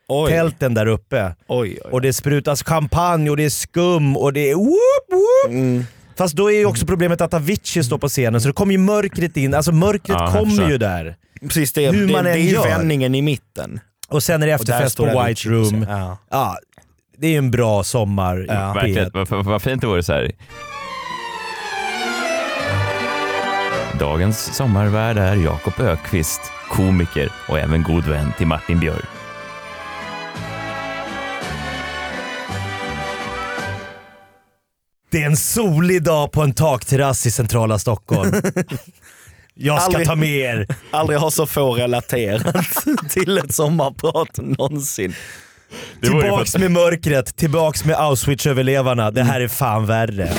VIP-tälten 0.09 0.73
där 0.73 0.85
uppe. 0.85 1.35
Oj, 1.47 1.77
oj. 1.85 1.91
Och 1.91 2.01
det 2.01 2.13
sprutas 2.13 2.63
champagne 2.63 3.29
och 3.29 3.37
det 3.37 3.45
är 3.45 3.49
skum 3.49 4.17
och 4.17 4.33
det 4.33 4.51
är 4.51 4.55
whoop, 4.55 5.11
whoop. 5.11 5.53
Mm. 5.53 5.85
Fast 6.17 6.35
då 6.35 6.51
är 6.51 6.57
ju 6.57 6.65
också 6.65 6.85
problemet 6.85 7.21
att 7.21 7.33
Avicii 7.33 7.83
står 7.83 7.97
på 7.97 8.07
scenen 8.07 8.41
så 8.41 8.47
då 8.47 8.53
kommer 8.53 8.71
ju 8.71 8.77
mörkret 8.77 9.37
in. 9.37 9.53
Alltså 9.53 9.71
mörkret 9.71 10.17
Ja, 10.19 10.31
kommer 10.31 10.69
ju 10.69 10.77
där. 10.77 11.15
Precis, 11.41 11.73
det, 11.73 11.91
Hur 11.91 12.07
det, 12.07 12.13
man 12.13 12.23
det 12.23 12.31
än 12.31 12.37
är 12.37 12.63
vändningen 12.63 13.15
i 13.15 13.21
mitten. 13.21 13.79
Och 14.07 14.23
sen 14.23 14.43
är 14.43 14.47
det 14.47 14.53
efterfest 14.53 14.97
på 14.97 15.03
Avicii 15.03 15.27
White 15.27 15.41
scen. 15.41 15.51
Room. 15.53 15.85
Ja. 15.89 16.17
Ja, 16.29 16.57
det 17.17 17.27
är 17.27 17.31
ju 17.31 17.37
en 17.37 17.51
bra 17.51 17.83
sommar. 17.83 18.45
Ja. 18.47 18.73
Verkligen, 18.73 19.05
P1. 19.05 19.11
vad, 19.13 19.27
vad, 19.29 19.45
vad 19.45 19.61
fint 19.61 19.81
det 19.81 19.87
vore 19.87 20.03
så 20.03 20.13
här. 20.13 20.31
Dagens 23.99 24.55
sommarvärd 24.55 25.17
är 25.17 25.35
Jakob 25.35 25.73
Ökvist, 25.79 26.41
komiker 26.69 27.31
och 27.49 27.59
även 27.59 27.83
god 27.83 28.05
vän 28.05 28.33
till 28.37 28.47
Martin 28.47 28.79
Björk. 28.79 29.12
Det 35.13 35.21
är 35.21 35.25
en 35.25 35.37
solig 35.37 36.03
dag 36.03 36.31
på 36.31 36.41
en 36.41 36.53
takterrass 36.53 37.25
i 37.25 37.31
centrala 37.31 37.79
Stockholm. 37.79 38.31
Jag 39.55 39.77
ska 39.81 39.85
Aldrig- 39.85 40.07
ta 40.07 40.15
med 40.15 40.29
er. 40.29 40.67
Aldrig 40.91 41.19
har 41.19 41.29
så 41.29 41.45
få 41.45 41.73
relaterat 41.73 42.55
till 43.09 43.37
ett 43.37 43.53
sommarprat 43.55 44.37
någonsin. 44.37 45.15
Det 46.01 46.07
Tillbaks 46.07 46.57
med 46.57 46.71
mörkret, 46.71 47.35
tillbaks 47.35 47.85
med 47.85 47.95
Auschwitz-överlevarna. 47.95 49.11
Det 49.11 49.23
här 49.23 49.41
är 49.41 49.47
fan 49.47 49.85
värre. 49.85 50.29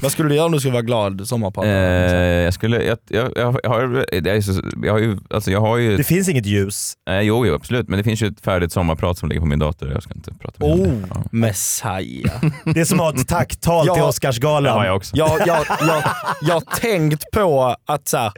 Vad 0.00 0.12
skulle 0.12 0.28
du 0.28 0.34
göra 0.34 0.46
om 0.46 0.52
du 0.52 0.58
skulle 0.60 0.72
vara 0.72 0.82
glad 0.82 1.28
sommarprat? 1.28 1.64
Eh, 1.64 1.70
jag 1.72 2.54
skulle, 2.54 2.82
jag, 2.84 2.98
jag, 3.08 3.32
jag, 3.36 3.52
har, 3.70 4.20
det 4.20 4.30
är 4.30 4.40
så, 4.40 4.62
jag 4.82 4.92
har 4.92 4.98
ju, 4.98 5.18
alltså 5.30 5.50
jag 5.50 5.60
har 5.60 5.76
ju... 5.76 5.96
Det 5.96 6.04
finns 6.04 6.28
inget 6.28 6.46
ljus. 6.46 6.94
Eh, 7.10 7.20
jo, 7.20 7.46
jo, 7.46 7.54
absolut. 7.54 7.88
Men 7.88 7.98
det 7.98 8.04
finns 8.04 8.22
ju 8.22 8.26
ett 8.26 8.40
färdigt 8.40 8.72
sommarprat 8.72 9.18
som 9.18 9.28
ligger 9.28 9.40
på 9.40 9.46
min 9.46 9.58
dator. 9.58 9.92
Jag 9.92 10.02
ska 10.02 10.14
inte 10.14 10.34
prata 10.34 10.54
det. 10.58 10.64
Oh, 10.64 10.92
Messiah. 11.32 12.40
Det 12.64 12.80
är 12.80 12.84
som 12.84 13.00
att 13.00 13.14
ha 13.14 13.20
ett 13.20 13.28
tacktal 13.28 13.86
till 13.86 13.94
Ja. 13.96 14.08
Oscarsgalan. 14.08 14.62
Det 14.62 14.70
har 14.70 14.84
jag 14.86 14.96
också. 14.96 15.16
Jag, 15.16 15.40
jag, 15.46 15.58
jag, 15.80 16.02
jag 16.42 16.54
har 16.54 16.76
tänkt 16.80 17.24
på 17.32 17.76
att 17.86 18.08
så 18.08 18.16
här, 18.16 18.32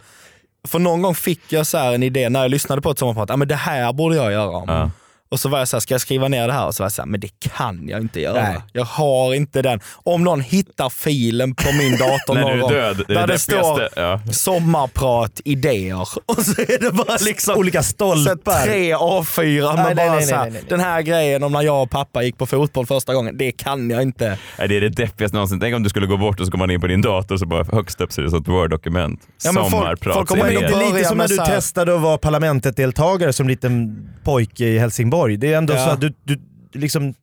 för 0.69 0.79
någon 0.79 1.03
gång 1.03 1.15
fick 1.15 1.41
jag 1.53 1.67
så 1.67 1.79
här 1.79 1.93
en 1.95 2.03
idé 2.03 2.29
när 2.29 2.43
jag 2.43 2.51
lyssnade 2.51 2.83
på 2.83 2.91
ett 2.91 2.99
sommarprat, 2.99 3.31
ah, 3.31 3.37
men 3.37 3.49
det 3.49 3.55
här 3.55 3.93
borde 3.93 4.17
jag 4.17 4.33
göra 4.33 4.51
om. 4.57 4.65
Ja. 4.69 4.91
Och 5.33 5.41
så 5.41 5.49
var 5.49 5.59
jag 5.59 5.69
så 5.69 5.77
här, 5.77 5.81
ska 5.81 5.95
jag 5.95 6.01
skriva 6.01 6.29
ner 6.29 6.47
det 6.47 6.53
här? 6.53 6.67
Och 6.67 6.75
så 6.75 6.83
var 6.83 6.85
jag 6.85 6.93
så 6.93 7.03
här, 7.03 7.07
men 7.09 7.21
det 7.21 7.29
kan 7.57 7.89
jag 7.89 8.01
inte 8.01 8.21
göra. 8.21 8.43
Nej. 8.43 8.57
Jag 8.73 8.85
har 8.85 9.35
inte 9.35 9.63
den. 9.63 9.81
Om 9.95 10.25
någon 10.25 10.41
hittar 10.41 10.89
filen 10.91 11.55
på 11.55 11.73
min 11.73 11.93
dator 11.93 12.35
någon 12.41 12.61
gång, 12.61 12.71
död, 12.71 13.05
det 13.09 13.13
är 13.15 13.19
där 13.19 13.27
det 13.27 13.33
det 13.33 13.39
står. 13.39 13.89
Ja. 13.97 14.21
sommarprat, 14.33 15.41
idéer. 15.45 16.01
Och 16.27 16.39
så 16.45 16.61
är 16.61 16.81
det 16.81 16.91
bara 16.93 17.17
liksom 17.21 17.57
Olika 17.59 17.83
stolpar. 17.83 18.65
tre 18.65 18.95
A4 18.95 19.77
med 19.77 19.85
Nej, 19.85 19.95
bara 20.07 20.15
nej, 20.17 20.27
så 20.27 20.35
här, 20.35 20.43
nej, 20.43 20.51
nej, 20.53 20.61
nej. 20.61 20.63
den 20.69 20.81
här 20.81 21.03
grejen 21.03 21.43
om 21.43 21.53
när 21.53 21.63
jag 21.63 21.83
och 21.83 21.91
pappa 21.91 22.23
gick 22.23 22.39
på 22.39 22.47
fotboll 22.47 22.87
första 22.87 23.15
gången, 23.15 23.39
det 23.39 23.53
kan 23.53 23.91
jag 23.91 24.03
inte. 24.03 24.39
Nej, 24.59 24.69
det 24.69 24.77
är 24.77 24.81
det 24.81 24.89
deppigaste 24.89 25.37
någonsin. 25.37 25.61
Tänk 25.61 25.75
om 25.77 25.83
du 25.83 25.89
skulle 25.89 26.07
gå 26.07 26.17
bort 26.17 26.41
och 26.41 26.47
så 26.47 26.51
går 26.53 26.59
man 26.59 26.71
in 26.71 26.81
på 26.81 26.87
din 26.87 27.03
dator 27.03 27.35
och 27.35 27.39
så 27.41 27.47
bara 27.47 27.65
högst 27.73 28.01
upp 28.01 28.13
så 28.13 28.21
är 28.21 28.25
det 28.27 28.37
ett 28.39 28.49
word-dokument. 28.49 29.21
Ja, 29.45 29.53
folk- 29.53 29.71
Sommarprat. 29.71 30.15
folk 30.15 30.31
Men 30.31 30.41
ändå 30.49 30.61
det 30.61 30.67
är 30.67 30.93
lite 30.95 31.09
som 31.09 31.19
när 31.19 31.29
du 31.29 31.39
här- 31.41 31.47
testade 31.47 31.95
att 31.95 32.01
vara 32.01 32.19
Parlamentet-deltagare 32.19 33.33
som 33.33 33.49
liten 33.49 33.97
pojke 34.25 34.65
i 34.65 34.79
Helsingborg. 34.79 35.22
Det 35.29 35.53
är 35.53 35.59
ändå 35.59 35.75
Ja. 35.75 35.85
så 35.85 35.91
att 35.91 36.01
du, 36.01 36.15
du 36.25 36.39
liksom 36.73 37.15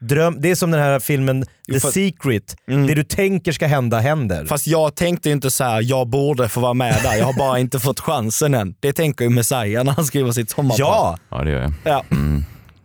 dröm, 0.00 0.36
Det 0.40 0.50
är 0.50 0.54
som 0.54 0.70
den 0.70 0.80
här 0.80 1.00
filmen 1.00 1.42
The 1.42 1.48
Jo, 1.68 1.80
för- 1.80 1.90
Secret. 1.90 2.56
Mm. 2.68 2.86
Det 2.86 2.94
du 2.94 3.02
tänker 3.04 3.52
ska 3.52 3.66
hända 3.66 3.98
händer. 3.98 4.44
Fast 4.44 4.66
jag 4.66 4.94
tänkte 4.94 5.30
inte 5.30 5.50
så 5.50 5.64
här, 5.64 5.82
jag 5.82 6.08
borde 6.08 6.48
få 6.48 6.60
vara 6.60 6.74
med 6.74 7.00
där, 7.02 7.14
jag 7.16 7.24
har 7.24 7.32
bara 7.38 7.58
inte 7.58 7.78
fått 7.80 8.00
chansen 8.00 8.54
än. 8.54 8.74
Det 8.80 8.92
tänker 8.92 9.24
ju 9.24 9.30
Messiah 9.30 9.84
när 9.84 9.92
han 9.92 10.04
skriver 10.04 10.32
sitt 10.32 10.50
sommarprat. 10.50 10.78
ja! 10.78 11.18
Ja, 11.30 11.44
det 11.44 11.50
gör 11.50 11.60
jag. 11.62 11.72
ja. 11.84 12.04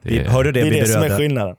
Det 0.04 0.20
är, 0.20 0.30
Hör 0.30 0.44
du 0.44 0.52
det, 0.52 0.62
Det 0.62 0.68
är 0.68 0.82
det 0.82 0.88
som 0.88 1.02
är 1.04 1.18
skillnaden. 1.18 1.56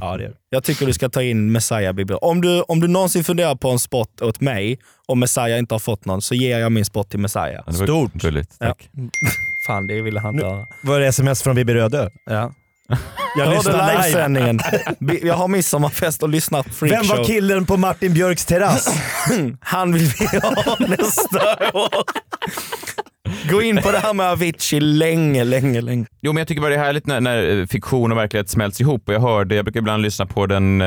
Ja, 0.00 0.16
det 0.16 0.24
är 0.24 0.28
det. 0.28 0.34
Jag 0.50 0.64
tycker 0.64 0.86
du 0.86 0.92
ska 0.92 1.08
ta 1.08 1.22
in 1.22 1.52
Messiah 1.52 1.92
Bibi. 1.92 2.14
Om 2.14 2.40
du, 2.40 2.60
om 2.62 2.80
du 2.80 2.88
någonsin 2.88 3.24
funderar 3.24 3.54
på 3.54 3.70
en 3.70 3.78
spot 3.78 4.20
åt 4.20 4.40
mig 4.40 4.78
och 5.06 5.18
Messiah 5.18 5.58
inte 5.58 5.74
har 5.74 5.78
fått 5.78 6.04
någon 6.04 6.22
så 6.22 6.34
ger 6.34 6.58
jag 6.58 6.72
min 6.72 6.84
spot 6.84 7.10
till 7.10 7.18
Messiah. 7.18 7.52
Ja, 7.52 7.62
det 7.66 7.72
Stort. 7.72 8.12
Gulligt, 8.14 8.56
Ja. 8.58 8.74
Fan, 9.68 9.86
det 9.86 10.02
ville 10.02 10.20
han 10.20 10.34
inte 10.34 10.46
höra. 10.46 10.66
Var 10.80 11.00
det 11.00 11.06
sms 11.06 11.42
från 11.42 11.56
Bibi 11.56 11.74
Röde? 11.74 12.10
Ja. 12.26 12.52
Jag 13.38 13.54
lyssnar 13.54 13.72
live. 13.72 14.02
livesändningen. 14.02 14.60
Jag 15.22 15.34
har 15.34 15.48
midsommarfest 15.48 16.22
och 16.22 16.28
lyssnat 16.28 16.66
på 16.78 16.86
Vem 16.86 16.96
var 16.96 17.04
freakshow. 17.04 17.24
killen 17.24 17.66
på 17.66 17.76
Martin 17.76 18.12
Björks 18.14 18.44
terrass? 18.44 18.96
Han 19.60 19.92
vill 19.92 20.02
vi 20.02 20.38
ha 20.38 20.76
nästa 20.78 21.38
år. 21.78 22.04
Gå 23.50 23.62
in 23.62 23.76
på 23.82 23.90
det 23.92 23.98
här 23.98 24.14
med 24.14 24.26
Avicii 24.26 24.80
länge, 24.80 25.44
länge, 25.44 25.80
länge. 25.80 26.06
Jo, 26.20 26.32
men 26.32 26.40
jag 26.40 26.48
tycker 26.48 26.60
bara 26.60 26.70
det 26.70 26.76
är 26.76 26.84
härligt 26.84 27.06
när, 27.06 27.20
när 27.20 27.66
fiktion 27.66 28.12
och 28.12 28.18
verklighet 28.18 28.48
smälts 28.50 28.80
ihop. 28.80 29.08
Och 29.08 29.14
jag 29.14 29.20
hörde, 29.20 29.54
jag 29.54 29.64
brukar 29.64 29.80
ibland 29.80 30.02
lyssna 30.02 30.26
på 30.26 30.46
den 30.46 30.80
eh, 30.80 30.86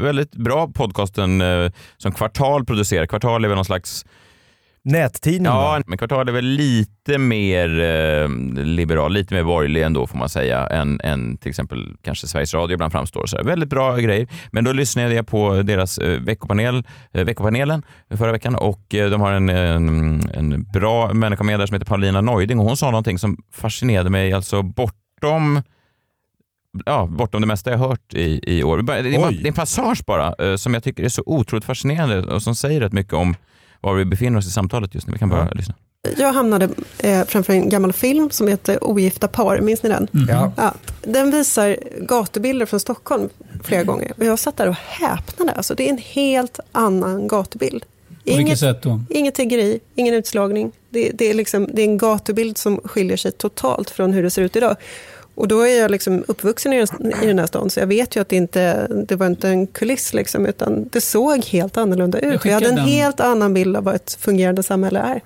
väldigt 0.00 0.32
bra 0.32 0.68
podcasten 0.74 1.40
eh, 1.40 1.70
som 1.96 2.12
Kvartal 2.12 2.64
producerar. 2.64 3.06
Kvartal 3.06 3.44
är 3.44 3.48
väl 3.48 3.56
någon 3.56 3.64
slags 3.64 4.04
Nättidning 4.86 5.52
Ja, 5.52 5.82
men 5.86 5.98
Kvartal 5.98 6.28
är 6.28 6.32
väl 6.32 6.44
lite 6.44 7.18
mer 7.18 7.80
eh, 7.80 8.28
liberal, 8.64 9.12
lite 9.12 9.34
mer 9.34 9.44
borgerlig 9.44 9.82
ändå 9.82 10.06
får 10.06 10.18
man 10.18 10.28
säga, 10.28 10.66
än, 10.66 11.00
än 11.00 11.36
till 11.36 11.50
exempel 11.50 11.96
kanske 12.02 12.26
Sveriges 12.26 12.54
Radio 12.54 12.74
ibland 12.74 12.92
framstår. 12.92 13.26
Så. 13.26 13.42
Väldigt 13.42 13.68
bra 13.68 13.96
grejer. 13.96 14.28
Men 14.50 14.64
då 14.64 14.72
lyssnade 14.72 15.14
jag 15.14 15.26
på 15.26 15.62
deras 15.62 15.98
eh, 15.98 16.20
veckopanel, 16.20 16.84
eh, 17.12 17.24
veckopanelen 17.24 17.82
förra 18.10 18.32
veckan 18.32 18.54
och 18.54 18.94
eh, 18.94 19.10
de 19.10 19.20
har 19.20 19.32
en, 19.32 19.48
en, 19.48 20.30
en 20.34 20.62
bra 20.72 21.12
människa 21.12 21.44
med 21.44 21.60
där 21.60 21.66
som 21.66 21.74
heter 21.74 21.86
Paulina 21.86 22.20
Neuding 22.20 22.58
och 22.58 22.66
hon 22.66 22.76
sa 22.76 22.90
någonting 22.90 23.18
som 23.18 23.36
fascinerade 23.52 24.10
mig, 24.10 24.32
alltså 24.32 24.62
bortom 24.62 25.62
Ja, 26.86 27.06
bortom 27.06 27.40
det 27.40 27.46
mesta 27.46 27.70
jag 27.70 27.78
hört 27.78 28.14
i, 28.14 28.40
i 28.42 28.64
år. 28.64 28.82
Det 28.82 28.92
är, 28.92 29.04
Oj. 29.04 29.36
det 29.36 29.42
är 29.42 29.48
en 29.48 29.54
passage 29.54 30.04
bara 30.06 30.34
eh, 30.38 30.56
som 30.56 30.74
jag 30.74 30.84
tycker 30.84 31.04
är 31.04 31.08
så 31.08 31.22
otroligt 31.26 31.64
fascinerande 31.64 32.22
och 32.22 32.42
som 32.42 32.54
säger 32.54 32.80
rätt 32.80 32.92
mycket 32.92 33.12
om 33.12 33.34
var 33.86 33.94
vi 33.94 34.04
befinner 34.04 34.38
oss 34.38 34.46
i 34.46 34.50
samtalet 34.50 34.94
just 34.94 35.06
nu. 35.06 35.12
Vi 35.12 35.18
kan 35.18 35.28
bara 35.28 35.48
lyssna. 35.50 35.74
Jag 36.18 36.32
hamnade 36.32 36.68
eh, 36.98 37.24
framför 37.24 37.52
en 37.52 37.68
gammal 37.68 37.92
film 37.92 38.30
som 38.30 38.48
heter 38.48 38.84
Ogifta 38.84 39.28
par, 39.28 39.60
minns 39.60 39.82
ni 39.82 39.88
den? 39.88 40.08
Ja. 40.28 40.52
Ja, 40.56 40.74
den 41.02 41.30
visar 41.30 41.76
gatubilder 42.00 42.66
från 42.66 42.80
Stockholm 42.80 43.28
flera 43.64 43.84
gånger. 43.84 44.12
Och 44.18 44.24
jag 44.24 44.38
satt 44.38 44.56
där 44.56 44.68
och 44.68 44.74
häpnade. 44.74 45.52
Alltså, 45.52 45.74
det 45.74 45.88
är 45.88 45.90
en 45.90 45.98
helt 45.98 46.60
annan 46.72 47.28
gatubild. 47.28 47.84
På 48.26 48.36
vilket 48.36 48.58
sätt 48.58 48.82
då? 48.82 49.00
Inget 49.10 49.34
tiggeri, 49.34 49.80
ingen 49.94 50.14
utslagning. 50.14 50.72
Det, 50.90 51.10
det, 51.14 51.30
är 51.30 51.34
liksom, 51.34 51.68
det 51.72 51.82
är 51.82 51.86
en 51.86 51.98
gatubild 51.98 52.58
som 52.58 52.80
skiljer 52.84 53.16
sig 53.16 53.32
totalt 53.32 53.90
från 53.90 54.12
hur 54.12 54.22
det 54.22 54.30
ser 54.30 54.42
ut 54.42 54.56
idag. 54.56 54.76
Och 55.36 55.48
då 55.48 55.60
är 55.60 55.80
jag 55.80 55.90
liksom 55.90 56.24
uppvuxen 56.28 56.72
i 56.72 56.86
den, 57.20 57.38
här 57.38 57.46
stan, 57.46 57.70
så 57.70 57.80
jag 57.80 57.86
vet 57.86 58.16
ju 58.16 58.20
att 58.20 58.28
det 58.28 58.36
inte 58.36 58.86
det 59.08 59.16
var 59.16 59.26
inte 59.26 59.48
en 59.48 59.66
kuliss, 59.66 60.14
liksom, 60.14 60.46
utan 60.46 60.88
det 60.92 61.00
såg 61.00 61.44
helt 61.44 61.76
annorlunda 61.76 62.18
ut. 62.18 62.40
skickar 62.40 62.48
Jag 62.50 62.54
hade 62.54 62.68
en 62.68 62.74
den. 62.74 62.84
helt 62.84 63.20
annan 63.20 63.54
bild 63.54 63.76
av 63.76 63.84
vad 63.84 63.94
ett 63.94 64.18
fungerande 64.20 64.62
samhälle 64.62 64.98
är. 64.98 65.20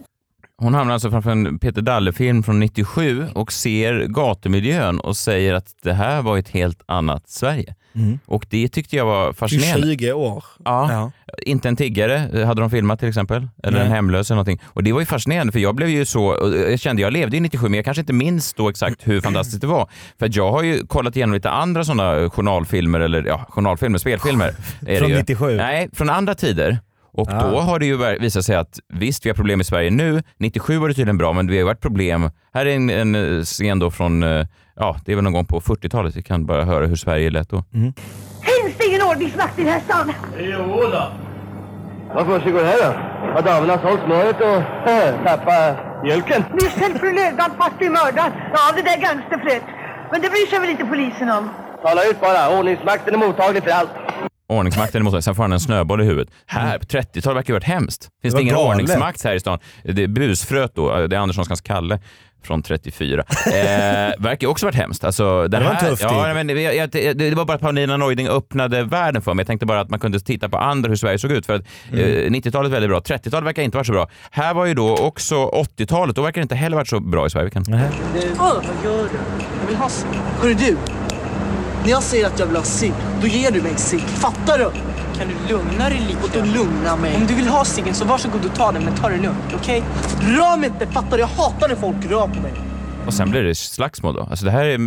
Hon 0.56 0.74
hamnar 0.74 0.94
alltså 0.94 1.10
framför 1.10 1.30
en 1.30 1.58
Peter 1.58 1.82
Dalle-film 1.82 2.42
från 2.42 2.60
97 2.60 3.26
och 3.34 3.52
ser 3.52 4.06
gatumiljön 4.06 5.00
och 5.00 5.16
säger 5.16 5.54
att 5.54 5.74
det 5.82 5.92
här 5.92 6.22
var 6.22 6.38
ett 6.38 6.48
helt 6.48 6.82
annat 6.86 7.28
Sverige. 7.28 7.74
Mm. 7.94 8.18
Och 8.26 8.46
det 8.48 8.68
tyckte 8.68 8.96
jag 8.96 9.04
var 9.06 9.32
fascinerande. 9.32 9.86
20 9.86 10.12
år. 10.12 10.44
Ja. 10.64 10.92
Ja. 10.92 11.12
Inte 11.42 11.68
en 11.68 11.76
tiggare 11.76 12.44
hade 12.46 12.60
de 12.60 12.70
filmat 12.70 12.98
till 13.00 13.08
exempel, 13.08 13.48
eller 13.62 13.78
Nej. 13.78 13.86
en 13.86 13.92
hemlös 13.92 14.30
eller 14.30 14.36
någonting. 14.36 14.60
Och 14.66 14.82
det 14.82 14.92
var 14.92 15.00
ju 15.00 15.06
fascinerande 15.06 15.52
för 15.52 15.60
jag 15.60 15.74
blev 15.74 15.88
ju 15.88 16.04
så, 16.04 16.52
jag 16.70 16.80
kände 16.80 17.02
jag 17.02 17.12
levde 17.12 17.36
i 17.36 17.40
97 17.40 17.68
men 17.68 17.74
jag 17.74 17.84
kanske 17.84 18.00
inte 18.00 18.12
minns 18.12 18.52
då 18.54 18.68
exakt 18.68 19.08
hur 19.08 19.20
fantastiskt 19.20 19.60
det 19.60 19.66
var. 19.66 19.88
För 20.18 20.30
jag 20.32 20.52
har 20.52 20.62
ju 20.62 20.86
kollat 20.86 21.16
igenom 21.16 21.34
lite 21.34 21.50
andra 21.50 21.84
sådana 21.84 22.30
journalfilmer, 22.30 23.00
eller 23.00 23.24
ja, 23.24 23.46
journalfilmer, 23.48 23.98
spelfilmer. 23.98 24.46
är 24.46 24.54
det 24.92 24.98
Från 24.98 25.10
ju. 25.10 25.16
97? 25.16 25.56
Nej, 25.56 25.88
från 25.92 26.10
andra 26.10 26.34
tider. 26.34 26.78
Och 27.12 27.28
Ah. 27.32 27.50
då 27.50 27.58
har 27.60 27.78
det 27.78 27.86
ju 27.86 28.18
visat 28.18 28.44
sig 28.44 28.56
att 28.56 28.78
visst, 28.92 29.26
vi 29.26 29.30
har 29.30 29.34
problem 29.34 29.60
i 29.60 29.64
Sverige 29.64 29.90
nu. 29.90 30.22
97 30.38 30.78
var 30.78 30.88
det 30.88 30.94
tydligen 30.94 31.18
bra, 31.18 31.32
men 31.32 31.46
det 31.46 31.52
har 31.52 31.58
ju 31.58 31.64
varit 31.64 31.80
problem. 31.80 32.30
Här 32.54 32.66
är 32.66 32.76
en, 32.76 32.90
en 32.90 33.14
eh, 33.14 33.42
scen 33.42 33.78
då 33.78 33.90
från, 33.90 34.22
eh, 34.22 34.46
ja, 34.76 34.96
det 35.04 35.12
är 35.12 35.16
väl 35.16 35.24
någon 35.24 35.32
gång 35.32 35.44
på 35.46 35.60
40-talet. 35.60 36.16
Vi 36.16 36.22
kan 36.22 36.46
bara 36.46 36.64
höra 36.64 36.86
hur 36.86 36.96
Sverige 36.96 37.30
lät 37.30 37.48
då. 37.50 37.64
Finns 37.72 38.76
det 38.78 38.86
ingen 38.88 39.02
ordningsvakt 39.02 39.58
i 39.58 39.64
den 39.64 39.72
här 39.72 39.80
stan? 39.80 40.12
Jo 40.38 40.80
då. 40.92 41.12
Vad 42.14 42.26
försiggår 42.26 42.64
här 42.64 42.78
då? 42.86 42.92
Har 43.34 43.42
damerna 43.42 43.78
sålt 43.82 44.00
smöret 44.06 44.40
och 44.40 44.88
äh, 44.90 45.24
tappat 45.24 45.76
mjölken? 46.04 46.44
Misstänkt 46.52 47.00
för 47.00 47.12
lögdan 47.12 47.50
fast 47.58 47.82
är 47.82 47.90
mördad. 47.90 48.32
Ja, 48.52 48.60
det 48.76 48.82
där 48.82 48.96
är 48.96 49.00
gangsterflöt. 49.00 49.62
Men 50.12 50.20
det 50.22 50.28
bryr 50.28 50.46
sig 50.50 50.58
väl 50.60 50.70
inte 50.70 50.84
polisen 50.84 51.30
om? 51.30 51.50
Tala 51.82 52.04
ut 52.04 52.20
bara. 52.20 52.58
Ordningsmakten 52.58 53.14
är 53.14 53.18
mottaglig 53.18 53.62
för 53.64 53.70
allt. 53.70 53.90
Ordningsmakten 54.50 55.00
emot 55.00 55.12
sig, 55.12 55.22
sen 55.22 55.34
får 55.34 55.42
han 55.42 55.52
en 55.52 55.60
snöboll 55.60 56.00
i 56.00 56.04
huvudet. 56.04 56.34
Här, 56.46 56.78
på 56.78 56.84
30-talet 56.86 57.36
verkar 57.36 57.48
ju 57.48 57.54
varit 57.54 57.64
hemskt. 57.64 58.08
Finns 58.22 58.34
det, 58.34 58.36
var 58.36 58.42
ingen 58.42 58.54
galet. 58.54 58.70
ordningsmakt 58.70 59.24
här 59.24 59.34
i 59.34 59.40
stan? 59.40 59.58
Det 59.84 60.02
är 60.02 60.08
busfröt 60.08 60.74
då, 60.74 61.06
det 61.06 61.16
är 61.16 61.20
Anderssons 61.20 61.60
Kalle 61.60 61.98
från 62.42 62.62
34. 62.62 63.24
Eh, 63.46 63.52
verkar 64.18 64.46
också 64.48 64.66
varit 64.66 64.74
hemskt. 64.76 65.04
Alltså, 65.04 65.48
Det 65.48 65.60
var 65.60 65.70
en 65.70 65.76
tuff 65.76 66.00
ja, 66.02 66.24
tid. 66.24 66.34
men 66.34 66.46
det, 66.46 66.62
jag, 66.62 66.90
det, 66.90 67.12
det 67.12 67.34
var 67.34 67.44
bara 67.44 67.54
att 67.54 67.60
Paulina 67.60 67.96
Neuding 67.96 68.28
öppnade 68.28 68.82
världen 68.82 69.22
för 69.22 69.34
mig. 69.34 69.42
Jag 69.42 69.46
tänkte 69.46 69.66
bara 69.66 69.80
att 69.80 69.90
man 69.90 70.00
kunde 70.00 70.20
titta 70.20 70.48
på 70.48 70.58
andra, 70.58 70.88
hur 70.88 70.96
Sverige 70.96 71.18
såg 71.18 71.30
ut. 71.32 71.46
För 71.46 71.54
att 71.54 71.62
Mm. 71.92 72.04
eh, 72.04 72.30
90-talet 72.30 72.68
är 72.68 72.72
väldigt 72.72 72.90
bra, 72.90 73.00
30-talet 73.00 73.46
verkar 73.46 73.62
inte 73.62 73.76
vara 73.76 73.84
så 73.84 73.92
bra. 73.92 74.08
Här 74.30 74.54
var 74.54 74.66
ju 74.66 74.74
då 74.74 74.96
också 74.96 75.34
80-talet, 75.46 76.16
då 76.16 76.22
verkar 76.22 76.40
det 76.40 76.42
inte 76.42 76.54
heller 76.54 76.76
varit 76.76 76.88
så 76.88 77.00
bra 77.00 77.26
i 77.26 77.30
Sverige. 77.30 77.44
Vi 77.44 77.50
kan... 77.50 77.64
Åh, 77.68 77.80
vad 78.38 78.64
gör 78.84 79.02
du? 79.02 79.18
Jag 79.60 79.66
vill 79.66 79.76
ha. 79.76 79.88
Hörru 80.42 80.54
du! 80.54 80.76
När 81.82 81.90
jag 81.90 82.02
säger 82.02 82.26
att 82.26 82.38
jag 82.38 82.46
vill 82.46 82.56
ha 82.56 82.62
cigg, 82.62 82.92
då 83.20 83.26
ger 83.26 83.50
du 83.50 83.62
mig 83.62 83.72
cigg. 83.76 84.00
Fattar 84.00 84.58
du? 84.58 84.70
Kan 85.18 85.28
du 85.28 85.54
lugna 85.54 85.88
dig 85.88 86.00
lite? 86.08 86.18
Och 86.22 86.30
då 86.32 86.52
lugna 86.58 86.96
mig? 86.96 87.16
Om 87.16 87.26
du 87.26 87.34
vill 87.34 87.48
ha 87.48 87.64
ciggen 87.64 87.94
så 87.94 88.04
varsågod 88.04 88.44
och 88.44 88.54
ta 88.54 88.72
den, 88.72 88.84
men 88.84 88.94
ta 88.96 89.08
det 89.08 89.16
lugnt, 89.16 89.54
okej? 89.60 89.82
Rör 90.20 90.56
mig 90.56 90.68
inte, 90.68 90.86
fattar 90.86 91.10
du? 91.10 91.18
Jag 91.18 91.26
hatar 91.26 91.68
när 91.68 91.76
folk 91.76 91.96
rör 92.10 92.26
på 92.26 92.40
mig. 92.40 92.52
Och 93.06 93.14
sen 93.14 93.30
blir 93.30 93.42
det 93.42 93.54
slagsmål 93.54 94.14
då. 94.14 94.20
Alltså 94.30 94.44
det 94.44 94.50
här 94.50 94.64
är 94.64 94.78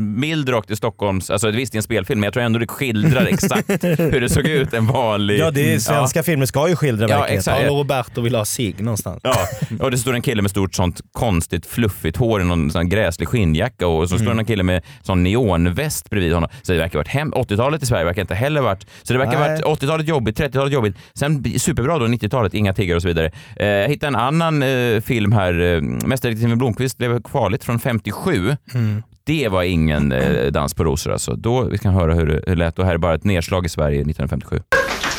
mild 0.00 0.48
rakt 0.48 0.70
i 0.70 0.76
Stockholms... 0.76 1.30
Alltså 1.30 1.50
visst, 1.50 1.72
det 1.72 1.76
är 1.76 1.78
en 1.78 1.82
spelfilm, 1.82 2.20
men 2.20 2.26
jag 2.26 2.34
tror 2.34 2.42
ändå 2.42 2.58
det 2.58 2.66
skildrar 2.66 3.26
exakt 3.26 3.68
hur 3.82 4.20
det 4.20 4.28
såg 4.28 4.46
ut 4.46 4.74
en 4.74 4.86
vanlig... 4.86 5.38
Ja, 5.38 5.50
det 5.50 5.74
är, 5.74 5.78
svenska 5.78 6.22
filmer 6.22 6.46
ska 6.46 6.68
ju 6.68 6.76
skildra 6.76 7.08
Ja, 7.08 7.18
verkligheten. 7.20 7.54
Paolo 7.54 7.78
Roberto 7.78 8.20
vill 8.20 8.34
ha 8.34 8.44
sig 8.44 8.74
någonstans. 8.78 9.20
Ja, 9.24 9.36
och 9.80 9.90
det 9.90 9.98
står 9.98 10.14
en 10.14 10.22
kille 10.22 10.42
med 10.42 10.50
stort 10.50 10.74
sånt 10.74 11.00
konstigt 11.12 11.66
fluffigt 11.66 12.16
hår 12.16 12.40
i 12.40 12.44
någon 12.44 12.70
sån 12.70 12.88
gräslig 12.88 13.28
skinnjacka 13.28 13.86
och 13.86 14.08
så 14.08 14.16
står 14.18 14.26
Mm. 14.26 14.38
en 14.38 14.44
kille 14.44 14.62
med 14.62 14.82
sån 15.02 15.22
neonväst 15.22 16.10
bredvid 16.10 16.32
honom. 16.34 16.50
Så 16.62 16.72
det 16.72 16.78
verkar 16.78 16.92
ha 16.94 17.00
varit 17.00 17.08
hem. 17.08 17.32
80-talet 17.34 17.82
i 17.82 17.86
Sverige 17.86 18.04
verkar 18.04 18.20
inte 18.22 18.34
heller 18.34 18.60
varit... 18.60 18.86
Så 19.02 19.12
det 19.12 19.18
verkar 19.18 19.38
ha 19.38 19.46
Nej. 19.48 19.62
varit 19.62 19.80
80-talet 19.82 20.08
jobbigt, 20.08 20.40
30-talet 20.40 20.72
jobbigt. 20.72 20.96
Sen 21.14 21.44
superbra 21.58 21.98
då 21.98 22.06
90-talet, 22.06 22.54
inga 22.54 22.72
tiggare 22.72 22.96
och 22.96 23.02
så 23.02 23.08
vidare. 23.08 23.30
Eh, 23.56 23.66
jag 23.66 23.88
hittade 23.88 24.08
en 24.08 24.16
annan 24.16 24.62
eh, 24.62 25.00
film 25.00 25.32
här, 25.32 25.60
eh, 25.60 25.80
Mästerdetektiven 25.82 26.58
Blomkvist 26.58 26.98
blev 26.98 27.20
farligt 27.56 27.64
från 27.64 27.78
57. 27.78 28.56
Mm. 28.74 29.02
Det 29.24 29.48
var 29.48 29.62
ingen 29.62 30.12
eh, 30.12 30.52
dans 30.52 30.74
på 30.74 30.84
rosor 30.84 31.12
alltså. 31.12 31.36
Då, 31.36 31.68
vi 31.70 31.78
kan 31.78 31.94
höra 31.94 32.14
hur 32.14 32.26
det 32.26 32.40
det 32.46 32.54
lät. 32.54 32.78
Och 32.78 32.86
här 32.86 32.94
är 32.94 32.98
bara 32.98 33.14
ett 33.14 33.24
nedslag 33.24 33.66
i 33.66 33.68
Sverige 33.68 34.00
1957. 34.00 34.62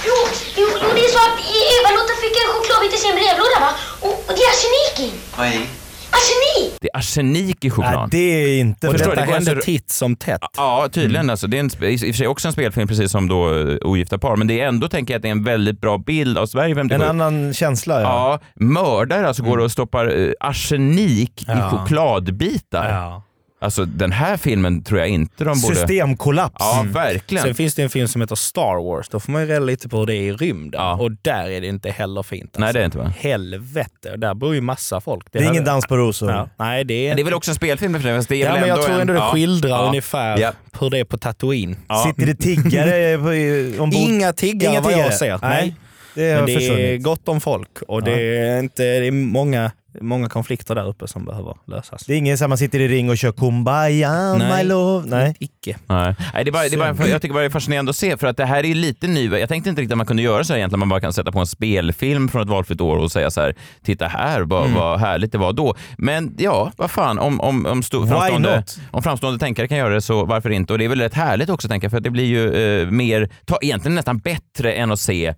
Jo, 0.06 0.14
jo, 0.58 0.68
jo, 0.82 0.88
det 0.96 1.02
är 1.02 1.10
så 1.10 1.20
att 1.28 1.38
Eva-Lotta 1.76 2.14
fick 2.24 2.36
en 2.44 2.50
chokladbit 2.54 2.94
i 2.94 2.98
sin 2.98 3.16
brevlåda 3.16 3.58
va? 3.60 3.72
Och, 4.02 4.16
och 4.28 4.34
det 4.36 4.44
är 4.44 4.52
arsenik 4.54 4.96
i. 5.08 5.10
Vad 5.38 5.48
är 5.48 5.87
Arsenik! 6.12 6.78
Det 6.82 6.90
är 6.94 6.98
arsenik 6.98 7.66
i 7.66 7.70
choklad. 7.70 7.94
Nej, 7.94 8.08
det 8.12 8.18
är 8.18 8.60
inte... 8.60 8.88
Och 8.88 8.94
Förstår 8.94 9.10
detta 9.10 9.22
det 9.22 9.28
går 9.28 9.34
hände 9.34 9.52
alltså- 9.52 9.66
titt 9.66 9.90
som 9.90 10.16
tätt. 10.16 10.42
Ja, 10.58 10.90
tydligen. 10.92 11.16
Mm. 11.26 11.30
Alltså, 11.30 11.48
det 11.48 11.58
är 11.58 11.60
en, 11.60 11.84
i 11.84 11.94
i 11.94 11.96
och 11.96 12.00
för 12.00 12.14
sig 12.14 12.28
också 12.28 12.48
en 12.48 12.52
spelfilm, 12.54 12.88
precis 12.88 13.12
som 13.12 13.28
då 13.28 13.50
uh, 13.50 13.78
Ogifta 13.82 14.18
par. 14.18 14.36
Men 14.36 14.48
det 14.48 14.62
är 14.62 14.68
ändå, 14.68 14.88
tänker 14.88 15.14
jag, 15.14 15.20
att 15.20 15.22
det 15.24 15.28
är 15.28 15.32
en 15.32 15.44
väldigt 15.44 15.82
bra 15.82 15.98
bild 15.98 16.38
av 16.38 16.46
Sverige 16.46 16.76
57. 16.76 17.04
En 17.04 17.10
annan 17.10 17.54
känsla 17.54 18.02
ja. 18.02 18.28
Mm. 18.58 18.76
Ja, 18.76 18.82
mördare 18.82 19.28
alltså 19.28 19.44
går 19.44 19.58
och 19.58 19.72
stoppar 19.72 20.18
uh, 20.18 20.32
arsenik 20.40 21.42
i 21.42 21.46
Ja. 21.48 21.70
chokladbitar. 21.70 22.90
Ja. 22.94 23.24
Alltså 23.60 23.86
den 23.86 24.12
här 24.12 24.38
filmen 24.38 24.84
tror 24.84 25.00
jag 25.00 25.10
inte 25.10 25.44
de 25.44 25.62
borde... 25.62 25.76
Systemkollaps. 25.76 26.56
Ja, 26.60 26.80
Mm. 26.80 26.94
verkligen. 26.94 27.44
Sen 27.44 27.56
finns 27.56 27.76
det 27.76 27.84
en 27.84 27.90
film 27.90 28.08
som 28.08 28.22
heter 28.22 28.36
Star 28.36 28.84
Wars. 28.84 29.10
Då 29.10 29.20
får 29.20 29.32
man 29.32 29.42
ju 29.42 29.48
reda 29.48 29.60
lite 29.66 29.90
på 29.90 29.98
hur 30.00 30.06
det 30.06 30.16
är 30.16 30.22
i 30.22 30.32
rymden. 30.34 30.82
Och 30.82 31.12
där 31.12 31.50
är 31.50 31.62
det 31.62 31.68
inte 31.68 31.90
heller 31.90 32.24
fint. 32.24 32.44
Alltså. 32.44 32.60
Nej, 32.62 32.74
det 32.74 32.80
är 32.80 32.86
inte 32.86 32.98
va? 32.98 33.14
Helvete. 33.20 34.18
Där 34.18 34.34
bor 34.34 34.56
ju 34.56 34.62
massa 34.62 35.02
folk. 35.02 35.28
Det 35.32 35.40
är 35.40 35.44
här- 35.44 35.52
ingen 35.52 35.64
dans 35.66 35.88
på 35.88 35.98
rosor. 35.98 36.32
Ja. 36.32 36.50
Nej, 36.60 36.84
det 36.84 36.94
är, 36.94 37.08
Men 37.08 37.16
det 37.16 37.22
är 37.22 37.24
väl 37.24 37.34
också 37.34 37.52
en 37.52 37.56
spelfilm 37.56 37.94
för 38.02 38.10
det, 38.10 38.26
det 38.30 38.36
är 38.36 38.46
Ja, 38.46 38.52
men 38.54 38.60
jag 38.62 38.70
ändå 38.70 38.84
tror 38.84 38.96
en... 38.96 39.02
ändå 39.02 39.14
det 39.14 39.20
ja. 39.20 39.32
skildrar 39.32 39.70
Ja. 39.70 39.88
ungefär 39.88 40.38
Ja. 40.38 40.52
hur 40.80 40.90
det 40.90 41.00
är 41.00 41.04
på 41.06 41.18
Tatooine. 41.18 41.76
Sitter 42.08 42.26
det 42.26 42.36
tiggare 42.36 43.18
på, 43.18 43.84
ombord? 43.84 44.00
Inga 44.00 44.34
tiggare 44.34 44.72
Inga 44.72 44.82
vad 44.82 44.92
tiggare. 44.92 45.08
jag 45.10 45.14
ser. 45.20 45.40
Nej, 45.42 45.76
det 46.16 46.30
har 46.32 46.36
Men 46.42 46.46
det 46.46 46.94
är 46.94 46.98
gott 46.98 47.28
om 47.28 47.42
folk 47.42 47.82
och 47.88 48.04
det 48.04 48.38
är, 48.38 48.60
inte, 48.60 48.84
det 48.84 49.08
är 49.08 49.12
många, 49.12 49.72
många 50.02 50.30
konflikter 50.30 50.76
där 50.76 50.88
uppe 50.88 51.08
som 51.08 51.26
behöver 51.26 51.54
lösas. 51.68 52.04
Det 52.06 52.14
är 52.14 52.18
ingen 52.18 52.38
som 52.38 52.50
man 52.50 52.58
sitter 52.58 52.80
i 52.80 52.88
ring 52.88 53.10
och 53.10 53.18
kör 53.18 53.32
kumbaya 53.32 54.34
Nej. 54.34 54.58
my 54.64 54.70
love. 54.70 55.08
Nej. 55.10 55.36
Icke. 55.40 55.78
Nej, 55.88 56.16
Nej 56.34 56.44
det 56.44 56.50
är 56.50 56.52
bara, 56.52 56.64
det 56.64 56.76
är 56.76 56.94
bara, 56.94 57.08
jag 57.08 57.22
tycker 57.22 57.34
bara 57.34 57.40
det 57.40 57.46
är 57.46 57.50
fascinerande 57.50 57.90
att 57.90 57.96
se 57.96 58.18
för 58.18 58.28
att 58.28 58.38
det 58.38 58.46
här 58.46 58.66
är 58.66 58.76
lite 58.76 59.08
ny. 59.08 59.28
Jag 59.28 59.50
tänkte 59.50 59.70
inte 59.70 59.82
riktigt 59.82 59.92
att 59.94 59.98
man 59.98 60.08
kunde 60.08 60.24
göra 60.24 60.44
så 60.44 60.54
här 60.54 60.58
egentligen. 60.58 60.80
Man 60.80 60.90
bara 60.90 61.00
kan 61.02 61.14
sätta 61.14 61.32
på 61.32 61.40
en 61.40 61.48
spelfilm 61.48 62.30
från 62.30 62.42
ett 62.42 62.48
valfritt 62.50 62.82
år 62.82 62.98
och 62.98 63.12
säga 63.12 63.32
så 63.32 63.42
här, 63.42 63.56
titta 63.84 64.08
här 64.08 64.42
vad, 64.42 64.62
Mm. 64.68 64.74
vad 64.80 65.00
härligt 65.00 65.32
det 65.32 65.38
var 65.38 65.54
då. 65.54 65.76
Men 65.98 66.36
ja, 66.40 66.72
vad 66.78 66.92
fan, 66.92 67.20
om, 67.20 67.42
om, 67.42 67.66
om, 67.66 67.82
Why 67.82 68.08
framstående, 68.08 68.64
om 68.92 69.04
framstående 69.04 69.40
tänkare 69.40 69.68
kan 69.68 69.78
göra 69.78 69.94
det 69.94 70.02
så 70.02 70.26
varför 70.26 70.50
inte? 70.50 70.74
Och 70.74 70.80
det 70.80 70.86
är 70.86 70.90
väl 70.90 71.02
rätt 71.02 71.14
härligt 71.14 71.50
också 71.50 71.68
tänka 71.68 71.90
för 71.90 71.98
att 71.98 72.04
det 72.04 72.10
blir 72.10 72.26
ju 72.26 72.54
eh, 72.82 72.90
mer, 72.92 73.30
ta, 73.46 73.58
egentligen 73.62 73.96
nästan 73.96 74.18
bättre 74.18 74.74
än 74.74 74.92
att 74.92 75.00
se 75.00 75.34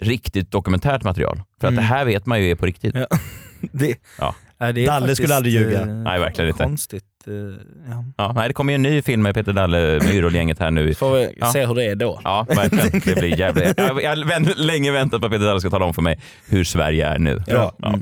riktigt 0.00 0.50
dokumentärt 0.50 1.02
material. 1.04 1.36
För 1.60 1.66
att 1.68 1.72
Mm. 1.72 1.82
det 1.84 1.88
här 1.88 2.04
vet 2.04 2.26
man 2.26 2.42
ju 2.42 2.50
är 2.50 2.54
på 2.54 2.66
riktigt. 2.66 2.94
Ja. 2.94 3.06
Det, 3.72 3.96
Ja. 4.18 4.34
ja, 4.58 4.72
det 4.72 4.82
är 4.82 4.86
Dalle 4.86 5.00
faktiskt, 5.00 5.16
skulle 5.22 5.34
aldrig 5.36 5.54
ljuga. 5.54 5.80
eh, 5.80 5.86
Nej, 5.86 6.20
verkligen 6.20 6.48
inte. 6.50 6.64
Konstigt. 6.64 7.04
eh, 7.26 7.32
Ja. 7.90 8.04
Ja, 8.16 8.32
nej, 8.32 8.48
det 8.48 8.54
kommer 8.54 8.72
ju 8.72 8.74
en 8.74 8.82
ny 8.82 9.02
film 9.02 9.22
med 9.22 9.34
Peter 9.34 9.52
Dalle 9.52 9.78
med 9.78 10.14
Yrrol-gänget 10.14 10.58
här 10.58 10.70
nu. 10.70 10.94
Får 10.94 11.10
vi 11.16 11.34
Ja. 11.40 11.52
se 11.52 11.66
hur 11.66 11.74
det 11.74 11.84
är 11.84 11.94
då. 11.96 12.20
Ja, 12.24 12.46
verkligen. 12.48 13.00
Det 13.04 13.14
blir 13.20 13.38
jävligt. 13.38 13.78
Jag 13.78 13.84
har 13.86 14.64
länge 14.66 14.92
väntat 14.92 15.20
på 15.20 15.26
att 15.26 15.32
Peter 15.32 15.46
Dalle 15.46 15.60
ska 15.60 15.70
tala 15.70 15.84
om 15.84 15.94
för 15.94 16.02
mig 16.02 16.20
hur 16.48 16.64
Sverige 16.64 17.06
är 17.06 17.18
nu. 17.18 17.42
Ja. 17.46 17.74
Ja. 17.78 17.94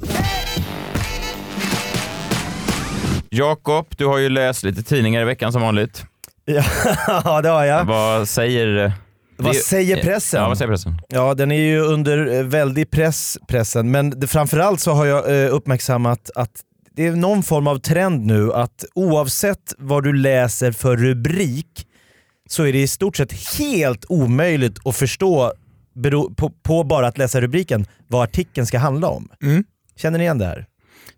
Jakob, 3.30 3.86
du 3.96 4.06
har 4.06 4.18
ju 4.18 4.28
läst 4.28 4.62
lite 4.64 4.82
tidningar 4.82 5.22
i 5.22 5.24
veckan 5.24 5.52
som 5.52 5.62
vanligt. 5.62 6.04
Ja, 7.24 7.40
det 7.42 7.48
har 7.48 7.64
jag. 7.64 7.84
Vad 7.84 8.28
säger... 8.28 8.92
Vad 9.36 9.56
säger 9.56 10.02
pressen? 10.02 10.42
Ja, 10.42 10.48
vad 10.48 10.58
säger 10.58 10.70
pressen? 10.70 10.98
Ja, 11.08 11.34
den 11.34 11.52
är 11.52 11.60
ju 11.60 11.80
under 11.80 12.38
eh, 12.38 12.42
väldig 12.44 12.90
press, 12.90 13.38
pressen. 13.48 13.90
Men 13.90 14.20
det, 14.20 14.26
framförallt 14.26 14.80
så 14.80 14.92
har 14.92 15.06
jag 15.06 15.44
eh, 15.44 15.54
uppmärksammat 15.54 16.30
att 16.34 16.50
det 16.96 17.06
är 17.06 17.12
någon 17.12 17.42
form 17.42 17.66
av 17.66 17.78
trend 17.78 18.26
nu 18.26 18.52
att 18.52 18.84
oavsett 18.94 19.74
vad 19.78 20.04
du 20.04 20.12
läser 20.12 20.72
för 20.72 20.96
rubrik 20.96 21.86
så 22.48 22.62
är 22.64 22.72
det 22.72 22.82
i 22.82 22.86
stort 22.88 23.16
sett 23.16 23.32
helt 23.58 24.04
omöjligt 24.08 24.86
att 24.86 24.96
förstå 24.96 25.52
bero, 25.94 26.34
på, 26.34 26.50
på 26.62 26.84
bara 26.84 27.06
att 27.06 27.18
läsa 27.18 27.40
rubriken 27.40 27.86
vad 28.08 28.22
artikeln 28.22 28.66
ska 28.66 28.78
handla 28.78 29.08
om. 29.08 29.28
Mm. 29.42 29.64
Känner 29.96 30.18
ni 30.18 30.24
igen 30.24 30.38
det 30.38 30.46
här? 30.46 30.66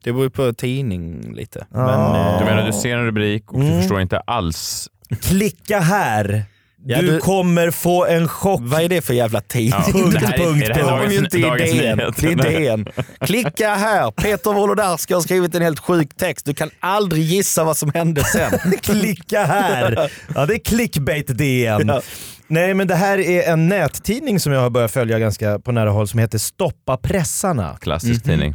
Det 0.05 0.13
beror 0.13 0.25
ju 0.25 0.31
på 0.31 0.53
tidning 0.53 1.35
lite. 1.35 1.67
Ja. 1.73 1.87
Men, 1.87 2.39
Du 2.39 2.45
menar 2.45 2.67
du 2.67 2.73
ser 2.73 2.97
en 2.97 3.05
rubrik 3.07 3.53
och 3.53 3.61
du 3.61 3.67
Mm. 3.67 3.79
förstår 3.81 4.01
inte 4.01 4.19
alls? 4.19 4.89
Klicka 5.23 5.81
här! 5.81 6.45
Ja, 6.87 7.01
du, 7.01 7.07
du- 7.11 7.19
kommer 7.21 7.71
få 7.71 8.07
en 8.07 8.29
chock. 8.29 8.61
Vad 8.63 8.83
är 8.83 8.89
det 8.89 9.01
för 9.03 9.15
jävla 9.15 9.41
tidning? 9.41 9.73
Ja, 9.87 9.93
Punkt, 9.93 10.17
det 10.21 10.27
här 10.27 10.35
är- 10.35 10.39
punkt, 10.39 10.63
är 10.65 10.69
det 10.69 10.75
här 10.75 10.81
punkt. 10.83 10.91
har 10.91 11.07
de 11.07 11.13
ju 11.15 11.19
inte 11.19 11.39
i 11.39 11.43
Dagens 11.43 11.71
DN. 11.71 11.99
Nyheter? 11.99 12.37
Det 12.37 12.57
är 12.57 12.61
DN. 12.61 12.87
Klicka 13.21 13.75
här. 13.75 14.11
Peter 14.11 14.53
Wolodarski 14.53 15.15
har 15.15 15.21
skrivit 15.21 15.55
en 15.55 15.63
helt 15.63 15.79
sjuk 15.81 16.17
text. 16.17 16.47
Du 16.47 16.55
kan 16.55 16.71
aldrig 16.81 17.23
gissa 17.23 17.65
vad 17.65 17.77
som 17.77 17.91
hände 17.95 18.25
sen. 18.25 18.53
Klicka 18.83 19.45
här! 19.45 20.11
Ja, 20.35 20.47
det 20.47 20.55
är 20.55 20.59
clickbait 20.59 21.39
DN. 21.39 21.89
Ja. 21.89 22.03
Nej, 22.47 22.75
men 22.75 22.87
det 22.87 22.95
här 22.95 23.19
är 23.19 23.53
en 23.53 23.69
nättidning 23.69 24.41
som 24.41 24.53
jag 24.53 24.61
har 24.61 24.71
börjat 24.71 24.91
följa 24.91 25.19
ganska 25.19 25.59
på 25.59 25.73
nära 25.73 25.91
håll 25.91 26.09
som 26.09 26.21
heter 26.21 26.39
Stoppa 26.39 26.97
pressarna. 26.97 27.77
Klassisk 27.81 28.25
tidning. 28.25 28.55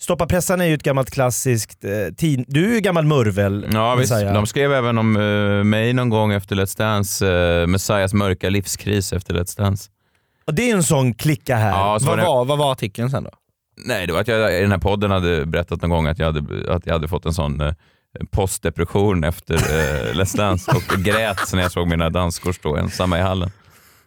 Stoppa 0.00 0.26
pressarna 0.26 0.64
är 0.64 0.68
ju 0.68 0.74
ett 0.74 0.82
gammalt 0.82 1.10
klassiskt 1.10 1.84
eh, 1.84 2.14
tid. 2.14 2.44
Du 2.48 2.70
är 2.70 2.74
ju 2.74 2.80
gammal 2.80 3.04
murvel. 3.04 3.66
Ja 3.72 3.94
visst, 3.94 4.12
Messiah. 4.12 4.34
de 4.34 4.46
skrev 4.46 4.72
även 4.72 4.98
om 4.98 5.16
eh, 5.16 5.64
mig 5.64 5.92
någon 5.92 6.08
gång 6.08 6.32
efter 6.32 6.56
Let's 6.56 6.78
Dance, 6.78 7.26
uh, 7.26 7.66
Messiahs 7.66 8.14
mörka 8.14 8.50
livskris 8.50 9.12
efter 9.12 9.34
Let's 9.34 9.58
Dance. 9.58 9.90
Och 10.44 10.54
det 10.54 10.70
är 10.70 10.74
en 10.74 10.82
sån 10.82 11.14
klicka 11.14 11.56
här. 11.56 11.70
Ja, 11.70 11.98
så 12.00 12.06
var 12.06 12.16
vad, 12.16 12.18
det, 12.18 12.28
var, 12.28 12.44
vad 12.44 12.58
var 12.58 12.72
artikeln 12.72 13.10
sen 13.10 13.24
då? 13.24 13.30
nej, 13.84 14.06
det 14.06 14.12
var 14.12 14.20
att 14.20 14.28
jag 14.28 14.58
i 14.58 14.60
den 14.60 14.70
här 14.70 14.78
podden 14.78 15.10
hade 15.10 15.46
berättat 15.46 15.82
någon 15.82 15.90
gång 15.90 16.06
att 16.06 16.18
jag 16.18 16.26
hade, 16.26 16.74
att 16.74 16.86
jag 16.86 16.92
hade 16.92 17.08
fått 17.08 17.26
en 17.26 17.34
sån 17.34 17.60
eh, 17.60 17.74
postdepression 18.30 19.24
efter 19.24 19.54
uh, 19.54 20.12
Let's 20.14 20.36
Dance 20.36 20.70
och 20.70 20.98
grät 21.04 21.52
när 21.52 21.62
jag 21.62 21.72
såg 21.72 21.88
mina 21.88 22.10
danskor 22.10 22.52
stå 22.52 22.76
ensamma 22.76 23.18
i 23.18 23.22
hallen. 23.22 23.50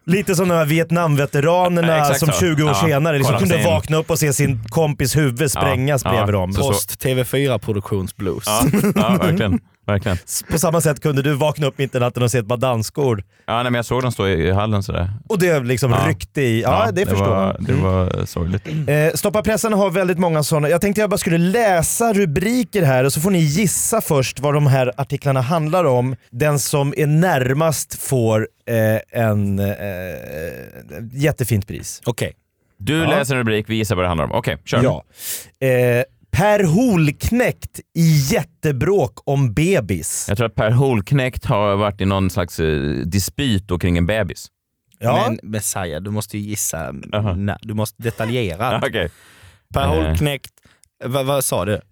Lite 0.05 0.35
som 0.35 0.47
de 0.49 0.55
här 0.55 0.65
Vietnamveteranerna 0.65 1.97
Ja, 1.97 2.13
som 2.13 2.27
så. 2.27 2.39
20 2.39 2.63
år 2.63 2.69
Ja, 2.69 2.75
senare 2.75 3.17
liksom 3.17 3.37
kunde 3.39 3.57
in. 3.59 3.65
vakna 3.65 3.97
upp 3.97 4.09
och 4.09 4.19
se 4.19 4.33
sin 4.33 4.63
kompis 4.69 5.15
huvud 5.17 5.51
sprängas 5.51 6.01
Ja, 6.05 6.11
bredvid 6.11 6.35
ja. 6.35 6.39
dem. 6.39 6.53
Så- 6.53 6.61
Post 6.61 7.03
TV4 7.05 7.57
produktionsblues. 7.57 8.43
Ja, 8.47 8.63
ja 8.95 9.17
verkligen. 9.21 9.59
Verkligen. 9.85 10.17
På 10.51 10.59
samma 10.59 10.81
sätt 10.81 10.99
kunde 11.01 11.21
du 11.21 11.33
vakna 11.33 11.67
upp 11.67 11.77
mitt 11.77 11.95
i 11.95 11.99
natten 11.99 12.23
och 12.23 12.31
se 12.31 12.37
ett 12.37 12.47
par 12.47 12.57
dansskor. 12.57 13.23
Ja, 13.45 13.53
nej, 13.55 13.63
men 13.63 13.73
jag 13.73 13.85
såg 13.85 14.01
dem 14.01 14.11
stå 14.11 14.27
i 14.27 14.47
i 14.47 14.51
hallen 14.51 14.83
sådär. 14.83 15.09
Och 15.29 15.39
det 15.39 15.59
liksom 15.59 15.91
Ja. 15.91 16.05
ryckte 16.07 16.41
i. 16.41 16.61
Ja, 16.61 16.89
det, 16.93 17.05
förstår 17.05 17.25
var, 17.27 17.45
man. 17.45 17.63
Det 17.63 17.73
var 17.73 18.25
sorgligt. 18.25 18.67
Eh, 18.67 19.13
Stoppa 19.15 19.41
pressen 19.43 19.73
har 19.73 19.89
väldigt 19.89 20.17
många 20.19 20.43
sådana. 20.43 20.69
Jag 20.69 20.81
tänkte 20.81 21.01
jag 21.01 21.09
bara 21.09 21.17
skulle 21.17 21.37
läsa 21.37 22.13
rubriker 22.13 22.81
här 22.83 23.03
och 23.03 23.13
så 23.13 23.21
får 23.21 23.31
ni 23.31 23.39
gissa 23.39 24.01
först 24.01 24.39
vad 24.39 24.53
de 24.53 24.67
här 24.67 24.91
artiklarna 24.97 25.41
handlar 25.41 25.83
om. 25.85 26.15
Den 26.31 26.59
som 26.59 26.93
är 26.97 27.07
närmast 27.07 28.01
får 28.03 28.47
eh, 28.67 29.21
en 29.23 29.59
eh, 29.59 29.65
jättefint 31.13 31.67
pris. 31.67 32.01
Okej. 32.05 32.33
Du 32.77 32.97
Ja. 32.97 33.09
läser 33.09 33.33
en 33.35 33.39
rubrik, 33.39 33.65
vi 33.69 33.75
gissar 33.75 33.95
vad 33.95 34.05
det 34.05 34.07
handlar 34.09 34.25
om. 34.25 34.31
Okej, 34.31 34.57
kör. 34.65 34.83
Ja. 34.83 35.03
Eh, 35.67 36.03
per 36.31 36.63
Holknekt 36.63 37.79
i 37.95 38.17
jättebråk 38.31 39.19
om 39.29 39.53
bebis. 39.53 40.25
Jag 40.29 40.37
tror 40.37 40.47
att 40.47 40.55
Per 40.55 40.71
Holknekt 40.71 41.45
har 41.45 41.75
varit 41.75 42.01
i 42.01 42.05
någon 42.05 42.29
slags 42.29 42.59
eh, 42.59 42.81
dispyt 43.05 43.67
då 43.67 43.79
kring 43.79 43.97
en 43.97 44.05
bebis. 44.05 44.47
Ja. 44.99 45.25
Men 45.27 45.51
Messiah, 45.51 46.01
du 46.01 46.11
måste 46.11 46.37
ju 46.37 46.49
gissa. 46.49 46.91
Nej, 47.35 47.55
du 47.61 47.73
måste 47.73 48.03
detaljera. 48.03 48.77
Okej. 48.87 49.09
Per 49.73 49.81
Eh. 49.81 49.87
Holknekt, 49.89 50.51
vad, 51.05 51.25
vad 51.25 51.43
sa 51.43 51.65
du? 51.65 51.81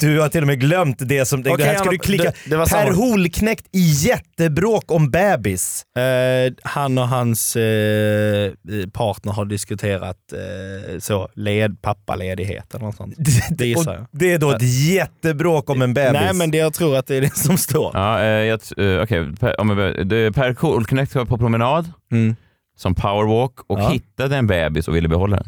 Du 0.00 0.20
har 0.20 0.28
till 0.28 0.40
och 0.40 0.46
med 0.46 0.60
glömt 0.60 0.96
det 1.00 1.26
som... 1.26 1.42
det 1.42 1.50
Okej, 1.50 1.66
här 1.66 1.78
ska 1.78 1.90
du 1.90 1.98
klicka. 1.98 2.24
det- 2.24 2.56
det 2.56 2.66
per. 2.70 2.92
Holknekt 2.92 3.66
i 3.72 3.78
jättebråk 3.80 4.90
om 4.92 5.10
bebis. 5.10 5.82
Eh, 5.96 6.52
han 6.62 6.98
och 6.98 7.08
hans 7.08 7.56
eh, 7.56 8.52
partner 8.92 9.32
har 9.32 9.44
diskuterat 9.44 10.16
eh, 10.32 10.98
så, 10.98 11.28
led, 11.34 11.82
pappaledighet 11.82 12.74
eller 12.74 12.84
något 12.84 12.96
sånt. 12.96 13.14
Det 13.50 13.66
gissar 13.66 13.92
jag. 13.94 14.02
Och 14.02 14.08
det 14.12 14.32
är 14.32 14.38
då 14.38 14.50
ett 14.50 14.86
jättebråk 14.88 15.70
om 15.70 15.82
en 15.82 15.94
bebis. 15.94 16.20
Nej 16.20 16.34
men 16.34 16.50
det, 16.50 16.58
jag 16.58 16.74
tror 16.74 16.96
att 16.96 17.06
det 17.06 17.16
är 17.16 17.20
det 17.20 17.36
som 17.36 17.56
står. 17.58 17.90
Ja, 17.94 18.20
eh, 18.22 18.26
eh, 18.52 19.02
okej. 19.02 19.36
Per, 19.40 19.54
jag- 19.58 20.06
det- 20.08 20.32
Per 20.32 20.56
Holknekt 20.60 21.14
var 21.14 21.24
på 21.24 21.38
promenad 21.38 21.92
som 22.78 22.94
powerwalk 22.94 23.52
och 23.66 23.78
Ja. 23.80 23.88
hittade 23.88 24.36
en 24.36 24.46
bebis 24.46 24.88
och 24.88 24.96
ville 24.96 25.08
behålla 25.08 25.36
den. 25.36 25.46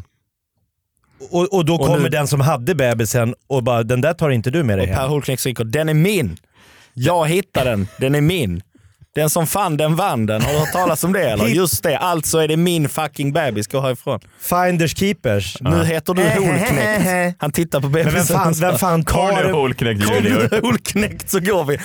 Och, 1.30 1.54
och 1.54 1.64
då 1.64 1.74
Och 1.74 1.86
kommer 1.86 1.98
nu- 2.02 2.08
den 2.08 2.26
som 2.26 2.40
hade 2.40 2.74
bebisen 2.74 3.34
och 3.46 3.62
bara 3.62 3.82
“den 3.82 4.00
där 4.00 4.12
tar 4.14 4.30
inte 4.30 4.50
du 4.50 4.62
med 4.62 4.78
dig 4.78 4.86
Och 4.88 4.94
Per 4.94 5.00
hem”. 5.00 5.10
Holknekt 5.10 5.40
skriker 5.40 5.64
“Den 5.64 5.88
är 5.88 5.94
min! 5.94 6.36
Jag 6.94 7.28
hittade 7.28 7.70
den, 7.70 7.88
den 7.98 8.14
är 8.14 8.20
min!” 8.20 8.62
Den 9.18 9.30
som 9.30 9.46
fann 9.46 9.76
den 9.76 9.96
vann 9.96 10.26
den. 10.26 10.42
Har 10.42 10.52
du 10.52 10.58
hört 10.58 10.72
talas 10.72 11.04
om 11.04 11.12
det 11.12 11.30
eller? 11.30 11.46
Just 11.46 11.82
det, 11.82 11.98
alltså 11.98 12.38
är 12.38 12.48
det 12.48 12.56
min 12.56 12.88
fucking 12.88 13.32
bebis. 13.32 13.66
Gå 13.66 13.80
härifrån. 13.80 14.20
Finders 14.40 14.96
keepers. 14.98 15.56
Nu 15.60 15.84
heter 15.84 16.14
du 16.14 16.22
Holknekt. 16.22 17.36
Han 17.38 17.52
tittar 17.52 17.80
på 17.80 17.88
bebisen. 17.88 18.12
Men 18.12 18.26
vem 18.26 18.36
fan, 18.36 18.52
vem 18.52 18.78
fan 18.78 19.04
tar... 19.04 19.32
Conny 19.32 19.52
Holknekt 19.52 20.04
Kom 20.04 20.14
junior. 20.14 20.62
Holknekt 20.62 21.30
så 21.30 21.40
går 21.40 21.64
vi. 21.64 21.78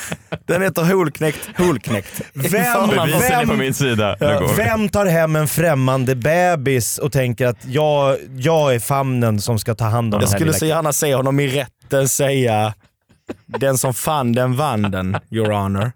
Den 0.48 0.62
heter 0.62 0.84
Holknekt 0.84 1.40
Holknekt. 1.58 2.22
Vem- 2.34 3.48
på 3.48 3.54
min 3.54 3.74
sida. 3.74 4.18
Nu. 4.20 4.48
Vem 4.58 4.90
tar 4.90 5.06
hem 5.06 5.36
en 5.36 5.48
främmande 5.48 6.16
bebis 6.16 6.98
och 6.98 7.12
tänker 7.12 7.48
att 7.48 7.66
jag, 7.66 8.18
jag 8.38 8.76
är 8.76 8.80
famnen 8.80 9.42
som 9.42 9.60
ska 9.60 9.76
ta 9.76 9.86
hand 9.86 10.14
om 10.14 10.22
Jag 10.22 10.22
den 10.22 10.30
här 10.30 10.38
skulle 10.38 10.50
lilla 10.52 10.60
så 10.60 10.66
gärna 10.66 10.94
se 10.94 11.16
honom 11.16 11.40
i 11.40 11.48
rätten 11.48 12.10
säga 12.10 12.74
den 13.46 13.78
som 13.78 13.94
fann 13.94 14.32
den 14.32 14.56
vann 14.56 14.82
den, 14.82 15.18
your 15.32 15.52
honor. 15.52 15.92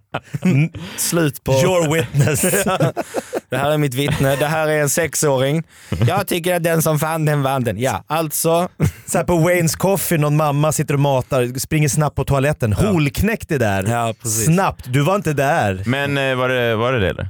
Slut 0.97 1.43
på... 1.43 1.51
Your 1.51 1.93
witness. 1.93 2.41
det 3.49 3.57
här 3.57 3.71
är 3.71 3.77
mitt 3.77 3.93
vittne, 3.93 4.35
det 4.35 4.45
här 4.45 4.67
är 4.67 4.81
en 4.81 4.89
sexåring. 4.89 5.63
Jag 6.07 6.27
tycker 6.27 6.55
att 6.55 6.63
den 6.63 6.81
som 6.81 6.99
fann 6.99 7.25
den 7.25 7.41
vann 7.43 7.63
den. 7.63 7.77
Ja, 7.77 8.03
alltså. 8.07 8.69
Så 9.05 9.17
här 9.17 9.25
på 9.25 9.33
Wayne's 9.33 9.77
Coffee, 9.77 10.17
någon 10.17 10.37
mamma 10.37 10.71
sitter 10.71 10.93
och 10.93 10.99
matar, 10.99 11.59
springer 11.59 11.89
snabbt 11.89 12.15
på 12.15 12.23
toaletten. 12.23 12.73
Holknekt 12.73 13.51
är 13.51 13.59
där. 13.59 13.83
Ja. 13.87 14.13
Snabbt, 14.45 14.85
du 14.93 15.01
var 15.01 15.15
inte 15.15 15.33
där. 15.33 15.83
Men 15.85 16.17
eh, 16.17 16.35
var 16.35 16.49
det 16.49 16.75
var 16.75 16.93
det, 16.93 16.99
det 16.99 17.09
eller? 17.09 17.29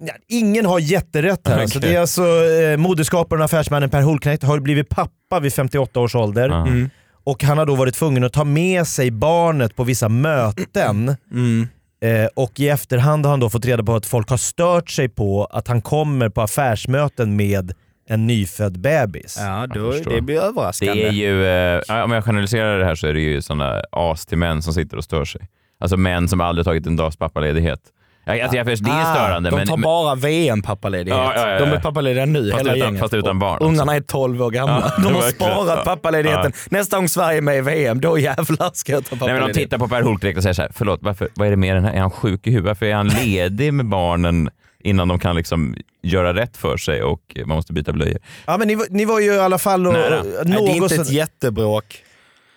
Ja, 0.00 0.12
Ingen 0.28 0.66
har 0.66 0.78
jätterätt 0.78 1.48
här. 1.48 1.58
Alltså, 1.58 1.78
Okej. 1.78 1.90
det 1.90 1.96
är 1.96 2.00
alltså 2.00 2.22
eh, 2.44 2.76
moderskaparen 2.76 3.40
och 3.40 3.44
affärsmannen 3.44 3.90
Per 3.90 4.02
Holknekt 4.02 4.42
har 4.42 4.60
blivit 4.60 4.88
pappa 4.88 5.40
vid 5.40 5.54
58 5.54 6.00
års 6.00 6.14
ålder. 6.14 6.48
Ja. 6.48 6.66
Mm. 6.66 6.90
Och 7.24 7.42
han 7.42 7.58
har 7.58 7.66
då 7.66 7.74
varit 7.74 7.94
tvungen 7.94 8.24
att 8.24 8.32
ta 8.32 8.44
med 8.44 8.86
sig 8.86 9.10
barnet 9.10 9.76
på 9.76 9.84
vissa 9.84 10.08
möten. 10.08 11.16
Mm. 11.32 11.68
Eh, 12.02 12.28
och 12.34 12.60
i 12.60 12.68
efterhand 12.68 13.24
har 13.26 13.30
han 13.30 13.40
då 13.40 13.50
fått 13.50 13.66
reda 13.66 13.82
på 13.82 13.94
att 13.94 14.06
folk 14.06 14.30
har 14.30 14.36
stört 14.36 14.90
sig 14.90 15.08
på 15.08 15.44
att 15.44 15.68
han 15.68 15.82
kommer 15.82 16.28
på 16.28 16.42
affärsmöten 16.42 17.36
med 17.36 17.72
en 18.08 18.26
nyfödd 18.26 18.80
bebis. 18.80 19.36
Ja, 19.40 19.66
då, 19.74 19.90
det 19.90 20.20
blir 20.20 20.40
överraskande. 20.40 21.02
Det 21.02 21.08
är 21.08 21.12
ju, 21.12 21.46
eh, 21.46 21.82
ja, 21.88 22.04
om 22.04 22.12
jag 22.12 22.24
generaliserar 22.24 22.78
det 22.78 22.84
här 22.84 22.94
så 22.94 23.06
är 23.06 23.14
det 23.14 23.20
ju 23.20 23.42
sådana 23.42 23.82
as 23.92 24.26
till 24.26 24.38
män 24.38 24.62
som 24.62 24.74
sitter 24.74 24.96
och 24.96 25.04
stör 25.04 25.24
sig. 25.24 25.48
Alltså 25.80 25.96
män 25.96 26.28
som 26.28 26.40
aldrig 26.40 26.64
tagit 26.64 26.86
en 26.86 26.96
dags 26.96 27.16
pappaledighet. 27.16 27.80
Jag, 28.24 28.40
alltså, 28.40 28.56
jag, 28.56 28.66
det 28.66 28.72
är 28.72 29.14
störande 29.14 29.50
de 29.50 29.56
men... 29.56 29.66
tar 29.66 29.76
men- 29.76 29.82
bara 29.82 30.14
VM-pappaledighet. 30.14 31.18
Ja, 31.18 31.32
ja, 31.36 31.50
ja, 31.50 31.58
De 31.58 31.72
är 31.72 31.80
pappalediga 31.80 32.26
nu, 32.26 32.50
Fast 32.50 32.60
hela 32.60 32.76
utan- 32.76 32.86
gänget. 32.86 33.00
fast 33.00 33.14
utan 33.14 33.38
barn 33.38 33.58
Och 33.58 33.66
Ungarna 33.66 33.94
är 33.96 34.00
12 34.00 34.42
år 34.42 34.50
gamla. 34.50 34.92
Ja, 34.96 35.02
de 35.02 35.14
har 35.14 35.22
sparat 35.22 35.78
Ja. 35.78 35.82
pappaledigheten. 35.84 36.52
Nästa 36.70 36.96
gång 36.96 37.08
Sverige 37.08 37.36
är 37.38 37.42
med 37.42 37.56
i 37.58 37.60
VM, 37.60 38.00
då 38.00 38.18
jävlar 38.18 38.70
ska 38.74 38.92
jag 38.92 39.04
ta 39.04 39.10
Nej, 39.10 39.18
men 39.20 39.28
de 39.28 39.34
pappaledighet. 39.34 39.70
tittar 39.70 39.78
på 39.78 39.88
Per 39.88 40.02
Holknekt 40.02 40.36
och 40.36 40.42
säger 40.42 40.54
så 40.54 40.62
här, 40.62 40.70
förlåt, 40.74 40.98
varför, 41.02 41.28
vad 41.34 41.46
är 41.46 41.50
det 41.50 41.56
med 41.56 41.76
den 41.76 41.84
här? 41.84 41.92
Är 41.92 42.00
han 42.00 42.10
sjuk 42.10 42.46
i 42.46 42.50
huvudet? 42.50 42.66
Varför 42.68 42.86
är 42.86 42.94
han 42.94 43.08
ledig 43.08 43.74
med 43.74 43.86
barnen 43.86 44.50
innan 44.84 45.08
de 45.08 45.18
kan 45.18 45.36
liksom 45.36 45.74
göra 46.02 46.34
rätt 46.34 46.56
för 46.56 46.76
sig 46.76 47.02
och 47.02 47.20
man 47.46 47.56
måste 47.56 47.72
byta 47.72 47.92
blöjor? 47.92 48.18
Ja, 48.46 48.56
men 48.58 48.68
ni, 48.68 48.74
var- 48.74 48.86
ni 48.90 49.04
var 49.04 49.20
ju 49.20 49.32
i 49.34 49.38
alla 49.38 49.58
fall 49.58 49.86
och, 49.86 49.92
Nära. 49.92 50.16
något 50.16 50.26
Nej, 50.44 50.64
det 50.66 50.70
är 50.72 50.82
inte 50.82 50.94
ett 50.94 51.10
jättebråk. 51.10 52.02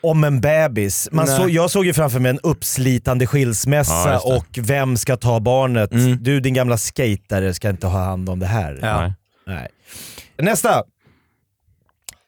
Om 0.10 0.24
en 0.24 0.41
bebis. 0.41 1.10
Man 1.12 1.28
så, 1.28 1.49
jag 1.49 1.72
såg 1.72 1.86
ju 1.86 1.93
framför 1.93 2.20
mig 2.20 2.30
en 2.30 2.39
uppslitande 2.43 3.24
Ja, 3.26 3.30
skilsmässa 3.30 4.10
det. 4.12 4.18
och 4.18 4.45
vem 4.58 4.97
ska 4.97 5.18
ta 5.18 5.39
barnet? 5.39 5.91
Mm. 5.91 6.18
Du 6.24 6.39
din 6.39 6.53
gamla 6.53 6.78
skatare 6.78 7.53
ska 7.53 7.70
inte 7.70 7.88
ha 7.88 7.99
hand 8.06 8.30
om 8.30 8.39
det 8.39 8.45
här. 8.45 8.80
Ja. 8.82 9.14
Nej. 9.47 9.68
Nästa. 10.38 10.84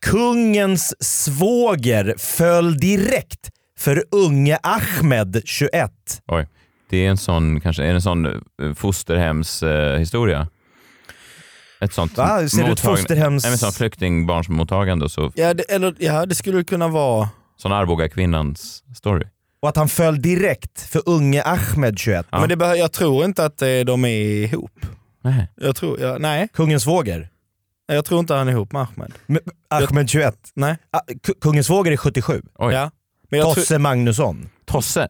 Kungens 0.05 0.95
svåger 1.03 2.15
föll 2.17 2.77
direkt 2.77 3.49
för 3.79 4.03
unge 4.11 4.57
Ahmed, 4.63 5.41
21. 5.45 5.91
Oj. 6.27 6.47
Det 6.89 7.05
är 7.05 7.09
en 7.09 7.17
sån, 7.17 7.61
kanske, 7.61 7.83
är 7.83 7.87
det 7.87 7.93
en 7.93 8.01
sån 8.01 8.25
eh, 8.25 8.73
fosterhemshistoria? 8.75 9.93
Eh, 9.93 9.99
historia? 9.99 10.47
ett 11.79 11.93
sånt 11.93 12.17
Va? 12.17 12.49
Ser 12.49 12.63
du 12.63 12.71
ett 12.71 12.79
fosterhems- 12.79 13.41
Nej, 13.43 13.51
men 13.51 13.57
sånt 13.57 13.75
flyktingbarnsmottagande 13.75 15.05
och 15.05 15.11
så. 15.11 15.31
Ja, 15.35 15.53
det, 15.53 15.63
eller, 15.63 15.95
ja, 15.99 16.25
det 16.25 16.35
skulle 16.35 16.63
kunna 16.63 16.87
vara... 16.87 17.29
Sån 17.57 17.71
Arboga-kvinnans 17.71 18.83
story. 18.95 19.25
Och 19.59 19.69
att 19.69 19.75
han 19.75 19.89
föll 19.89 20.21
direkt 20.21 20.81
för 20.81 21.01
unge 21.05 21.43
Ahmed, 21.43 21.99
21. 21.99 22.25
Men 22.31 22.49
det 22.49 22.77
jag 22.77 22.91
tror 22.91 23.25
inte 23.25 23.45
att 23.45 23.61
eh, 23.61 23.67
de 23.85 24.05
är 24.05 24.09
ihop. 24.43 24.85
Nej. 25.23 25.47
Jag 25.55 25.75
tror, 25.75 25.99
ja, 25.99 26.17
nej. 26.19 26.47
Kungens 26.53 26.83
svåger? 26.83 27.29
Jag 27.87 28.05
tror 28.05 28.19
inte 28.19 28.33
han 28.33 28.47
är 28.47 28.51
ihop 28.51 28.71
med 28.71 28.81
Ahmed. 28.81 29.13
Men, 29.25 29.41
Ahmed 29.69 30.09
21? 30.09 30.35
Nej. 30.53 30.77
Ah, 30.91 30.99
Kungens 31.41 31.67
svåger 31.67 31.91
är 31.91 31.97
77. 31.97 32.41
Oj. 32.55 32.73
Ja. 32.73 32.91
Men 33.29 33.39
jag 33.39 33.55
Tosse 33.55 33.79
Magnusson. 33.79 34.49
Tosse. 34.65 35.07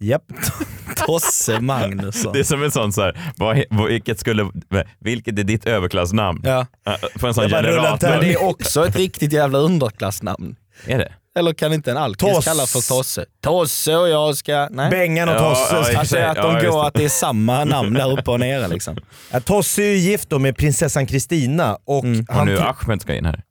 Japp. 0.00 0.22
Tosse 1.06 1.60
Magnusson. 1.60 2.32
Det 2.32 2.38
är 2.38 2.44
som 2.44 2.62
en 2.62 2.70
sån 2.70 2.92
så 2.92 3.02
här, 3.02 3.32
vad, 3.36 3.64
vad- 3.70 3.88
vilket, 3.88 4.18
skulle, 4.20 4.50
vilket 4.98 5.38
är 5.38 5.44
ditt 5.44 5.66
överklassnamn? 5.66 6.40
Ja. 6.44 6.66
Äh, 6.86 6.94
På 7.20 7.26
en 7.26 7.34
sån 7.34 7.42
Jag 7.42 7.50
bara 7.50 7.62
rullar 7.62 7.82
generator. 7.82 8.08
Men 8.08 8.20
det 8.20 8.32
är 8.32 8.42
också 8.44 8.86
ett 8.86 8.96
riktigt 8.96 9.32
jävla 9.32 9.58
underklassnamn. 9.58 10.56
Är 10.86 10.98
det? 10.98 11.12
Eller 11.38 11.52
kan 11.52 11.72
inte 11.72 11.90
en 11.90 11.96
alkis 11.96 12.34
Toss. 12.34 12.44
kalla 12.44 12.66
för 12.66 12.88
Tosse? 12.88 13.24
Tosse 13.40 13.96
och 13.96 14.08
jag 14.08 14.36
ska... 14.36 14.68
Nej. 14.70 14.90
Bengan 14.90 15.28
och 15.28 15.34
Ja, 15.34 15.38
Tosse. 15.54 15.92
ja, 15.92 15.98
Alltså 15.98 16.16
att 16.16 16.36
Ja, 16.36 16.42
de 16.42 16.54
just 16.54 16.66
går, 16.66 16.80
det. 16.82 16.86
att 16.86 16.94
det 16.94 17.04
är 17.04 17.08
samma 17.08 17.64
namn 17.64 17.94
där 17.94 18.18
uppe 18.18 18.30
och 18.30 18.40
nere 18.40 18.68
liksom. 18.68 18.96
Ja, 19.30 19.40
Tosse 19.40 19.82
är 19.82 19.86
ju 19.86 19.96
gift 19.96 20.30
då 20.30 20.38
med 20.38 20.56
prinsessan 20.56 21.06
Kristina 21.06 21.78
och, 21.84 22.04
Mm. 22.04 22.26
Och 22.38 22.46
nu 22.46 22.58
Ahmed 22.58 23.02
ska 23.02 23.14
in 23.14 23.24
här. 23.24 23.42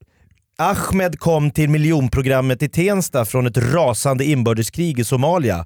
Ahmed 0.57 1.19
kom 1.19 1.51
till 1.51 1.69
miljonprogrammet 1.69 2.63
i 2.63 2.69
Tensta 2.69 3.25
från 3.25 3.47
ett 3.47 3.57
rasande 3.57 4.25
inbördeskrig 4.25 4.99
i 4.99 5.03
Somalia. 5.03 5.65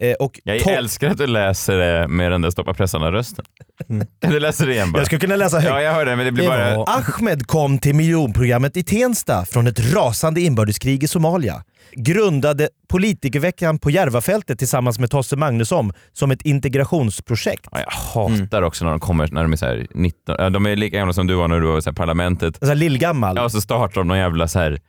Eh, 0.00 0.12
och 0.12 0.40
Jag 0.44 0.66
älskar 0.66 1.10
att 1.10 1.18
du 1.18 1.26
läser 1.26 1.76
det 1.78 2.08
med 2.08 2.32
den 2.32 2.42
där 2.42 2.50
stoppa 2.50 2.74
pressarna-rösten. 2.74 3.44
Du 4.20 4.40
läser 4.40 4.66
det 4.66 4.72
igen 4.72 4.92
bara. 4.92 4.98
Jag 4.98 5.06
skulle 5.06 5.20
kunna 5.20 5.36
läsa 5.36 5.56
högt. 5.56 5.68
Ja, 5.68 5.82
jag 5.82 5.92
hör 5.94 6.06
det, 6.06 6.16
men 6.16 6.26
det 6.26 6.32
blir 6.32 6.48
bara... 6.48 6.84
Ahmed 6.84 7.46
kom 7.46 7.78
till 7.78 7.94
miljonprogrammet 7.94 8.76
i 8.76 8.82
Tensta 8.82 9.44
från 9.44 9.66
ett 9.66 9.94
rasande 9.94 10.40
inbördeskrig 10.40 11.02
i 11.04 11.08
Somalia. 11.08 11.62
Grundade 11.92 12.68
politikerveckan 12.88 13.78
på 13.78 13.90
Järvafältet 13.90 14.58
tillsammans 14.58 14.98
med 14.98 15.10
Tosse 15.10 15.36
Magnusson 15.36 15.92
som 16.12 16.30
ett 16.30 16.42
integrationsprojekt. 16.42 17.66
Ja, 17.72 17.78
jag 17.80 17.90
hatar 17.90 18.62
också 18.62 18.84
när 18.84 18.90
de 18.90 19.00
kommer 19.00 19.28
när 19.28 19.42
de 19.42 19.52
är 19.52 19.56
så 19.56 19.66
här 19.66 19.86
19, 19.94 20.36
ja, 20.38 20.50
de 20.50 20.66
är 20.66 20.76
lika 20.76 20.98
gamla 20.98 21.12
som 21.12 21.26
du 21.26 21.34
var 21.34 21.48
när 21.48 21.60
du 21.60 21.66
var 21.66 21.90
i 21.90 21.94
parlamentet. 21.94 22.58
Alltså 22.60 22.74
lillgammal. 22.74 23.36
Ja, 23.36 23.44
och 23.44 23.52
så 23.52 23.60
startar 23.60 24.00
de 24.00 24.08
någon 24.08 24.18
jävla 24.18 24.48
så 24.48 24.58
här 24.58 24.80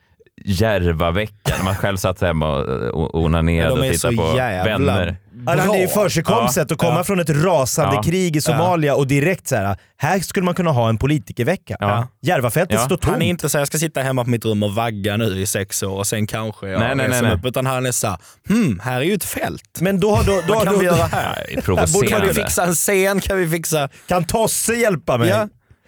Järvavecka 0.46 1.54
när 1.58 1.64
man 1.64 1.76
själv 1.76 1.98
satt 1.98 2.22
hemma 2.22 2.48
och, 2.92 3.16
onanerade 3.16 3.70
De 3.76 3.80
och 3.80 3.86
är 3.86 3.94
så 3.94 4.10
tittade 4.10 4.32
på 4.32 4.38
jävla 4.38 4.78
vänner. 4.78 5.18
Ja, 5.46 5.56
det 5.56 5.62
är 5.62 5.82
ju 5.82 5.88
försigkomset 5.88 6.72
att 6.72 6.78
komma 6.78 6.98
Ja. 6.98 7.04
från 7.04 7.20
ett 7.20 7.30
rasande 7.30 7.96
Ja. 7.96 8.04
krig 8.04 8.36
i 8.36 8.42
Somalia 8.42 8.96
och 8.96 9.08
direkt 9.08 9.48
så 9.48 9.56
här. 9.56 9.78
här 9.98 10.20
skulle 10.20 10.46
man 10.46 10.56
kunna 10.56 10.72
ha 10.72 10.90
en 10.90 10.98
politikervecka. 10.98 11.78
Ja. 11.80 12.08
Järvafältet 12.22 12.80
står 12.80 12.98
tomt. 12.98 13.04
Han 13.14 13.22
är 13.22 13.26
inte 13.30 13.50
så 13.50 13.58
jag 13.58 13.68
ska 13.68 13.78
sitta 13.78 14.02
hemma 14.02 14.24
på 14.24 14.30
mitt 14.30 14.46
rum 14.46 14.64
och 14.64 14.76
vagga 14.76 15.18
nu 15.18 15.40
i 15.42 15.46
sex 15.46 15.84
år 15.84 15.98
och 15.98 16.08
sen 16.08 16.28
kanske 16.28 16.68
jag 16.70 16.80
Nej, 16.80 16.96
nej, 16.96 17.08
nej, 17.10 17.22
mig 17.22 17.34
upp. 17.34 17.46
Utan 17.46 17.66
han 17.66 17.86
är 17.86 17.92
såhär, 17.92 18.18
hmm, 18.48 18.80
här 18.84 18.98
är 19.02 19.02
ju 19.06 19.14
ett 19.14 19.24
fält. 19.24 19.82
Men 19.82 20.00
då, 20.00 20.16
har- 20.16 20.24
då, 20.24 20.42
då, 20.48 20.54
Vad 20.54 20.64
kan 20.64 20.74
då, 20.74 20.80
vi 20.80 20.86
göra 20.86 20.96
här? 21.12 21.36
Nej, 21.38 21.46
Här 21.48 21.56
borde 21.56 21.62
provocerande. 21.62 22.28
vi 22.28 22.34
fixa 22.34 22.64
en 22.66 22.74
scen, 22.76 23.20
kan 23.22 23.38
vi 23.38 23.50
fixa... 23.50 23.90
Kan 24.08 24.24
Tosse 24.24 24.74
hjälpa 24.74 25.18
mig? 25.18 25.30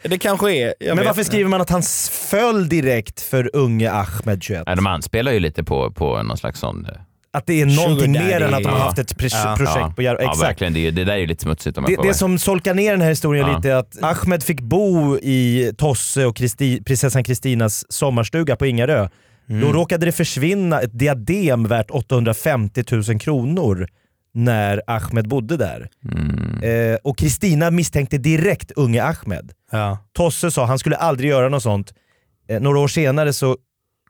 Ja, 0.08 0.10
det 0.10 0.18
kanske 0.18 0.54
är. 0.54 0.74
Jag 0.80 0.88
Men 0.88 0.98
vet 0.98 1.06
varför 1.06 1.22
inte. 1.22 1.32
skriver 1.32 1.50
man 1.50 1.62
att 1.62 1.70
han 1.70 1.82
föll 2.12 2.70
direkt 2.70 3.22
för 3.22 3.50
unge 3.54 3.92
Ahmed 3.92 4.44
21? 4.44 4.64
Nej, 4.68 4.76
de 4.76 4.88
anspelar 4.88 5.32
ju 5.32 5.40
lite 5.40 5.64
på, 5.64 5.92
på 5.92 6.24
någon 6.24 6.38
slags 6.38 6.60
sån... 6.60 6.86
eh, 6.86 6.92
Att 7.34 7.46
det 7.46 7.62
är 7.62 7.66
någonting 7.66 8.12
mer 8.12 8.42
än 8.42 8.54
att 8.54 8.64
de 8.64 8.70
har 8.70 8.78
Ja. 8.80 8.84
haft 8.84 9.00
ett 9.00 9.14
Ja. 9.34 9.56
projekt 9.58 9.96
på 9.96 10.02
Järva. 10.02 10.22
Ja, 10.22 10.32
Exakt. 10.32 10.50
verkligen. 10.50 10.74
Det, 10.74 10.88
är- 10.88 10.92
det 10.92 11.04
där 11.04 11.14
är 11.14 11.18
ju 11.18 11.26
lite 11.28 11.44
smutsigt 11.44 11.78
om 11.78 11.86
jag 11.88 12.04
Det, 12.04 12.08
det 12.08 12.14
som 12.14 12.40
solkar 12.40 12.74
ner 12.74 12.92
den 12.92 13.02
här 13.02 13.10
historien 13.10 13.48
Ja. 13.48 13.56
lite 13.58 13.72
är 13.72 13.76
att 13.76 14.04
Ahmed 14.04 14.44
fick 14.44 14.62
bo 14.62 15.18
i 15.18 15.72
Tosse 15.78 16.26
och 16.26 16.36
Kristi, 16.36 16.84
prinsessan 16.84 17.24
Kristinas 17.24 17.86
sommarstuga 17.92 18.56
på 18.56 18.66
Ingarö. 18.66 19.08
Mm. 19.50 19.62
Då 19.62 19.74
råkade 19.74 20.06
det 20.06 20.12
försvinna 20.12 20.80
ett 20.82 21.00
diadem 21.00 21.68
värt 21.68 21.92
850 21.92 22.84
000 22.92 23.20
kronor 23.20 23.88
när 24.34 24.82
Ahmed 24.88 25.28
bodde 25.28 25.58
där. 25.58 25.90
Mm. 26.12 26.47
Eh, 26.64 26.98
och 27.04 27.18
Kristina 27.18 27.72
misstänkte 27.72 28.18
direkt 28.18 28.72
unge 28.72 29.04
Ahmed. 29.04 29.52
Ja. 29.72 29.98
Tosse 30.14 30.52
sa 30.52 30.66
han 30.66 30.80
skulle 30.80 30.96
aldrig 30.96 31.30
göra 31.30 31.50
något 31.50 31.64
sånt. 31.64 31.94
Eh, 32.50 32.60
några 32.62 32.80
år 32.80 32.88
senare 32.88 33.34
så 33.34 33.58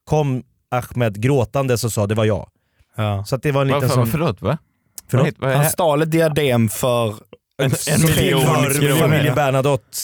kom 0.04 0.44
Ahmed 0.72 1.22
gråtandes 1.22 1.84
och 1.84 1.92
sa 1.94 2.08
det 2.08 2.16
var 2.16 2.26
jag. 2.26 2.50
Ja. 2.96 3.26
Så 3.26 3.36
att 3.36 3.44
det 3.44 3.52
var 3.52 3.62
en 3.62 3.68
liten 3.68 3.82
Varför, 3.82 3.96
sån... 3.96 4.08
Förlåt, 4.08 4.42
va? 4.42 4.58
Förlåt? 5.08 5.34
Han 5.42 5.50
här? 5.52 5.64
stal 5.70 6.02
ett 6.02 6.12
diadem 6.12 6.70
för 6.70 7.08
En- 7.62 7.72
en 7.92 8.02
miljon 8.06 8.42
kronor. 8.42 8.96
familjen 9.00 9.36
Bernadotte. 9.36 9.98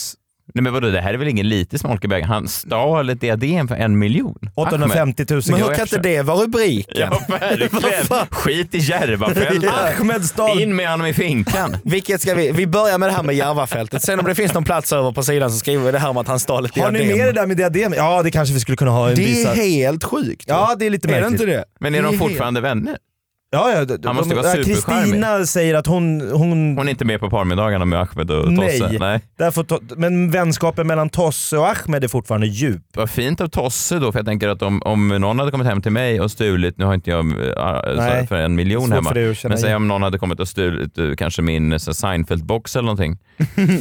Nej 0.54 0.62
men 0.62 0.72
vadå, 0.72 0.90
det 0.90 1.00
här 1.00 1.14
är 1.14 1.18
väl 1.18 1.28
ingen 1.28 1.48
lite 1.48 1.78
smolkebag? 1.78 2.20
Han 2.22 2.48
stal 2.48 3.10
ett 3.10 3.20
diadem 3.20 3.68
för 3.68 3.74
en 3.74 3.98
miljon? 3.98 4.38
850 4.54 5.24
000 5.30 5.42
Men 5.50 5.56
hur 5.62 5.68
kan 5.74 5.80
inte 5.80 5.98
det 5.98 6.22
vara 6.22 6.36
rubriken? 6.42 6.94
Ja 7.10 7.20
verkligen. 7.28 8.26
Skit 8.30 8.74
i 8.74 8.78
Järvafältet. 8.78 9.70
Ahmed 10.00 10.24
stal... 10.24 10.60
In 10.60 10.76
med 10.76 10.90
honom 10.90 11.06
i 11.06 11.14
finkan. 11.14 11.76
Vilket 11.84 12.20
ska 12.22 12.34
vi, 12.34 12.50
vi 12.52 12.66
börjar 12.66 12.98
med 12.98 13.08
det 13.08 13.12
här 13.12 13.22
med 13.22 13.34
Järvafältet, 13.34 14.02
sen 14.02 14.18
om 14.20 14.24
det 14.26 14.34
finns 14.34 14.54
någon 14.54 14.64
plats 14.64 14.92
över 14.92 15.12
på 15.12 15.22
sidan 15.22 15.50
så 15.50 15.58
skriver 15.58 15.84
vi 15.84 15.92
det 15.92 15.98
här 15.98 16.08
om 16.10 16.16
att 16.16 16.28
han 16.28 16.40
stal 16.40 16.64
ett 16.66 16.78
Har 16.78 16.90
diadem. 16.90 17.08
ni 17.08 17.16
med 17.18 17.26
det 17.26 17.32
där 17.40 17.46
med 17.46 17.56
diadem? 17.56 17.92
Ja 17.96 18.22
det 18.22 18.30
kanske 18.30 18.54
vi 18.54 18.60
skulle 18.60 18.76
kunna 18.76 18.90
ha 18.90 19.08
en 19.08 19.14
Det 19.14 19.22
är 19.22 19.26
visa. 19.26 19.52
helt 19.52 20.04
sjukt. 20.04 20.44
Ja 20.48 20.74
det 20.78 20.86
är 20.86 20.90
lite 20.90 21.08
är 21.08 21.12
det 21.14 21.20
märkligt. 21.20 21.40
inte 21.40 21.52
det? 21.52 21.64
Men 21.80 21.94
är 21.94 21.98
Det 21.98 22.04
de 22.08 22.08
helt- 22.08 22.18
fortfarande 22.22 22.60
vänner? 22.60 22.96
Ja, 23.54 23.72
ja, 23.72 23.84
de- 23.84 24.06
Han 24.06 24.16
måste 24.16 24.34
de- 24.34 24.42
vara 24.42 24.46
ja, 24.56 24.64
supercharmig. 24.64 25.02
Kristina 25.04 25.46
säger 25.46 25.74
att 25.74 25.86
hon... 25.86 26.20
hon, 26.20 26.76
Hon 26.78 26.86
är 26.86 26.90
inte 26.90 27.04
med 27.04 27.20
på 27.20 27.30
parmiddagarna 27.30 27.84
med 27.84 28.00
Ahmed 28.00 28.30
och 28.30 28.44
Tosse? 28.56 28.86
nej. 28.88 28.96
Nej. 29.00 29.20
Därför 29.38 29.62
to- 29.62 29.94
men 29.96 30.30
vänskapen 30.30 30.86
mellan 30.86 31.08
Tosse 31.10 31.58
och 31.58 31.68
Ahmed 31.68 32.04
är 32.04 32.08
fortfarande 32.08 32.46
djup. 32.46 32.82
Vad 32.94 33.10
fint 33.10 33.40
av 33.40 33.48
Tosse 33.48 33.98
då, 33.98 34.12
för 34.12 34.18
jag 34.18 34.26
tänker 34.26 34.48
att 34.48 34.62
om, 34.62 34.82
om 34.82 35.08
någon 35.08 35.38
hade 35.38 35.50
kommit 35.50 35.66
hem 35.66 35.82
till 35.82 35.92
mig 35.92 36.20
och 36.20 36.30
stulit, 36.30 36.78
nu 36.78 36.84
har 36.84 36.94
inte 36.94 37.10
jag 37.10 37.26
äh, 37.30 37.96
Nej, 37.96 38.26
för 38.26 38.36
en 38.36 38.54
miljon 38.54 38.82
svårt 38.86 38.94
hemma, 38.94 39.08
för 39.08 39.14
dig 39.14 39.30
att 39.30 39.36
känna 39.38 39.52
men 39.52 39.58
säg 39.58 39.68
igen. 39.68 39.76
om 39.76 39.88
någon 39.88 40.02
hade 40.02 40.18
kommit 40.18 40.40
och 40.40 40.48
stulit 40.48 40.98
eh, 40.98 41.04
kanske 41.18 41.42
min 41.42 41.72
eh, 41.72 41.78
så 41.78 41.90
Seinfeld-box 41.90 42.76
eller 42.78 42.86
någonting. 42.86 43.18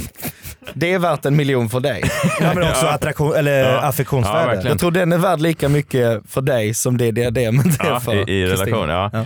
Det 0.74 0.94
är 0.94 1.00
värt 1.00 1.26
en 1.26 1.36
miljon 1.36 1.70
för 1.70 1.80
dig. 1.80 2.04
Ja, 2.42 2.52
men 2.56 2.64
också 2.70 2.86
attraktion, 2.86 3.36
eller 3.36 3.60
Ja. 3.64 3.70
Ja, 3.70 3.82
affektionsvärde. 3.82 4.46
verkligen. 4.48 4.68
Jag 4.68 4.80
tror 4.80 4.92
den 4.92 5.14
är 5.14 5.18
värd 5.18 5.42
lika 5.42 5.70
mycket 5.70 6.22
för 6.30 6.42
dig 6.42 6.74
som 6.74 6.98
det 6.98 7.12
diademet 7.12 7.66
är 7.82 7.86
Ja, 7.88 8.00
för 8.00 8.30
i, 8.30 8.34
I 8.42 8.46
relation, 8.46 8.90
ja. 8.90 9.06
Eh, 9.14 9.24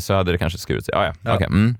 så 0.00 0.14
hade 0.14 0.32
det 0.32 0.38
kanske 0.38 0.58
skurit 0.58 0.84
sig. 0.84 0.94
Ja, 0.94 1.04
ja. 1.04 1.12
Ja. 1.22 1.34
Okej, 1.34 1.46
mm. 1.46 1.76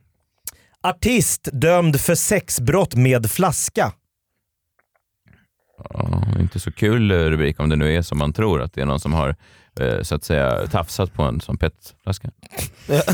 Artist 0.83 1.49
dömd 1.53 2.01
för 2.01 2.15
sexbrott 2.15 2.95
med 2.95 3.31
flaska. 3.31 3.93
Ja, 5.91 6.23
inte 6.41 6.61
så 6.61 6.73
kul 6.73 7.11
eh, 7.11 7.17
rubrik 7.17 7.61
om 7.61 7.69
det 7.69 7.77
nu 7.77 7.95
är 7.95 8.03
som 8.03 8.19
man 8.19 8.33
tror, 8.33 8.63
att 8.63 8.75
det 8.75 8.81
är 8.81 8.87
någon 8.87 9.01
som 9.01 9.13
har 9.13 9.37
eh, 9.81 10.03
så 10.03 10.15
att 10.15 10.25
säga 10.25 10.67
tafsat 10.67 11.13
på 11.13 11.23
en 11.23 11.41
som 11.41 11.59
petflaska. 11.59 12.31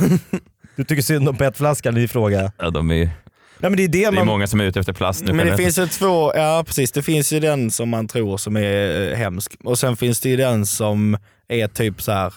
Du 0.77 0.85
tycker 0.85 1.03
synd 1.03 1.29
om 1.29 1.37
petflaskan 1.37 1.97
i 1.97 2.09
fråga. 2.09 2.53
Ja, 2.59 2.71
de 2.71 2.91
är, 2.91 2.97
Nej, 2.97 3.71
men 3.71 3.77
det 3.77 3.83
är 3.83 3.89
det 3.89 3.99
det 3.99 4.05
är 4.05 4.13
man... 4.13 4.27
många 4.27 4.47
som 4.47 4.61
är 4.61 4.65
ute 4.65 4.81
efter 4.81 4.93
plast 4.93 5.25
nu. 5.25 5.33
Men 5.33 5.47
det 5.47 5.57
finns 5.57 5.79
ju 5.79 5.87
två, 5.87 6.33
ja 6.35 6.65
precis, 6.67 6.93
det 6.93 7.03
finns 7.03 7.33
ju 7.33 7.41
den 7.41 7.71
som 7.71 7.89
man 7.89 8.09
tror 8.09 8.37
som 8.37 8.57
är 8.57 9.11
eh, 9.11 9.17
hemsk 9.17 9.57
och 9.65 9.79
sen 9.79 9.97
finns 9.97 10.21
det 10.21 10.29
ju 10.29 10.37
den 10.37 10.67
som 10.67 11.19
är 11.49 11.69
typ 11.69 12.03
så 12.03 12.13
här 12.13 12.33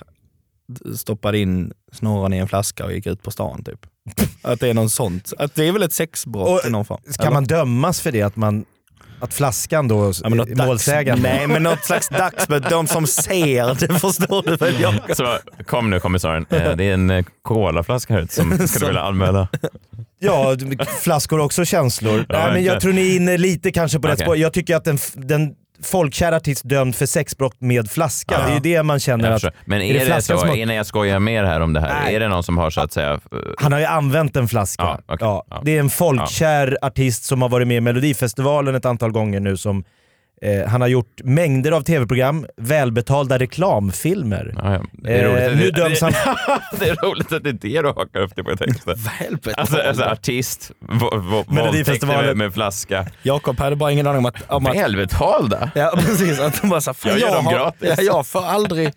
stoppade 0.96 1.38
in 1.38 1.74
snoran 1.96 2.34
i 2.34 2.38
en 2.38 2.48
flaska 2.48 2.86
och 2.86 2.94
gick 2.94 3.06
ut 3.08 3.24
på 3.24 3.32
stan 3.32 3.64
typ. 3.64 3.86
Att 4.42 4.60
det 4.60 4.70
är 4.70 4.74
någon 4.74 4.90
sånt, 4.90 5.34
att 5.38 5.56
det 5.56 5.68
är 5.68 5.72
väl 5.72 5.84
ett 5.84 5.94
sexbrott 5.94 6.50
Och 6.50 6.68
i 6.68 6.70
någon 6.70 6.86
form. 6.86 7.02
Ska 7.10 7.32
man 7.32 7.44
dömas 7.44 8.02
för 8.02 8.12
det? 8.12 8.22
Att, 8.22 8.36
man, 8.36 8.66
att 9.20 9.34
flaskan 9.34 9.88
då 9.88 10.14
Ja, 10.24 10.30
men 10.30 10.38
något 10.38 10.50
är 10.50 10.56
målsägande? 10.66 11.30
Dags, 11.30 11.38
nej 11.38 11.48
men 11.48 11.64
något 11.64 11.86
slags 11.86 12.10
dagsböt, 12.10 12.70
de 12.70 12.88
som 12.88 13.08
ser 13.08 13.88
det 13.88 14.00
förstår 14.00 14.44
du 14.44 14.56
väl 14.56 14.82
jag. 14.82 15.18
Så, 15.18 15.38
kom 15.66 15.90
nu 15.90 16.00
kommissarien, 16.00 16.46
eh, 16.50 16.76
det 16.76 16.84
är 16.84 16.94
en 16.94 17.10
eh, 17.10 17.26
colaflaska 17.42 18.14
här 18.14 18.22
ute 18.22 18.34
som 18.34 18.58
ska 18.68 18.80
du 18.80 18.86
vilja 18.86 19.02
anmäla. 19.02 19.48
Ja, 20.20 20.56
flaskor 21.02 21.40
också 21.40 21.66
känslor. 21.66 22.26
Nej, 22.30 22.54
men 22.54 22.64
jag 22.64 22.82
tror 22.82 22.94
ni 22.94 23.12
är 23.12 23.16
inne 23.16 23.38
lite 23.38 23.72
kanske 23.72 24.00
på 24.00 24.08
rätt 24.08 24.16
Okej. 24.16 24.26
spår. 24.26 24.38
Jag 24.38 24.54
tycker 24.54 24.76
att 24.76 24.84
den, 24.84 24.98
den 25.14 25.56
folkkär 25.84 26.32
artist 26.32 26.64
dömd 26.70 26.96
för 26.96 27.06
sexbrott 27.06 27.56
med 27.62 27.92
flaska, 27.92 28.36
Ja. 28.40 28.46
det 28.46 28.52
är 28.52 28.54
ju 28.54 28.60
det 28.78 28.84
man 28.84 29.00
känner 29.00 29.32
att... 29.32 29.44
Men 29.66 29.82
är 29.82 29.96
är 29.96 30.00
det 30.06 30.16
det, 30.16 30.22
så, 30.22 30.36
har- 30.38 30.56
innan 30.56 30.76
jag 30.76 30.86
skojar 30.86 31.20
mer 31.20 31.44
här 31.44 31.60
om 31.60 31.74
det 31.74 31.80
här, 31.82 32.04
Nej. 32.04 32.16
är 32.16 32.20
det 32.20 32.28
någon 32.28 32.44
som 32.44 32.58
har 32.58 32.70
så 32.70 32.82
att 32.82 32.94
säga... 32.94 33.12
eh, 33.14 33.20
Han 33.58 33.72
har 33.72 33.80
ju 33.80 33.86
använt 33.86 34.36
en 34.36 34.48
flaska. 34.48 34.84
Ja. 35.08 35.18
Ja, 35.20 35.46
Ja. 35.50 35.62
Det 35.64 35.76
är 35.76 35.80
en 35.80 35.90
folkkär 35.90 36.78
artist 36.82 37.24
som 37.24 37.42
har 37.42 37.50
varit 37.50 37.68
med 37.68 37.78
i 37.78 37.82
Melodifestivalen 37.82 38.76
ett 38.76 38.86
antal 38.86 39.12
gånger 39.12 39.40
nu. 39.40 39.58
Som, 39.58 39.84
eh, 40.42 40.68
han 40.68 40.82
har 40.82 40.88
gjort 40.88 41.22
mängder 41.24 41.72
av 41.72 41.82
tv-program, 41.82 42.46
välbetalda 42.58 43.38
reklamfilmer. 43.40 44.54
Ja, 44.58 44.74
ja. 45.04 45.10
Eh, 45.10 45.24
roligt. 45.32 45.58
nu 45.58 45.72
döms 45.72 46.02
han... 46.02 46.12
det 46.80 46.90
är 46.90 46.96
roligt 46.96 47.32
att 47.32 47.44
det 47.44 47.50
är 47.50 47.54
det 47.54 47.82
du 47.82 47.88
hakar 47.88 48.20
upp 48.20 48.36
dig 48.36 48.44
på 48.46 48.56
texten. 48.58 48.96
Välbetalda. 49.20 49.62
Alltså, 49.62 49.78
alltså 49.82 50.04
artist, 50.04 50.72
Melodifestivalen. 51.48 52.38
med, 52.38 52.54
flaska. 52.54 53.08
Jakob 53.22 53.60
hade 53.60 53.76
bara 53.76 53.92
ingen 53.92 54.08
aning 54.08 54.18
om 54.20 54.26
att... 54.26 54.36
Om 54.52 54.66
att 54.66 54.76
Välbetalda? 54.76 55.72
ja 55.76 55.94
precis, 55.96 56.40
att 56.40 56.62
de 56.62 56.70
bara 56.70 56.82
sa, 56.82 56.94
fan 56.94 57.12
Jag 57.12 57.20
gör 57.20 57.28
jag, 57.28 57.36
dem 57.36 57.46
har, 57.46 57.54
gratis. 57.54 57.94
ja, 57.98 58.04
jag 58.04 58.28
får 58.28 58.46
aldrig... 58.46 58.92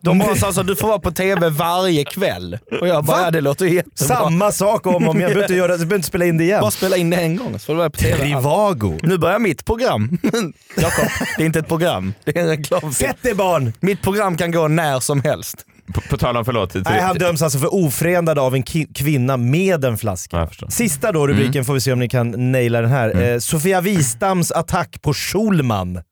De 0.00 0.18
bara 0.18 0.36
sa 0.36 0.52
så, 0.52 0.62
du 0.62 0.76
får 0.76 0.88
vara 0.88 0.98
på 0.98 1.10
tv 1.10 1.48
varje 1.50 2.04
kväll. 2.04 2.58
Och 2.80 2.88
jag 2.88 3.04
bara, 3.04 3.22
Va? 3.22 3.30
det 3.30 3.40
låter 3.40 3.66
jättebra. 3.66 4.16
Samma 4.16 4.52
sak 4.52 4.86
om 4.86 4.94
om. 4.94 5.02
Jag 5.04 5.16
behöver 5.16 5.42
inte, 5.42 5.54
göra, 5.54 5.72
jag 5.72 5.78
behöver 5.78 5.96
inte 5.96 6.08
spela 6.08 6.24
in 6.24 6.38
det 6.38 6.44
igen. 6.44 6.60
Bara 6.60 6.70
spela 6.70 6.96
in 6.96 7.10
det 7.10 7.16
en 7.16 7.36
gång 7.36 7.52
så 7.58 7.66
får 7.66 7.72
du 7.72 7.78
vara 7.78 7.90
på 7.90 7.98
tv. 7.98 8.16
Trivago. 8.16 8.98
Nu 9.02 9.18
börjar 9.18 9.38
mitt 9.38 9.64
program. 9.64 10.18
Jakob, 10.76 11.04
det 11.36 11.42
är 11.42 11.46
inte 11.46 11.58
ett 11.58 11.68
program. 11.68 12.14
Det 12.24 12.36
är 12.36 12.42
en 12.42 12.48
reklamfilm. 12.48 12.92
Sätt 12.92 13.22
dig 13.22 13.34
barn! 13.34 13.72
Mitt 13.80 14.02
program 14.02 14.36
kan 14.36 14.50
gå 14.52 14.68
när 14.68 15.00
som 15.00 15.22
helst. 15.22 15.66
På, 15.94 16.00
på 16.00 16.18
tal 16.18 16.36
om 16.36 16.44
förlåt. 16.44 16.74
Nej, 16.74 17.00
han 17.00 17.18
döms 17.18 17.42
alltså 17.42 17.58
för 17.58 17.74
ofredande 17.74 18.40
av 18.40 18.54
en 18.54 18.62
kvinna 18.94 19.36
med 19.36 19.84
en 19.84 19.98
flaska. 19.98 20.48
Ja. 20.60 20.70
Sista 20.70 21.12
då, 21.12 21.26
rubriken 21.26 21.64
får 21.64 21.74
vi 21.74 21.80
se 21.80 21.92
om 21.92 21.98
ni 21.98 22.08
kan 22.08 22.52
naila 22.52 22.80
den 22.80 22.90
här. 22.90 23.22
Eh, 23.22 23.38
Sofia 23.38 23.80
Wistams 23.80 24.52
attack 24.52 25.02
på 25.02 25.14
Schulman. 25.14 26.02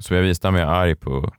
Så 0.00 0.14
jag 0.14 0.22
Wistam 0.22 0.56
är 0.56 0.64
arg 0.64 0.96
på 0.96 1.32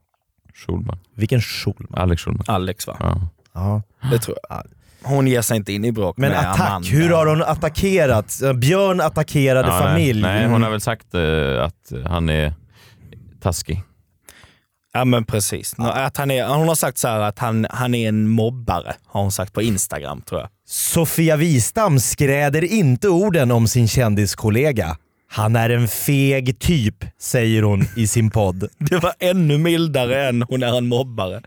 Schulman. 0.56 1.00
Vilken 1.16 1.42
Schulman? 1.42 2.02
Alex 2.02 2.22
Schulman. 2.22 2.44
Alex 2.48 2.88
va? 2.88 2.98
Ja. 3.00 3.22
Ja. 3.54 3.82
Det 4.12 4.20
tror 4.20 4.38
jag. 4.50 4.64
Hon 5.04 5.28
ger 5.28 5.42
sig 5.42 5.58
inte 5.58 5.74
in 5.74 5.86
i 5.86 5.92
bråk 5.92 6.18
Men 6.18 6.30
med 6.32 6.40
attack, 6.40 6.70
Amanda. 6.70 6.88
hur 6.90 7.10
har 7.10 7.26
hon 7.26 7.44
attackerat? 7.44 8.40
Björn 8.56 9.02
attackerade 9.02 9.68
Ja, 9.70 9.80
familj. 9.80 10.22
Nej, 10.22 10.40
nej, 10.40 10.50
hon 10.52 10.64
har 10.64 10.70
väl 10.72 10.82
sagt 10.82 11.14
eh, 11.14 11.64
att 11.64 11.92
han 12.10 12.30
är 12.30 12.54
taskig. 13.42 13.84
Ja 14.94 15.06
men 15.06 15.26
precis. 15.26 15.76
Att 15.78 16.18
han 16.18 16.32
är, 16.32 16.48
hon 16.48 16.68
har 16.68 16.76
sagt 16.76 16.98
så 16.98 17.08
här 17.08 17.20
att 17.20 17.40
han, 17.40 17.68
han 17.70 17.96
är 17.96 18.10
en 18.10 18.28
mobbare, 18.30 18.96
har 19.06 19.22
hon 19.22 19.32
sagt 19.32 19.54
på 19.54 19.62
Instagram 19.62 20.22
tror 20.22 20.42
jag. 20.42 20.50
Sofia 20.68 21.36
Wistam 21.36 22.00
skräder 22.00 22.64
inte 22.64 23.10
orden 23.10 23.52
om 23.52 23.68
sin 23.68 23.88
kändiskollega. 23.88 24.98
Han 25.34 25.56
är 25.56 25.70
en 25.70 25.88
feg 25.88 26.60
typ, 26.60 26.96
säger 27.20 27.64
hon 27.64 27.86
i 27.96 28.08
sin 28.08 28.30
podd. 28.30 28.68
Det 28.78 28.98
var 28.98 29.14
ännu 29.20 29.58
mildare 29.58 30.28
än 30.30 30.42
hon 30.42 30.64
är 30.64 30.78
en 30.78 30.88
mobbare. 30.88 31.42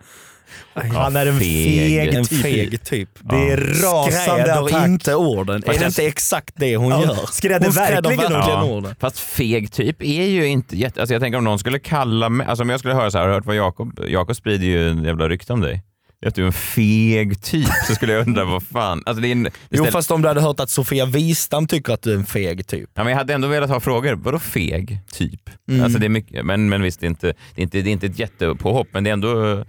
Han 0.94 1.16
är 1.16 1.26
en 1.26 1.38
feg, 1.40 2.14
En 2.14 2.24
typ. 2.24 2.42
feg 2.42 2.82
typ. 2.84 3.08
Det 3.20 3.36
är 3.52 3.56
rasande 3.56 4.12
Skräder 4.22 4.66
attack. 4.66 4.86
inte 4.86 5.14
orden. 5.14 5.62
Fast 5.62 5.76
är 5.76 5.80
det 5.80 5.86
inte 5.86 6.06
exakt 6.06 6.54
det 6.56 6.76
hon 6.76 6.90
Ja, 6.90 7.02
gör? 7.02 7.16
skräder 7.32 7.64
hon 7.66 7.74
verkligen 7.74 8.02
verkligen 8.18 8.40
Ja, 8.40 8.64
orden. 8.64 8.94
fast 9.00 9.18
feg 9.18 9.72
typ 9.72 10.02
är 10.02 10.24
ju 10.26 10.46
inte 10.46 10.76
jätte... 10.76 11.00
Alltså 11.00 11.14
jag 11.14 11.22
tänker 11.22 11.38
om 11.38 11.44
någon 11.44 11.58
skulle 11.58 11.78
kalla 11.78 12.28
mig... 12.28 12.46
Alltså 12.46 12.62
om 12.62 12.70
jag 12.70 12.78
skulle 12.80 12.94
höra 12.94 13.10
så 13.10 13.18
här, 13.18 13.22
har 13.24 13.28
du 13.28 13.34
hört 13.34 13.46
vad 13.46 13.56
Jakob... 13.56 14.00
Jakob 14.08 14.36
sprider 14.36 14.66
ju 14.66 14.90
en 14.90 15.04
jävla 15.04 15.28
rykte 15.28 15.52
om 15.52 15.60
dig. 15.60 15.82
Att 16.26 16.34
du 16.34 16.42
är 16.42 16.46
en 16.46 16.52
feg 16.52 17.42
typ 17.42 17.68
så 17.86 17.94
skulle 17.94 18.12
jag 18.12 18.26
undra 18.26 18.44
vad 18.44 18.62
fan. 18.62 19.02
Alltså 19.06 19.20
det 19.22 19.28
är 19.28 19.32
en, 19.32 19.42
det 19.42 19.50
Jo 19.70 19.84
fast 19.84 20.10
om 20.10 20.22
du 20.22 20.28
hade 20.28 20.40
hört 20.40 20.60
att 20.60 20.70
Sofia 20.70 21.06
Wistam 21.06 21.66
tycker 21.66 21.92
att 21.92 22.02
du 22.02 22.12
är 22.12 22.16
en 22.16 22.26
feg 22.26 22.66
typ. 22.66 22.90
Ja, 22.94 23.04
men 23.04 23.10
jag 23.10 23.18
hade 23.18 23.34
ändå 23.34 23.48
velat 23.48 23.70
ha 23.70 23.80
frågor. 23.80 24.14
Vadå 24.14 24.38
feg? 24.38 24.98
Typ. 25.12 25.50
Mm. 25.68 25.84
Alltså 25.84 25.98
det 25.98 26.06
är 26.06 26.10
mycket, 26.10 26.46
men, 26.46 26.68
men 26.68 26.82
visst, 26.82 27.00
det 27.00 27.06
är, 27.06 27.08
inte, 27.08 27.26
det, 27.26 27.60
är 27.60 27.62
inte, 27.62 27.80
det 27.82 27.90
är 27.90 27.92
inte 27.92 28.06
ett 28.06 28.18
jättepåhopp, 28.18 28.88
men 28.92 29.04
det 29.04 29.10
är 29.10 29.12
ändå... 29.12 29.64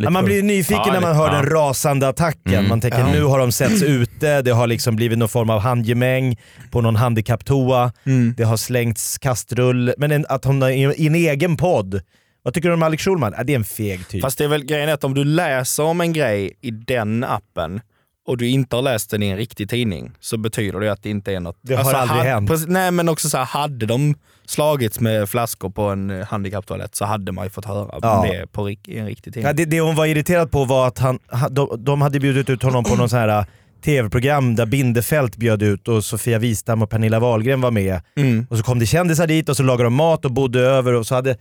Ja, 0.00 0.10
man 0.10 0.24
blir 0.24 0.42
nyfiken 0.42 0.82
Ja, 0.86 0.92
när 0.92 1.00
man 1.00 1.16
hör 1.16 1.26
ja. 1.26 1.32
den 1.34 1.50
rasande 1.50 2.08
attacken. 2.08 2.54
Mm. 2.54 2.68
Man 2.68 2.80
tänker 2.80 2.98
Ja. 2.98 3.12
nu 3.12 3.22
har 3.24 3.38
de 3.38 3.52
setts 3.52 3.82
ute, 3.82 4.42
det 4.42 4.50
har 4.50 4.66
liksom 4.66 4.96
blivit 4.96 5.18
någon 5.18 5.28
form 5.28 5.50
av 5.50 5.60
handgemäng 5.60 6.36
på 6.70 6.80
någon 6.80 6.96
handikapptoa. 6.96 7.92
Mm. 8.04 8.34
Det 8.36 8.44
har 8.44 8.56
slängts 8.56 9.18
kastrull. 9.18 9.94
Men 9.98 10.12
en, 10.12 10.26
att 10.28 10.44
hon 10.44 10.62
har 10.62 10.70
i 10.70 10.94
i 10.96 11.06
en 11.06 11.14
egen 11.14 11.56
podd. 11.56 12.00
Vad 12.42 12.54
tycker 12.54 12.68
du 12.68 12.74
om 12.74 12.82
Alex 12.82 13.04
Schulman? 13.04 13.34
Ja, 13.36 13.44
det 13.44 13.52
är 13.52 13.56
en 13.56 13.64
feg 13.64 14.08
typ. 14.08 14.22
Fast 14.22 14.38
det 14.38 14.44
är 14.44 14.48
väl 14.48 14.64
grejen 14.64 14.88
att 14.88 15.04
om 15.04 15.14
du 15.14 15.24
läser 15.24 15.82
om 15.82 16.00
en 16.00 16.12
grej 16.12 16.52
i 16.60 16.70
den 16.70 17.24
appen 17.24 17.80
och 18.26 18.36
du 18.36 18.48
inte 18.48 18.76
har 18.76 18.82
läst 18.82 19.10
den 19.10 19.22
i 19.22 19.26
en 19.28 19.36
riktig 19.36 19.70
tidning 19.70 20.10
så 20.20 20.36
betyder 20.36 20.80
det 20.80 20.92
att 20.92 21.02
det 21.02 21.10
inte 21.10 21.32
är 21.32 21.40
något... 21.40 21.58
Det 21.62 21.74
har 21.74 21.92
aldrig 21.94 22.18
hade- 22.18 22.30
hänt. 22.30 22.50
Precis, 22.50 22.66
nej 22.68 22.90
men 22.90 23.08
också 23.08 23.28
så 23.28 23.38
här, 23.38 23.44
hade 23.44 23.86
de 23.86 24.14
slagits 24.46 25.00
med 25.00 25.28
flaskor 25.28 25.70
på 25.70 25.82
en 25.82 26.10
eh, 26.10 26.26
handikapptoalett 26.26 26.94
så 26.94 27.04
hade 27.04 27.32
man 27.32 27.44
ju 27.44 27.50
fått 27.50 27.64
höra 27.64 27.98
Ja. 28.02 28.26
det 28.32 28.46
på, 28.52 28.70
i 28.70 28.78
en 28.98 29.06
riktig 29.06 29.32
tidning. 29.34 29.46
Ja, 29.46 29.52
det, 29.52 29.64
det 29.64 29.80
hon 29.80 29.94
var 29.94 30.06
irriterad 30.06 30.50
på 30.50 30.64
var 30.64 30.86
att 30.88 30.98
han, 30.98 31.18
ha- 31.30 31.48
de, 31.48 31.84
de 31.84 32.02
hade 32.02 32.20
bjudit 32.20 32.50
ut 32.50 32.62
honom 32.62 32.84
på 32.84 32.96
någon 32.96 33.08
sån 33.08 33.18
här 33.18 33.38
äh, 33.38 33.44
tv-program 33.84 34.54
där 34.56 34.66
Bindefält 34.66 35.36
bjöd 35.36 35.62
ut 35.62 35.88
och 35.88 36.04
Sofia 36.04 36.38
Wistam 36.38 36.82
och 36.82 36.90
Pernilla 36.90 37.20
Wahlgren 37.20 37.60
var 37.60 37.70
med. 37.70 38.00
Mm. 38.16 38.46
Och 38.50 38.56
så 38.58 38.62
kom 38.62 38.78
det 38.78 38.86
kändisar 38.86 39.26
dit 39.26 39.48
och 39.48 39.56
så 39.56 39.62
lagade 39.62 39.84
de 39.84 39.94
mat 39.94 40.24
och 40.24 40.32
bodde 40.32 40.60
över 40.60 40.92
och 40.92 41.06
så 41.06 41.14
hade 41.14 41.36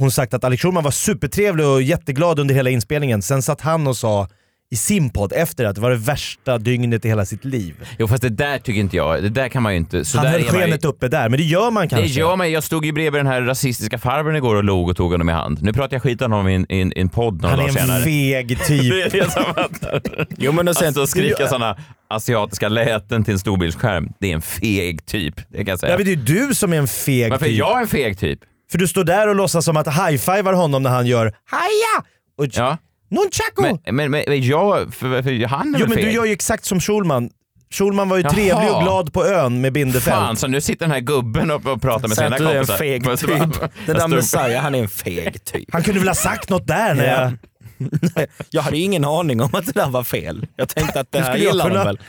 hon 0.00 0.10
sagt 0.10 0.34
att 0.34 0.44
Alex 0.44 0.62
Schulman 0.62 0.84
var 0.84 0.90
supertrevlig 0.90 1.66
och 1.66 1.82
jätteglad 1.82 2.38
under 2.38 2.54
hela 2.54 2.70
inspelningen. 2.70 3.22
Sen 3.22 3.42
satt 3.42 3.60
han 3.60 3.86
och 3.86 3.96
sa 3.96 4.28
i 4.72 4.76
sin 4.76 5.10
podd 5.10 5.32
efter 5.36 5.64
att 5.64 5.74
det 5.74 5.80
var 5.80 5.90
det 5.90 5.96
värsta 5.96 6.58
dygnet 6.58 7.04
i 7.04 7.08
hela 7.08 7.24
sitt 7.26 7.44
liv. 7.44 7.74
Jo 7.98 8.08
fast 8.08 8.22
det 8.22 8.28
där 8.28 8.58
tycker 8.58 8.80
inte 8.80 8.96
jag, 8.96 9.22
det 9.22 9.28
där 9.28 9.48
kan 9.48 9.62
man 9.62 9.72
ju 9.72 9.78
inte... 9.78 10.04
Så 10.04 10.18
han 10.18 10.24
där 10.24 10.32
höll 10.32 10.40
är 10.40 10.44
man 10.44 10.54
ju- 10.54 10.60
skenet 10.60 10.84
uppe 10.84 11.08
där, 11.08 11.28
men 11.28 11.38
det 11.38 11.44
gör 11.44 11.70
man 11.70 11.88
kanske. 11.88 12.08
Det 12.08 12.12
gör 12.20 12.36
man. 12.36 12.52
Jag 12.52 12.64
stod 12.64 12.84
ju 12.84 12.92
bredvid 12.92 13.18
den 13.18 13.26
här 13.26 13.42
rasistiska 13.42 13.98
farbrorn 13.98 14.36
igår 14.36 14.54
och 14.54 14.64
log 14.64 14.88
och 14.88 14.96
tog 14.96 15.12
honom 15.12 15.28
i 15.28 15.32
hand. 15.32 15.62
Nu 15.62 15.72
pratar 15.72 15.94
jag 15.94 16.02
skit 16.02 16.22
om 16.22 16.32
honom 16.32 16.48
i 16.48 16.54
en, 16.80 16.98
i 16.98 17.08
podd 17.08 17.42
några 17.42 17.48
Han 17.56 17.64
är 17.64 17.68
dagar 17.68 17.80
en 17.80 17.86
senare. 17.86 18.02
feg 18.04 18.48
det 18.58 18.64
typ. 18.64 18.92
är 19.14 19.18
det 19.20 19.30
som 19.30 19.44
fattar. 19.44 20.26
Jo, 20.38 20.52
men 20.52 20.68
och 20.68 20.76
sen- 20.76 20.86
alltså 20.86 21.06
skrika 21.06 21.46
sådana 21.48 21.76
asiatiska 22.10 22.68
läten 22.68 23.24
till 23.24 23.32
en 23.32 23.38
storbildsskärm, 23.38 24.08
det 24.20 24.30
är 24.30 24.34
en 24.34 24.42
feg 24.42 25.06
typ. 25.06 25.34
Det 25.48 25.56
kan 25.58 25.66
jag 25.66 25.78
säga. 25.80 25.92
Ja, 25.92 25.96
men 25.98 26.06
det 26.06 26.12
är 26.12 26.46
du 26.48 26.54
som 26.54 26.72
är 26.72 26.76
en 26.78 26.88
feg 26.88 27.30
Varför 27.30 27.46
är 27.46 27.50
typ. 27.50 27.58
jag 27.58 27.80
en 27.80 27.88
feg 27.88 28.18
typ? 28.18 28.38
För 28.70 28.78
du 28.78 28.88
står 28.88 29.04
där 29.04 29.28
och 29.28 29.34
låtsas 29.34 29.64
som 29.64 29.76
att 29.76 29.86
high-fivar 29.86 30.52
honom 30.52 30.82
när 30.82 30.90
han 30.90 31.06
gör 31.06 31.24
haja! 31.44 32.08
Och 32.38 32.46
Ja. 32.52 32.76
Nunchaku! 33.08 33.62
Men, 33.62 33.96
men, 33.96 34.10
men, 34.10 34.24
men 34.28 34.42
jag, 34.42 34.94
för, 34.94 35.22
för 35.22 35.46
han 35.46 35.74
är 35.74 35.78
Jo 35.80 35.86
men 35.88 35.96
feg? 35.96 36.04
du 36.04 36.10
gör 36.12 36.24
ju 36.24 36.32
exakt 36.32 36.64
som 36.64 36.80
Schulman. 36.80 37.30
Schulman 37.72 38.08
var 38.08 38.16
ju 38.16 38.22
Jaha. 38.22 38.32
trevlig 38.32 38.70
och 38.72 38.82
glad 38.82 39.12
på 39.12 39.24
ön 39.26 39.60
med 39.60 39.72
Bindefält. 39.72 40.16
Fan, 40.16 40.36
så 40.36 40.46
nu 40.46 40.60
sitter 40.60 40.86
den 40.86 40.90
här 40.92 41.00
gubben 41.00 41.50
och, 41.50 41.66
och 41.66 41.82
pratar 41.82 42.08
med 42.08 42.16
sina 42.16 42.28
du 42.38 42.44
är 42.44 42.50
en 42.50 42.54
kompisar. 42.66 42.76
feg 42.76 43.02
typ. 43.18 43.70
Jag 43.86 43.96
där 43.96 44.08
Messiah, 44.08 44.62
han 44.62 44.74
är 44.74 44.78
en 44.82 44.88
feg 44.88 45.44
typ. 45.44 45.68
Han 45.72 45.82
kunde 45.82 46.00
väl 46.00 46.08
ha 46.08 46.14
sagt 46.14 46.48
något 46.50 46.66
där 46.66 46.94
när 46.94 47.04
Ja. 47.06 47.20
jag... 47.22 47.32
Jag 48.50 48.62
hade 48.62 48.78
ingen 48.78 49.04
aning 49.04 49.40
om 49.40 49.50
att 49.54 49.66
det 49.66 49.72
där 49.72 49.88
var 49.88 50.04
fel. 50.04 50.46
Jag 50.56 50.68
tänkte 50.68 51.00
att 51.00 51.12
det 51.12 51.20
här 51.20 51.36
gillar 51.36 51.64
de 51.64 51.70
kunna 51.70 51.84
väl. 51.84 52.00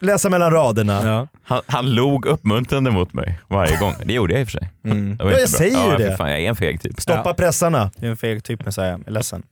Läsa 0.00 0.30
mellan 0.30 0.50
raderna. 0.52 1.28
Han, 1.42 1.60
han 1.66 1.94
log 1.94 2.26
uppmuntrande 2.26 2.90
mot 2.90 3.12
mig 3.12 3.40
varje 3.48 3.76
gång. 3.78 3.94
Det 4.04 4.12
gjorde 4.12 4.32
jag 4.32 4.40
i 4.40 4.44
och 4.44 4.48
för 4.48 4.58
sig. 4.58 4.70
Mm. 4.84 5.16
Ja, 5.18 5.30
jag 5.30 5.48
säger 5.48 5.84
ju 5.84 5.90
ja, 5.90 5.98
det. 5.98 6.16
Fan, 6.16 6.30
jag 6.30 6.40
är 6.40 6.48
en 6.48 6.56
feg 6.56 6.80
typ. 6.82 7.00
Stoppa 7.00 7.22
Ja. 7.24 7.34
pressarna. 7.34 7.90
Det 7.96 8.06
är 8.06 8.10
en 8.10 8.16
feg 8.16 8.44
typ 8.44 8.64
Messiah, 8.64 8.88
jag 8.90 9.00
är 9.06 9.10
ledsen. 9.10 9.42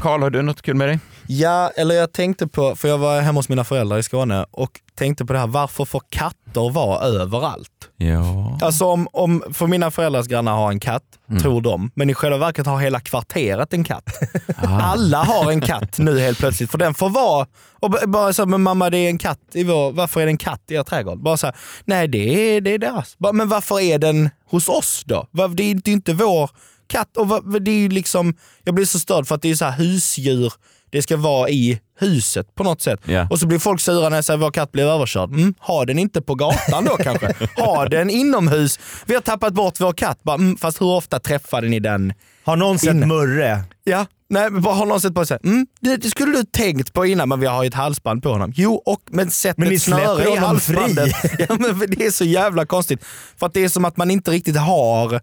Karl, 0.00 0.22
har 0.22 0.30
du 0.30 0.42
något 0.42 0.62
kul 0.62 0.74
med 0.74 0.88
dig? 0.88 0.98
Ja, 1.26 1.70
eller 1.76 1.94
jag 1.94 2.12
tänkte 2.12 2.46
på, 2.46 2.76
för 2.76 2.88
jag 2.88 2.98
var 2.98 3.20
hemma 3.20 3.38
hos 3.38 3.48
mina 3.48 3.64
föräldrar 3.64 3.98
i 3.98 4.02
Skåne 4.02 4.46
och 4.50 4.70
tänkte 4.98 5.24
på 5.24 5.32
det 5.32 5.38
här, 5.38 5.46
varför 5.46 5.84
får 5.84 6.02
katter 6.10 6.70
vara 6.72 7.00
överallt? 7.00 7.68
Ja. 7.96 8.58
Alltså 8.62 8.84
om, 8.84 9.08
om 9.12 9.42
för 9.52 9.66
mina 9.66 9.90
föräldrars 9.90 10.26
grannar 10.26 10.52
har 10.56 10.70
en 10.70 10.80
katt, 10.80 11.02
Mm. 11.30 11.42
tror 11.42 11.60
de, 11.60 11.90
men 11.94 12.10
i 12.10 12.14
själva 12.14 12.38
verket 12.38 12.66
har 12.66 12.78
hela 12.80 13.00
kvarteret 13.00 13.72
en 13.72 13.84
katt. 13.84 14.04
Alla 14.62 15.18
har 15.24 15.50
en 15.52 15.60
katt 15.60 15.98
nu 15.98 16.18
helt 16.20 16.38
plötsligt, 16.38 16.70
för 16.70 16.78
den 16.78 16.94
får 16.94 17.08
vara, 17.08 17.46
och 17.80 17.90
bara 18.06 18.32
så, 18.32 18.46
men 18.46 18.62
mamma 18.62 18.90
det 18.90 18.98
är 18.98 19.08
en 19.08 19.18
katt 19.18 19.38
i 19.52 19.64
vår, 19.64 19.92
varför 19.92 20.20
är 20.20 20.24
det 20.26 20.30
en 20.32 20.36
katt 20.38 20.62
i 20.68 20.74
er 20.74 20.82
trädgård? 20.82 21.22
Bara 21.22 21.36
så 21.36 21.46
här, 21.46 21.56
nej 21.84 22.08
det 22.08 22.56
är, 22.56 22.60
det 22.60 22.70
är 22.74 22.78
deras. 22.78 23.18
Bara, 23.18 23.32
men 23.32 23.48
varför 23.48 23.80
är 23.80 23.98
den 23.98 24.30
hos 24.50 24.68
oss 24.68 25.02
då? 25.06 25.26
Var- 25.30 25.48
Det 25.48 25.62
är 25.62 25.88
inte, 25.88 26.12
vår 26.14 26.50
katt. 26.86 27.16
Och 27.16 27.60
det 27.62 27.70
är 27.70 27.88
liksom, 27.88 28.34
jag 28.64 28.74
blir 28.74 28.84
så 28.86 28.98
störd 28.98 29.26
för 29.26 29.34
att 29.34 29.42
det 29.42 29.50
är 29.50 29.54
så 29.54 29.64
här 29.64 29.78
husdjur, 29.78 30.52
det 30.92 31.02
ska 31.02 31.16
vara 31.16 31.48
i 31.48 31.80
huset 31.98 32.54
på 32.54 32.64
något 32.64 32.82
sätt. 32.82 33.00
Ja. 33.04 33.26
Och 33.30 33.38
så 33.40 33.46
blir 33.46 33.58
folk 33.58 33.80
sura 33.80 34.08
när 34.08 34.16
jag 34.16 34.24
säger 34.24 34.38
att 34.38 34.42
vår 34.42 34.50
katt 34.50 34.72
blev 34.72 34.86
överkörd. 34.86 35.30
Mm, 35.30 35.54
ha 35.58 35.84
den 35.84 35.98
inte 35.98 36.22
på 36.22 36.34
gatan 36.34 36.84
då 36.84 36.96
kanske. 36.96 37.34
Ha 37.56 37.86
den 37.88 38.10
inomhus. 38.10 38.78
Vi 39.06 39.14
har 39.14 39.20
tappat 39.22 39.54
bort 39.54 39.80
vår 39.80 39.92
katt. 39.92 40.22
Bara, 40.22 40.34
mm, 40.36 40.56
fast 40.56 40.80
hur 40.80 40.86
ofta 40.86 41.18
träffade 41.18 41.68
ni 41.68 41.80
den? 41.80 42.12
Har 42.44 42.56
någon 42.56 42.78
sett 42.78 42.90
Inne. 42.90 43.06
Murre? 43.06 43.62
Ja, 43.84 44.06
nej, 44.28 44.50
bara 44.50 44.74
har 44.74 44.86
någon 44.86 45.00
sett 45.00 45.14
på 45.14 45.26
sig. 45.26 45.38
Mm, 45.44 45.66
det, 45.80 45.96
det 45.96 46.10
skulle 46.10 46.32
du 46.38 46.44
tänkt 46.44 46.92
på 46.92 47.06
innan, 47.06 47.28
men 47.28 47.40
vi 47.40 47.46
har 47.46 47.62
ju 47.62 47.68
ett 47.68 47.74
halsband 47.74 48.22
på 48.22 48.28
honom. 48.28 48.52
Jo, 48.56 48.74
och, 48.86 49.00
men 49.10 49.30
sätt 49.30 49.58
Men 49.58 49.68
ni 49.68 49.74
ett 49.74 49.82
snöre 49.82 50.16
släpper 50.16 50.32
i 50.36 50.38
honom 50.38 50.60
fri. 50.60 50.74
halsbandet. 50.76 51.14
Ja, 51.48 51.56
men 51.58 51.90
det 51.90 52.06
är 52.06 52.10
så 52.10 52.24
jävla 52.24 52.66
konstigt. 52.66 53.04
För 53.36 53.46
att 53.46 53.54
det 53.54 53.64
är 53.64 53.68
som 53.68 53.84
att 53.84 53.96
man 53.96 54.10
inte 54.10 54.30
riktigt 54.30 54.56
har 54.56 55.20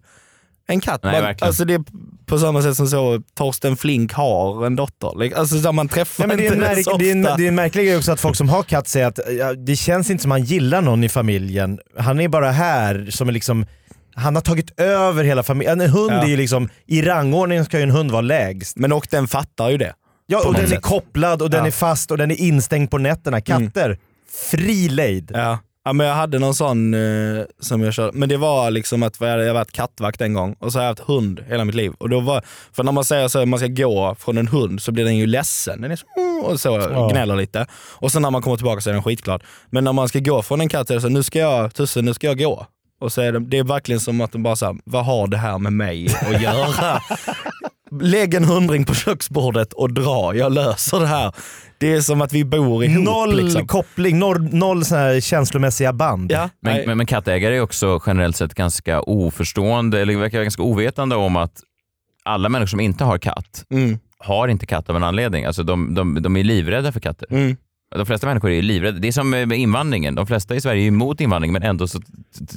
en 0.69 0.81
katt. 0.81 1.03
Nej, 1.03 1.13
man, 1.13 1.21
verkligen. 1.21 1.47
alltså 1.47 1.65
det 1.65 1.73
är 1.73 1.83
på 2.25 2.39
samma 2.39 2.61
sätt 2.61 2.75
som 2.75 2.87
så 2.87 3.21
Torsten 3.35 3.77
Flink 3.77 4.13
har 4.13 4.65
en 4.65 4.75
dotter. 4.75 5.37
Alltså 5.37 5.59
så 5.61 5.71
man 5.71 5.87
träffar 5.87 6.27
Nej, 6.27 6.37
men 6.37 6.37
det, 6.37 6.43
är 6.43 6.55
inte 6.55 6.75
märk, 6.75 6.83
så 6.83 6.97
det, 6.97 7.07
är 7.07 7.11
en, 7.11 7.21
det 7.21 7.29
är 7.43 7.47
en 7.47 7.55
märklig 7.55 7.85
grej 7.85 7.97
också 7.97 8.11
att 8.11 8.19
folk 8.19 8.35
som 8.35 8.49
har 8.49 8.63
katt 8.63 8.87
säger 8.87 9.07
att 9.07 9.19
ja, 9.39 9.53
det 9.53 9.75
känns 9.75 10.09
inte 10.09 10.21
som 10.21 10.31
han 10.31 10.43
gillar 10.43 10.81
någon 10.81 11.03
i 11.03 11.09
familjen. 11.09 11.79
Han 11.97 12.19
är 12.19 12.27
bara 12.27 12.51
här 12.51 13.07
som 13.09 13.27
är 13.27 13.31
liksom 13.31 13.65
han 14.15 14.35
har 14.35 14.41
tagit 14.41 14.79
över 14.79 15.23
hela 15.23 15.43
familjen. 15.43 15.81
En 15.81 15.89
hund 15.89 16.11
Ja. 16.11 16.23
är 16.23 16.27
ju 16.27 16.37
liksom, 16.37 16.69
i 16.85 17.01
rangordningen 17.01 17.65
ska 17.65 17.77
ju 17.77 17.83
en 17.83 17.91
hund 17.91 18.11
vara 18.11 18.21
lägst. 18.21 18.77
Men 18.77 18.91
och 18.91 19.07
den 19.11 19.27
fattar 19.27 19.69
ju 19.69 19.77
det. 19.77 19.93
Ja, 20.27 20.47
och 20.47 20.53
den 20.53 20.63
är 20.63 20.67
sätt. 20.67 20.81
kopplad 20.81 21.41
och 21.41 21.49
den 21.49 21.59
Ja. 21.59 21.67
är 21.67 21.71
fast 21.71 22.11
och 22.11 22.17
den 22.17 22.31
är 22.31 22.35
instängd 22.35 22.91
på 22.91 22.97
nätterna. 22.97 23.41
Katter, 23.41 23.97
fri 24.51 24.89
lejd. 24.89 25.31
Ja. 25.33 25.57
Ja, 25.85 25.93
men 25.93 26.07
jag 26.07 26.15
hade 26.15 26.39
någon 26.39 26.55
sån 26.55 26.93
eh, 26.93 27.43
som 27.59 27.81
jag 27.83 27.93
körde. 27.93 28.11
Men 28.17 28.29
det 28.29 28.37
var 28.37 28.71
liksom 28.71 29.03
att 29.03 29.21
jag 29.21 29.27
hade 29.29 29.53
varit 29.53 29.71
kattvakt 29.71 30.21
en 30.21 30.33
gång 30.33 30.55
och 30.59 30.71
så 30.71 30.79
har 30.79 30.83
jag 30.83 30.91
haft 30.91 30.99
hund 31.09 31.43
hela 31.47 31.65
mitt 31.65 31.75
liv. 31.75 31.93
Och 31.97 32.09
då 32.09 32.19
var, 32.19 32.43
för 32.73 32.83
när 32.83 32.91
man 32.91 33.03
säger 33.03 33.27
så 33.27 33.39
att 33.41 33.47
man 33.47 33.59
ska 33.59 33.67
gå 33.67 34.15
från 34.19 34.37
en 34.37 34.47
hund 34.47 34.81
så 34.81 34.91
blir 34.91 35.03
den 35.05 35.17
ju 35.17 35.25
ledsen. 35.25 35.81
Den 35.81 35.91
är 35.91 35.95
så, 35.95 36.05
"Mm", 36.17 36.43
och 36.43 36.59
så 36.59 36.69
Ja. 36.91 37.07
gnäller 37.11 37.35
lite. 37.35 37.65
Och 37.95 38.11
sen 38.11 38.21
när 38.21 38.31
man 38.31 38.41
kommer 38.41 38.57
tillbaka 38.57 38.81
så 38.81 38.89
är 38.89 38.93
den 38.93 39.03
skitglad. 39.03 39.43
Men 39.69 39.83
när 39.83 39.93
man 39.93 40.07
ska 40.09 40.19
gå 40.19 40.41
från 40.41 40.61
en 40.61 40.69
katt 40.69 40.87
så 40.87 40.93
är 40.93 40.95
det 40.95 41.01
så 41.01 41.09
nu 41.09 41.23
ska 41.23 41.39
jag, 41.39 41.73
Tusse 41.73 42.01
nu 42.01 42.13
ska 42.13 42.27
jag 42.27 42.37
gå. 42.39 42.65
Och 43.01 43.11
så 43.13 43.21
är 43.21 43.31
det, 43.31 43.39
det 43.39 43.57
är 43.57 43.63
verkligen 43.63 43.99
som 43.99 44.21
att 44.21 44.31
den 44.31 44.43
bara 44.43 44.55
såhär, 44.55 44.75
vad 44.85 45.05
har 45.05 45.27
det 45.27 45.37
här 45.37 45.57
med 45.57 45.73
mig 45.73 46.07
att 46.21 46.41
göra? 46.41 47.01
Lägg 48.01 48.33
en 48.33 48.43
hundring 48.43 48.85
på 48.85 48.93
köksbordet 48.93 49.73
och 49.73 49.93
dra, 49.93 50.35
jag 50.35 50.51
löser 50.53 50.99
det 50.99 51.07
här. 51.07 51.33
Det 51.77 51.93
är 51.93 52.01
som 52.01 52.21
att 52.21 52.33
vi 52.33 52.45
bor 52.45 52.83
ihop. 52.83 53.05
Noll 53.05 53.43
liksom. 53.43 53.67
koppling, 53.67 54.19
noll, 54.19 54.41
noll 54.53 54.85
såna 54.85 55.01
här 55.01 55.19
känslomässiga 55.19 55.93
band. 55.93 56.31
Ja, 56.31 56.49
Men, 56.61 56.85
men, 56.85 56.97
men 56.97 57.05
kattägare 57.05 57.55
är 57.57 57.61
också 57.61 58.01
generellt 58.05 58.35
sett 58.35 58.53
ganska 58.53 59.01
oförstående, 59.01 60.01
eller 60.01 60.17
verkar 60.17 60.43
ganska 60.43 60.63
ovetande 60.63 61.15
om 61.15 61.35
att 61.35 61.53
alla 62.23 62.49
människor 62.49 62.67
som 62.67 62.79
inte 62.79 63.03
har 63.03 63.17
katt 63.17 63.63
Mm. 63.71 63.99
har 64.17 64.47
inte 64.47 64.65
katt 64.65 64.89
av 64.89 64.95
en 64.95 65.03
anledning. 65.03 65.45
Alltså 65.45 65.63
de, 65.63 65.93
de, 65.95 66.21
de 66.21 66.37
är 66.37 66.43
livrädda 66.43 66.91
för 66.91 66.99
katter. 66.99 67.27
Mm. 67.31 67.57
De 67.95 68.05
flesta 68.05 68.27
människor 68.27 68.51
är 68.51 68.61
livrädda. 68.61 68.99
Det 68.99 69.07
är 69.07 69.11
som 69.11 69.29
med 69.29 69.51
invandringen. 69.51 70.15
De 70.15 70.27
flesta 70.27 70.55
i 70.55 70.61
Sverige 70.61 70.83
är 70.83 70.87
emot 70.87 71.21
invandring 71.21 71.53
men 71.53 71.63
ändå 71.63 71.87
så 71.87 72.01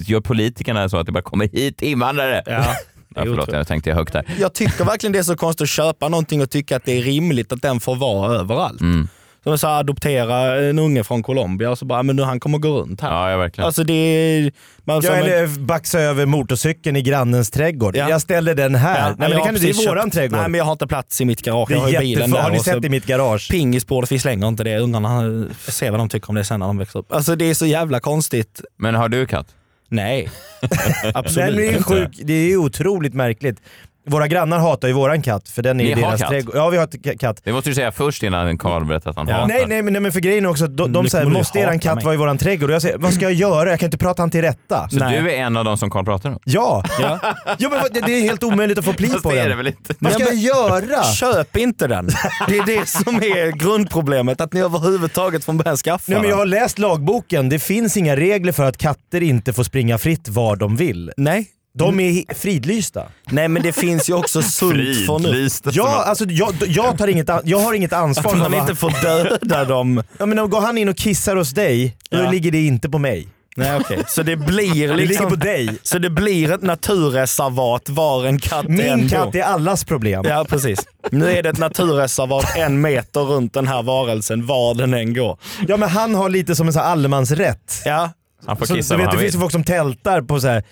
gör 0.07 0.20
politikerna 0.20 0.89
så 0.89 0.97
att 0.97 1.07
det 1.07 1.12
bara 1.12 1.22
kommer 1.22 1.49
hit 1.49 1.83
invandrare. 1.83 2.43
Ja. 2.47 2.64
Ja, 3.17 3.23
förlåt, 3.25 3.53
jag 3.53 3.67
tänkte 3.67 3.91
jag 3.91 3.97
högt 3.97 4.13
där. 4.13 4.25
Jag 4.41 4.53
tycker 4.55 4.85
verkligen 4.85 5.13
det 5.13 5.19
är 5.19 5.23
så 5.23 5.37
konstigt 5.37 5.63
att 5.65 5.69
köpa 5.69 6.09
någonting 6.09 6.43
och 6.43 6.51
tycka 6.51 6.77
att 6.77 6.85
det 6.85 6.93
är 6.99 7.03
rimligt 7.03 7.53
att 7.53 7.63
den 7.63 7.81
får 7.81 7.97
vara 7.97 8.35
överallt. 8.35 8.81
Mm. 8.81 9.09
Som 9.45 9.53
här, 9.63 9.79
adoptera 9.81 10.65
en 10.69 10.79
unge 10.79 11.05
från 11.05 11.23
Colombia 11.23 11.71
och 11.71 11.79
så 11.79 11.85
bara, 11.85 12.03
men 12.03 12.17
nu 12.17 12.23
han 12.23 12.41
kommer 12.41 12.59
gå 12.59 12.69
runt 12.81 13.01
här. 13.01 13.11
Ja, 13.11 13.31
ja 13.31 13.37
verkligen. 13.37 13.67
Alltså 13.67 13.85
det 13.85 13.93
är... 13.93 14.53
Man, 14.85 14.97
Ja, 14.97 15.03
som 15.03 15.15
en- 15.15 15.23
eller 15.23 15.47
baxa 15.59 16.01
över 16.01 16.27
motorcykeln 16.27 16.97
i 16.97 17.03
grannens 17.03 17.51
trädgård. 17.51 17.97
Ja. 17.97 18.09
Jag 18.11 18.21
ställer 18.21 18.55
den 18.55 18.75
här. 18.75 18.99
Ja, 18.99 19.05
Nej, 19.07 19.15
men 19.19 19.23
jag 19.23 19.31
det 19.31 19.37
har 19.39 19.45
kan 19.47 19.55
du, 19.55 19.61
det 19.61 19.67
precis 19.67 19.85
är 19.87 19.89
våran 19.91 20.05
köpt- 20.05 20.15
trädgård. 20.15 20.39
Nej 20.39 20.49
men 20.49 20.59
jag 20.59 20.65
har 20.65 20.73
inte 20.73 20.87
plats 20.87 21.21
i 21.21 21.25
mitt 21.25 21.43
garage. 21.43 21.69
Det 21.69 21.75
är 21.75 21.77
jag 21.77 21.83
har 21.83 21.91
ju 21.91 21.99
bilen 21.99 22.31
där. 22.31 22.39
har 22.41 22.51
ni 22.51 22.59
så 22.59 22.65
sett 22.65 22.85
i 22.85 22.89
mitt 22.89 23.07
garage? 23.07 23.49
Pingisbordet, 23.51 24.13
vi 24.13 24.19
slänger 24.19 24.49
inte 24.49 24.65
det. 24.65 24.79
Ungarna 24.79 25.21
får 25.59 25.73
se 25.73 25.91
vad 25.91 26.01
de 26.01 26.09
tycker 26.09 26.29
om 26.29 26.35
det 26.35 26.45
sen 26.45 26.61
när 26.61 26.67
de 26.67 26.79
växer 26.79 26.99
upp. 26.99 27.13
Alltså 27.13 27.37
det 27.37 27.45
är 27.45 27.55
så 27.55 27.67
jävla 27.67 28.01
konstigt. 28.01 28.61
Men 28.79 28.95
har 28.95 29.09
du 29.09 29.27
katt? 29.27 29.47
Nej, 29.93 30.28
absolut 31.14 31.57
det, 31.57 31.68
är 31.68 31.76
inte. 31.76 31.82
sjuk, 31.82 32.20
det 32.22 32.32
är 32.32 32.49
ju 32.49 32.57
otroligt 32.57 33.14
märkligt. 33.14 33.61
Våra 34.07 34.29
grannar 34.29 34.59
hatar 34.59 34.89
ju 34.89 34.95
våran 34.95 35.23
katt 35.23 35.49
för 35.49 35.63
den 35.63 35.81
är 35.81 35.85
Ni 35.85 35.91
i 35.91 35.95
deras 35.95 36.21
katt? 36.21 36.29
trädgård. 36.31 36.57
Ja, 36.57 36.69
vi 36.69 36.77
har 36.77 37.19
katt. 37.19 37.41
Det 37.45 37.53
måste 37.53 37.71
du 37.71 37.75
säga 37.75 37.93
först 37.93 38.23
innan 38.23 38.59
Karl 38.59 38.85
berättar 38.85 39.11
att 39.11 39.17
han 39.17 39.29
hatar. 39.29 39.47
Nej, 39.47 39.65
nej, 39.69 39.83
men, 39.83 39.93
nej, 39.93 40.03
men 40.03 40.13
för 40.13 40.21
grejen 40.21 40.45
är 40.45 40.49
också 40.49 40.65
att 40.65 40.77
de, 40.77 40.93
de 40.93 41.03
Nu 41.05 41.09
säger 41.11 41.27
måste 41.27 41.59
eran 41.59 41.79
katt 41.79 41.95
mig." 41.95 42.05
vara 42.05 42.15
i 42.15 42.17
våran 42.17 42.39
trädgård? 42.39 42.71
Och 42.71 42.75
jag 42.75 42.83
säger, 42.83 42.99
vad 42.99 43.13
ska 43.15 43.23
jag 43.25 43.33
göra? 43.33 43.71
Jag 43.71 43.81
kan 43.81 43.87
inte 43.87 43.99
prata 43.99 44.23
han 44.23 44.31
till 44.31 44.41
rätta. 44.43 44.89
Så 44.89 44.97
du 44.97 45.05
är 45.05 45.29
en 45.29 45.57
av 45.57 45.65
de 45.65 45.77
som 45.79 45.91
Karl 45.91 46.05
pratar 46.05 46.31
om? 46.31 46.39
Ja! 46.45 46.85
ja. 47.01 47.19
men 47.59 47.71
vad- 47.71 47.93
det, 47.95 48.01
det 48.01 48.13
är 48.13 48.21
helt 48.23 48.43
omöjligt 48.43 48.79
att 48.79 48.85
få 48.85 48.93
pli 48.93 49.09
på 49.23 49.31
den. 49.33 49.49
det 49.49 49.55
väl 49.55 49.67
inte? 49.67 49.95
Vad 49.99 50.13
ska 50.13 50.23
jag 50.23 50.35
göra? 50.35 51.03
Köp 51.05 51.57
inte 51.57 51.87
den. 51.87 52.07
Det 52.49 52.59
är 52.59 52.67
det 52.67 52.89
som 52.89 53.17
är 53.17 53.51
grundproblemet, 53.59 54.41
att 54.41 54.53
ni 54.53 54.61
överhuvudtaget 54.61 55.45
från 55.45 55.59
början 55.59 55.77
skaffar 55.77 56.13
Nej, 56.13 56.21
men 56.21 56.31
jag 56.31 56.37
har 56.37 56.47
läst 56.47 56.79
lagboken. 56.79 57.49
Det 57.49 57.59
finns 57.59 57.97
inga 57.97 58.17
regler 58.17 58.53
för 58.53 58.65
att 58.65 58.77
katter 58.79 59.23
inte 59.23 59.53
får 59.53 59.65
springa 59.65 59.99
fritt 59.99 60.29
var 60.29 60.57
de 60.57 60.77
vill. 60.77 61.13
Nej. 61.17 61.47
De 61.75 62.01
är 62.01 62.35
fridlysta. 62.35 63.07
Nej 63.31 63.49
men 63.49 63.62
det 63.62 63.73
finns 63.73 64.09
ju 64.11 64.14
också 64.14 64.43
sunt 64.43 64.73
förnuft. 65.07 65.07
Fridlysta. 65.23 65.70
Ja, 65.73 66.05
alltså, 66.07 66.25
jag, 66.25 66.55
jag, 66.66 66.99
tar 66.99 67.09
inget, 67.09 67.31
jag 67.45 67.59
har 67.59 67.75
inget 67.75 67.93
ansvar. 67.93 68.33
Att 68.33 68.39
man 68.39 68.51
vad- 68.53 68.61
inte 68.61 68.75
får 68.75 68.91
döda 69.03 69.64
dem. 69.64 70.03
Ja, 70.18 70.27
men 70.27 70.39
om 70.39 70.51
går 70.51 70.61
han 70.61 70.79
in 70.79 70.89
och 70.89 70.97
kissar 70.97 71.37
hos 71.37 71.51
dig, 71.51 71.97
då 72.11 72.18
Ja. 72.18 72.31
ligger 72.31 72.51
det 72.51 72.66
inte 72.66 72.89
på 72.91 72.99
mig. 72.99 73.29
Nej 73.57 73.77
okej, 73.81 74.03
så 74.09 74.23
det 74.23 74.37
blir 74.37 74.89
Det 74.89 74.97
liksom... 74.97 74.97
ligger 75.27 75.31
på 75.31 75.37
dig. 75.37 75.79
Så 75.83 75.99
det 75.99 76.11
blir 76.11 76.53
ett 76.53 76.62
naturreservat 76.62 77.89
var 77.89 78.27
en 78.27 78.39
katt 78.39 78.68
Min 78.68 78.81
än 78.81 79.09
katt 79.09 79.35
är 79.35 79.43
allas 79.43 79.85
problem. 79.85 80.23
Ja 80.29 80.47
precis. 80.49 80.81
Nu 81.11 81.31
är 81.31 81.43
det 81.43 81.49
ett 81.49 81.59
naturreservat 81.59 82.57
en 82.57 82.81
meter 82.81 83.20
runt 83.20 83.55
den 83.55 83.66
här 83.66 83.83
varelsen 83.83 84.47
var 84.47 84.75
den 84.75 84.95
än 84.95 85.14
går. 85.14 85.39
Ja 85.68 85.77
men 85.77 85.89
han 85.89 86.14
har 86.14 86.29
lite 86.29 86.55
som 86.57 86.68
en 86.68 86.75
här 86.75 86.83
allemansrätt. 86.83 87.83
Ja. 87.85 88.11
Han 88.47 88.57
får 88.57 88.66
Så, 88.66 88.75
kissa 88.75 88.95
du 88.95 88.99
var 88.99 89.05
vet, 89.05 89.07
han 89.09 89.16
det 89.16 89.23
finns 89.23 89.35
ju 89.35 89.39
vill. 89.39 89.43
folk 89.43 89.53
som 89.53 89.64
tältar 89.64 90.23
på 90.23 90.41
så 90.41 90.49
här, 90.49 90.62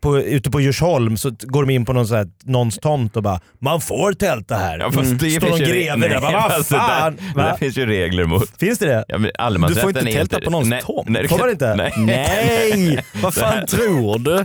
på, 0.00 0.18
ute 0.18 0.50
på 0.50 0.60
Djursholm 0.60 1.16
så 1.16 1.30
går 1.40 1.62
de 1.66 1.72
in 1.72 1.84
på 1.84 1.92
någon 1.92 2.08
så 2.08 2.14
här, 2.14 2.28
någons 2.44 2.78
tomt 2.78 3.16
och 3.16 3.22
bara 3.22 3.40
“man 3.58 3.80
får 3.80 4.12
tälta 4.12 4.54
här”. 4.56 4.78
Ja, 4.78 4.92
fast 4.92 5.18
det 5.18 5.30
Står 5.30 5.48
någon 5.48 5.58
greve 5.58 6.08
där. 6.08 6.20
Nej, 6.20 6.20
Vad 6.20 6.32
fast 6.52 6.70
det 6.70 6.76
fan? 6.76 7.16
där, 7.16 7.24
det 7.34 7.42
där 7.42 7.56
finns 7.56 7.78
ju 7.78 7.86
regler 7.86 8.24
mot. 8.24 8.58
Finns 8.60 8.78
det 8.78 8.86
det? 8.86 9.04
Ja, 9.08 9.18
men 9.18 9.60
Du 9.68 9.74
får 9.74 9.88
inte 9.88 10.12
tälta 10.12 10.40
på 10.40 10.50
någons 10.50 10.68
nej, 10.68 10.82
tomt. 10.82 11.08
Nej, 11.08 11.28
Får 11.28 11.38
man 11.38 11.50
inte? 11.50 11.74
Nej. 11.76 11.92
Nej! 11.96 13.04
Vad 13.22 13.34
fan 13.34 13.66
tror 13.66 14.18
du? 14.18 14.44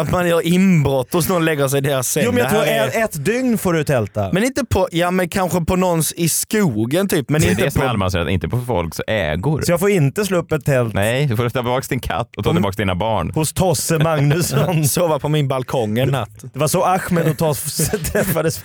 Att 0.00 0.10
man 0.10 0.28
gör 0.28 0.46
inbrott 0.46 1.12
hos 1.12 1.28
någon 1.28 1.36
och 1.36 1.42
lägger 1.42 1.68
sig 1.68 1.78
i 1.78 1.80
deras 1.80 2.08
säng. 2.08 2.22
Jo 2.26 2.32
men 2.32 2.40
jag 2.42 2.50
tror 2.50 2.62
är- 2.62 2.86
ett, 2.88 2.94
ett 2.96 3.24
dygn 3.24 3.58
får 3.58 3.72
du 3.72 3.84
tälta. 3.84 4.30
Men 4.32 4.44
inte 4.44 4.64
på, 4.64 4.88
ja 4.92 5.10
men 5.10 5.28
kanske 5.28 5.60
på 5.64 5.76
någons 5.76 6.12
i 6.12 6.28
skogen 6.28 7.08
typ. 7.08 7.28
Men 7.28 7.40
Det 7.40 7.46
är 7.46 7.50
inte 7.50 7.62
det 7.64 7.70
som 7.70 7.82
är 7.82 7.86
allemansrätten, 7.86 8.28
inte 8.28 8.48
på 8.48 8.60
folks 8.66 9.00
ägor. 9.06 9.62
Så 9.62 9.72
jag 9.72 9.80
får 9.80 9.90
inte 9.90 10.24
slå 10.24 10.38
upp 10.38 10.52
ett 10.52 10.64
tält 10.64 10.94
Nej, 10.94 11.26
du 11.26 11.36
får 11.36 11.44
ta 11.44 11.50
tillbaka 11.50 11.86
din 11.88 12.00
katt 12.00 12.36
och 12.36 12.44
ta 12.44 12.52
tillbaka 12.52 12.74
dina 12.76 12.94
barn. 12.94 13.30
hos 13.34 13.52
Tosse 13.52 13.98
Magnusson. 13.98 14.84
Sova 14.88 15.18
på 15.18 15.28
min 15.28 15.48
balkong 15.48 15.98
en 15.98 16.08
natt. 16.08 16.30
Det 16.52 16.58
var 16.58 16.68
så 16.68 16.84
Ahmed 16.84 17.28
och 17.28 17.38
Tosse 17.38 17.98
träffades. 18.12 18.64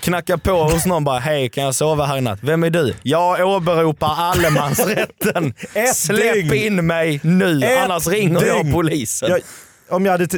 Knacka 0.00 0.38
på 0.38 0.64
hos 0.64 0.86
någon 0.86 1.04
bara, 1.04 1.18
hej 1.18 1.48
kan 1.48 1.64
jag 1.64 1.74
sova 1.74 2.04
här 2.06 2.16
i 2.18 2.20
natt? 2.20 2.38
Vem 2.42 2.64
är 2.64 2.70
du? 2.70 2.94
Jag 3.02 3.48
åberopar 3.48 4.14
allemansrätten. 4.18 5.54
Släpp 5.94 6.34
dygn. 6.34 6.54
in 6.54 6.86
mig 6.86 7.20
nu, 7.22 7.62
Ett 7.64 7.84
annars 7.84 8.06
ringer 8.06 8.46
jag 8.46 8.64
dygn. 8.64 8.72
polisen. 8.72 9.30
Jag, 9.30 9.40
om 9.88 10.04
jag 10.04 10.12
hade 10.12 10.28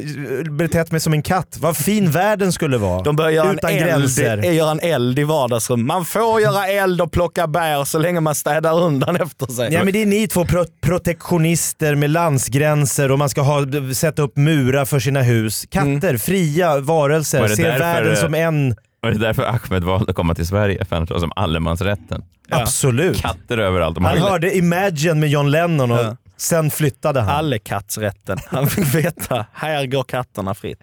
betett 0.50 0.90
mig 0.92 1.00
som 1.00 1.12
en 1.12 1.22
katt, 1.22 1.56
vad 1.60 1.76
fin 1.76 2.10
världen 2.10 2.52
skulle 2.52 2.78
vara. 2.78 3.02
De 3.02 3.16
börjar 3.16 3.30
göra 3.30 3.52
Utan 3.52 3.70
en, 3.70 3.76
eld, 3.76 3.88
gränser. 3.88 4.36
göra 4.52 4.70
en 4.70 4.80
eld 4.80 5.18
i 5.18 5.24
vardagsrum. 5.24 5.86
Man 5.86 6.04
får 6.04 6.40
göra 6.40 6.66
eld 6.66 7.00
och 7.00 7.12
plocka 7.12 7.46
bär 7.46 7.84
så 7.84 7.98
länge 7.98 8.20
man 8.20 8.34
städar 8.34 8.80
undan 8.80 9.16
efter 9.16 9.46
sig. 9.46 9.72
Ja, 9.72 9.84
men 9.84 9.92
det 9.92 10.02
är 10.02 10.06
ni 10.06 10.28
två 10.28 10.44
pro 10.44 10.64
protektionister 10.80 11.94
med 11.94 12.10
landsgränser 12.10 13.10
och 13.12 13.18
man 13.18 13.28
ska 13.28 13.40
ha, 13.40 13.62
sätta 13.94 14.22
upp 14.22 14.36
murar 14.36 14.84
för 14.84 15.00
sina 15.00 15.22
hus. 15.22 15.66
Katter, 15.70 16.16
fria 16.16 16.80
varelser, 16.80 17.40
Var 17.40 17.48
det 17.48 17.56
ser 17.56 17.62
därför, 17.64 17.78
världen 17.78 18.12
eh, 18.12 18.18
som 18.20 18.34
en. 18.34 18.76
Och 19.02 19.10
det 19.10 19.16
är 19.16 19.18
därför 19.18 19.42
Ahmed 19.42 19.84
valde 19.84 20.10
att 20.10 20.16
komma 20.16 20.34
till 20.34 20.46
Sverige, 20.46 20.84
för 20.84 20.96
han 20.96 21.06
som 21.06 21.32
allemansrätten. 21.36 22.22
Absolut. 22.50 23.20
Katter 23.20 23.58
överallt. 23.58 23.98
Han 23.98 24.18
hörde 24.18 24.56
Imagine 24.56 25.20
med 25.20 25.28
John 25.28 25.50
Lennon 25.50 25.90
och 25.90 25.98
Ja. 25.98 26.16
Sen 26.38 26.70
flyttade 26.70 27.20
han. 27.20 27.36
Allekattsrätten. 27.36 28.38
Han 28.46 28.66
fick 28.66 28.94
veta, 28.94 29.46
här 29.52 29.86
går 29.86 30.02
katterna 30.02 30.54
fritt. 30.54 30.80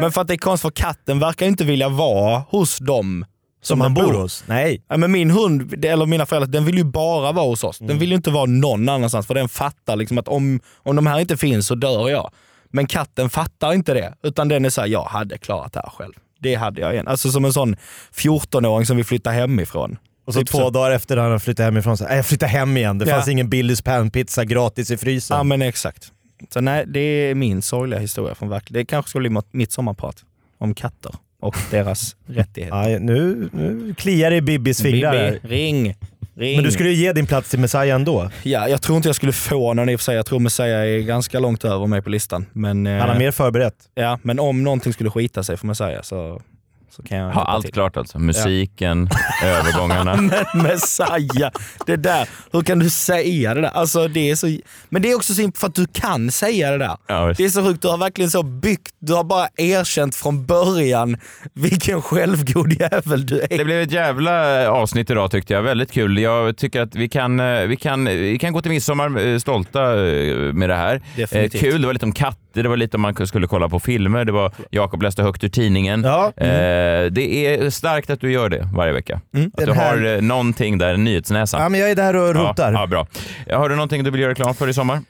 Men 0.00 0.12
för 0.12 0.20
att 0.20 0.28
det 0.28 0.34
är 0.34 0.38
konstigt, 0.38 0.62
för 0.62 0.82
katten 0.82 1.18
verkar 1.18 1.46
inte 1.46 1.64
vilja 1.64 1.88
vara 1.88 2.38
hos 2.38 2.78
dem 2.78 3.24
som 3.62 3.80
han 3.80 3.94
bor 3.94 4.12
hos. 4.12 4.44
Nej. 4.46 4.84
Ja, 4.88 4.96
men 4.96 5.12
min 5.12 5.30
hund, 5.30 5.84
eller 5.84 6.06
mina 6.06 6.26
föräldrar, 6.26 6.52
den 6.52 6.64
vill 6.64 6.78
ju 6.78 6.84
bara 6.84 7.32
vara 7.32 7.46
hos 7.46 7.64
oss. 7.64 7.78
Den 7.78 7.98
vill 7.98 8.08
ju 8.08 8.16
inte 8.16 8.30
vara 8.30 8.46
någon 8.46 8.88
annanstans 8.88 9.26
för 9.26 9.34
den 9.34 9.48
fattar 9.48 9.96
liksom 9.96 10.18
att 10.18 10.28
om, 10.28 10.60
om 10.76 10.96
de 10.96 11.06
här 11.06 11.20
inte 11.20 11.36
finns 11.36 11.66
så 11.66 11.74
dör 11.74 12.08
jag. 12.08 12.30
Men 12.70 12.86
katten 12.86 13.30
fattar 13.30 13.72
inte 13.72 13.94
det, 13.94 14.14
utan 14.22 14.48
den 14.48 14.64
är 14.64 14.70
såhär, 14.70 14.88
jag 14.88 15.04
hade 15.04 15.38
klarat 15.38 15.72
det 15.72 15.80
här 15.80 15.90
själv. 15.90 16.12
Det 16.40 16.54
hade 16.54 16.80
jag 16.80 16.92
igen. 16.92 17.08
Alltså 17.08 17.30
som 17.30 17.44
en 17.44 17.52
sån 17.52 17.76
14-åring 18.14 18.86
som 18.86 18.96
vill 18.96 19.06
flytta 19.06 19.30
hemifrån. 19.30 19.98
Och 20.24 20.34
så 20.34 20.40
Typ 20.40 20.48
två 20.48 20.70
dagar 20.70 20.90
efter 20.90 21.16
när 21.16 21.22
han 21.30 21.40
flyttade 21.40 21.64
hemifrån, 21.64 21.96
så, 21.96 22.04
"Nej, 22.04 22.16
jag 22.16 22.26
flyttar 22.26 22.46
hem 22.46 22.76
igen. 22.76 22.98
Det 22.98 23.08
Ja. 23.08 23.14
fanns 23.14 23.28
ingen 23.28 23.48
Billys 23.48 23.82
panpizza 23.82 24.44
gratis 24.44 24.90
i 24.90 24.96
frysen. 24.96 25.36
Ja 25.36 25.42
men 25.42 25.62
exakt. 25.62 26.12
Så 26.52 26.60
nej, 26.60 26.84
det 26.86 27.00
är 27.00 27.34
min 27.34 27.62
sorgliga 27.62 28.00
historia 28.00 28.34
från 28.34 28.48
verkligheten. 28.48 28.80
Det 28.80 28.84
kanske 28.90 29.08
skulle 29.08 29.28
bli 29.30 29.40
mitt- 29.52 29.72
sommarprat 29.72 30.16
om 30.58 30.74
katter 30.74 31.12
och 31.40 31.56
deras 31.70 32.16
rättigheter. 32.26 32.90
Ja, 32.90 32.98
nu, 32.98 33.48
nu 33.52 33.94
kliar 33.98 34.30
det 34.30 34.36
i 34.36 34.40
Bibbis 34.42 34.82
fingrar. 34.82 35.12
Bibi, 35.30 35.54
ring, 35.54 35.94
ring. 36.36 36.56
Men 36.56 36.64
du 36.64 36.70
skulle 36.70 36.88
ju 36.90 36.94
ge 36.94 37.12
din 37.12 37.26
plats 37.26 37.50
till 37.50 37.58
Messiah 37.58 37.94
ändå. 37.94 38.30
Ja, 38.42 38.68
jag 38.68 38.82
tror 38.82 38.96
inte 38.96 39.08
jag 39.08 39.16
skulle 39.16 39.32
få 39.32 39.74
någon 39.74 39.88
i 39.88 39.94
och 39.96 40.00
för 40.00 40.04
sig. 40.04 40.16
Jag 40.16 40.26
tror 40.26 40.38
Messiah 40.38 40.80
är 40.80 40.98
ganska 40.98 41.38
långt 41.38 41.64
över 41.64 41.86
mig 41.86 42.02
på 42.02 42.10
listan. 42.10 42.46
Men, 42.52 42.86
eh, 42.86 42.98
Han 42.98 43.08
har 43.08 43.18
mer 43.18 43.30
förberett. 43.30 43.74
Ja, 43.94 44.18
men 44.22 44.38
om 44.38 44.62
någonting 44.62 44.92
skulle 44.92 45.10
skita 45.10 45.42
sig 45.42 45.56
för 45.56 45.66
Messiah 45.66 46.02
så, 46.02 46.40
så 46.96 47.02
kan 47.02 47.18
jag 47.18 47.32
Ha 47.32 47.44
allt 47.44 47.64
till. 47.64 47.74
klart 47.74 47.96
alltså. 47.96 48.18
Musiken, 48.18 49.08
övergångarna. 49.44 50.16
Men 50.16 50.62
Messiah, 50.62 51.50
det 51.86 51.96
där, 51.96 52.28
hur 52.52 52.62
kan 52.62 52.78
du 52.78 52.90
säga 52.90 53.54
det 53.54 53.60
där? 53.60 53.68
Alltså, 53.68 54.08
det 54.08 54.30
är 54.30 54.36
så, 54.36 54.58
men 54.88 55.02
det 55.02 55.10
är 55.10 55.14
också 55.16 55.34
simpelt 55.34 55.58
för 55.58 55.66
att 55.66 55.74
du 55.74 55.86
kan 55.86 56.30
säga 56.30 56.70
det 56.70 56.78
där. 56.78 56.96
Ja, 57.06 57.34
det 57.36 57.44
är 57.44 57.48
så 57.48 57.64
sjukt, 57.64 57.82
du 57.82 57.88
har 57.88 57.98
verkligen 57.98 58.30
så 58.30 58.42
byggt, 58.42 58.94
du 58.98 59.14
har 59.14 59.24
bara 59.24 59.48
erkänt 59.56 60.14
från 60.16 60.46
början 60.46 61.16
vilken 61.52 62.02
självgod 62.02 62.72
jävel 62.80 63.26
du 63.26 63.40
är. 63.40 63.58
Det 63.58 63.64
blev 63.64 63.80
ett 63.82 63.92
jävla 63.92 64.68
avsnitt 64.70 65.10
idag 65.10 65.30
tyckte 65.30 65.54
jag. 65.54 65.62
Väldigt 65.62 65.92
kul. 65.92 66.18
Jag 66.18 66.56
tycker 66.56 66.80
att 66.80 66.94
vi 66.94 67.08
kan, 67.08 67.40
eh, 67.40 67.62
vi 67.66 67.76
kan, 67.76 68.04
vi 68.04 68.38
kan 68.38 68.52
gå 68.52 68.62
till 68.62 68.70
midsommar 68.70 69.26
eh, 69.26 69.38
stolta 69.38 69.82
eh, 70.06 70.34
med 70.52 70.68
det 70.68 70.76
här. 70.76 71.02
Definitivt. 71.16 71.60
kul, 71.60 71.80
det 71.80 71.86
var 71.86 71.92
lite 71.94 72.06
om 72.06 72.12
katter, 72.12 72.41
det 72.54 72.68
var 72.68 72.76
lite 72.76 72.96
om 72.96 73.00
man 73.00 73.26
skulle 73.26 73.46
kolla 73.46 73.68
på 73.68 73.80
filmer, 73.80 74.24
det 74.24 74.32
var 74.32 74.52
Jakob 74.70 75.02
läste 75.02 75.22
högt 75.22 75.44
ur 75.44 75.48
tidningen. 75.48 76.02
Ja. 76.04 76.32
Eh, 76.36 77.04
det 77.10 77.46
är 77.46 77.70
starkt 77.70 78.10
att 78.10 78.20
du 78.20 78.32
gör 78.32 78.48
det 78.48 78.68
varje 78.74 78.92
vecka. 78.92 79.20
Att 79.54 79.66
du 79.66 79.72
här- 79.72 79.90
har 79.98 80.14
eh, 80.16 80.20
någonting 80.20 80.78
där, 80.78 80.96
nyhetsnäsan. 80.96 81.62
Ja, 81.62 81.68
men 81.68 81.80
jag 81.80 81.90
är 81.90 81.96
där 81.96 82.16
och 82.16 82.34
rotar. 82.34 82.72
Ja, 82.72 82.80
ja, 82.80 82.86
bra. 82.86 83.06
Har 83.58 83.68
du 83.68 83.74
någonting 83.74 84.04
du 84.04 84.10
vill 84.10 84.20
göra 84.20 84.30
reklam 84.30 84.54
för 84.54 84.68
i 84.68 84.74
sommar? 84.74 85.00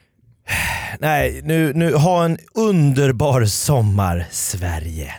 Nej, 0.99 1.41
nu, 1.43 1.73
nu 1.73 1.93
ha 1.93 2.25
en 2.25 2.37
underbar 2.53 3.45
sommar, 3.45 4.25
Sverige. 4.31 5.13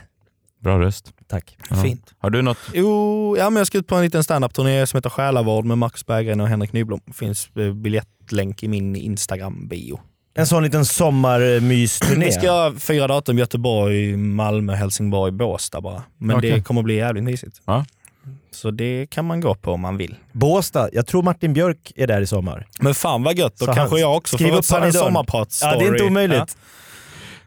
Bra 0.63 0.79
röst. 0.81 1.13
Tack. 1.29 1.57
Ja. 1.71 1.77
Fint. 1.77 2.15
Har 2.19 2.31
du 2.31 2.43
något? 2.43 2.59
Jo, 2.75 3.37
ja, 3.39 3.51
men 3.51 3.57
jag 3.61 3.67
ska 3.67 3.79
ut 3.79 3.87
på 3.87 3.95
en 3.95 4.03
liten 4.03 4.25
standup-turné 4.25 4.87
som 4.87 4.97
heter 4.99 5.11
Själavård 5.11 5.65
med 5.65 5.79
Marcus 5.79 6.07
Berggren 6.07 6.41
och 6.41 6.49
Henrik 6.49 6.73
Nyblom. 6.73 7.01
finns 7.15 7.49
eh, 7.57 7.73
biljettlänk 7.73 8.63
i 8.63 8.69
min 8.69 8.97
Instagram-bio. 8.97 10.01
En 10.37 10.47
sån 10.47 10.63
liten 10.63 10.85
sommarmysturné. 10.85 12.25
Vi 12.25 12.33
ska 12.33 12.43
göra 12.47 12.75
fyra 12.79 13.07
datum 13.07 13.39
Göteborg, 13.39 14.17
Malmö, 14.17 14.75
Helsingborg, 14.75 15.33
Båstad 15.33 15.81
bara. 15.81 16.03
Men 16.19 16.37
Okej. 16.37 16.51
det 16.51 16.63
kommer 16.63 16.83
bli 16.83 16.95
jävligt 16.97 17.25
mysigt. 17.25 17.61
Ja. 17.65 17.85
Så 18.51 18.71
det 18.71 19.07
kan 19.11 19.25
man 19.25 19.41
gå 19.41 19.55
på 19.55 19.73
om 19.73 19.81
man 19.81 19.97
vill. 19.97 20.17
Båstad. 20.33 20.89
Jag 20.93 21.07
tror 21.07 21.23
Martin 21.23 21.53
Björk 21.53 21.93
är 21.97 22.07
där 22.07 22.21
i 22.21 22.27
sommar. 22.27 22.67
Men 22.81 22.95
fan 22.95 23.23
vad 23.23 23.39
gött, 23.39 23.57
då 23.59 23.67
Så 23.67 23.73
kanske 23.73 23.95
han- 23.95 24.01
jag 24.01 24.17
också 24.17 24.37
skriv 24.37 24.49
får 24.51 24.59
upp 24.59 24.65
en 24.73 24.81
dörren. 24.81 24.93
sommarpratsstory. 24.93 25.73
Ja, 25.73 25.79
det 25.79 25.85
är 25.87 25.93
inte 25.93 26.05
omöjligt. 26.05 26.57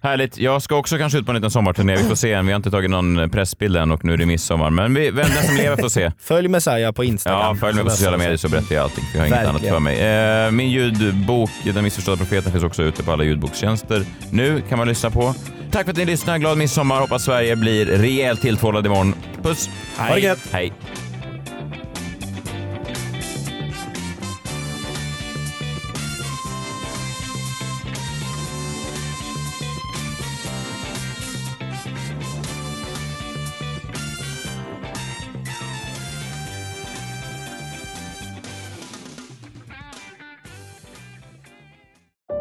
Härligt. 0.02 0.38
Jag 0.38 0.62
ska 0.62 0.76
också 0.76 0.98
kanske 0.98 1.18
ut 1.20 1.26
på 1.26 1.32
en 1.32 1.36
liten 1.36 1.52
sommarturné. 1.52 1.96
Vi 1.96 2.04
får 2.04 2.16
se. 2.16 2.42
Vi 2.42 2.52
har 2.52 2.56
inte 2.56 2.72
tagit 2.72 2.90
någon 2.92 3.30
pressbild 3.30 3.78
än 3.78 3.92
och 3.92 4.06
nu 4.06 4.14
är 4.14 4.18
det 4.18 4.26
midsommar. 4.26 4.70
Men 4.70 4.94
vi, 4.94 5.12
vem 5.12 5.26
den 5.36 5.44
som 5.44 5.56
lever 5.56 5.78
får 5.78 5.90
se. 5.90 6.12
Följ 6.20 6.48
Messiah 6.48 6.92
på 6.92 7.04
Instagram. 7.04 7.40
Ja, 7.40 7.56
följ 7.56 7.76
mig 7.76 7.84
på 7.84 7.90
sociala 7.90 8.18
medier 8.18 8.38
så 8.38 8.50
berättar 8.50 8.76
jag 8.76 8.84
allting. 8.84 9.04
Jag 9.14 9.20
har 9.20 9.26
inget 9.28 9.38
Verkligen. 9.38 9.56
annat 9.56 9.74
för 9.74 9.80
mig. 9.80 10.46
Eh, 10.46 10.52
min 10.52 10.70
ljudbok, 10.72 11.50
Den 11.74 11.84
missförstådda 11.84 12.18
profeten, 12.18 12.52
finns 12.52 12.64
också 12.64 12.84
ute 12.84 13.04
på 13.04 13.12
alla 13.12 13.24
ljudbokstjänster. 13.24 14.06
Nu 14.32 14.62
kan 14.70 14.78
man 14.78 14.88
lyssna 14.88 15.10
på. 15.10 15.34
Tack 15.72 15.84
för 15.84 15.92
att 15.92 15.98
ni 15.98 16.06
lyssnar. 16.06 16.38
Glad 16.38 16.58
midsommar. 16.58 17.00
Hoppas 17.00 17.24
Sverige 17.24 17.56
blir 17.56 17.86
rejält 17.86 18.42
tilltvålad 18.42 18.86
imorgon. 18.86 19.14
Puss! 19.44 19.70
Ha 19.98 20.14
det 20.16 20.20
gött. 20.20 20.40
Hej! 20.52 20.74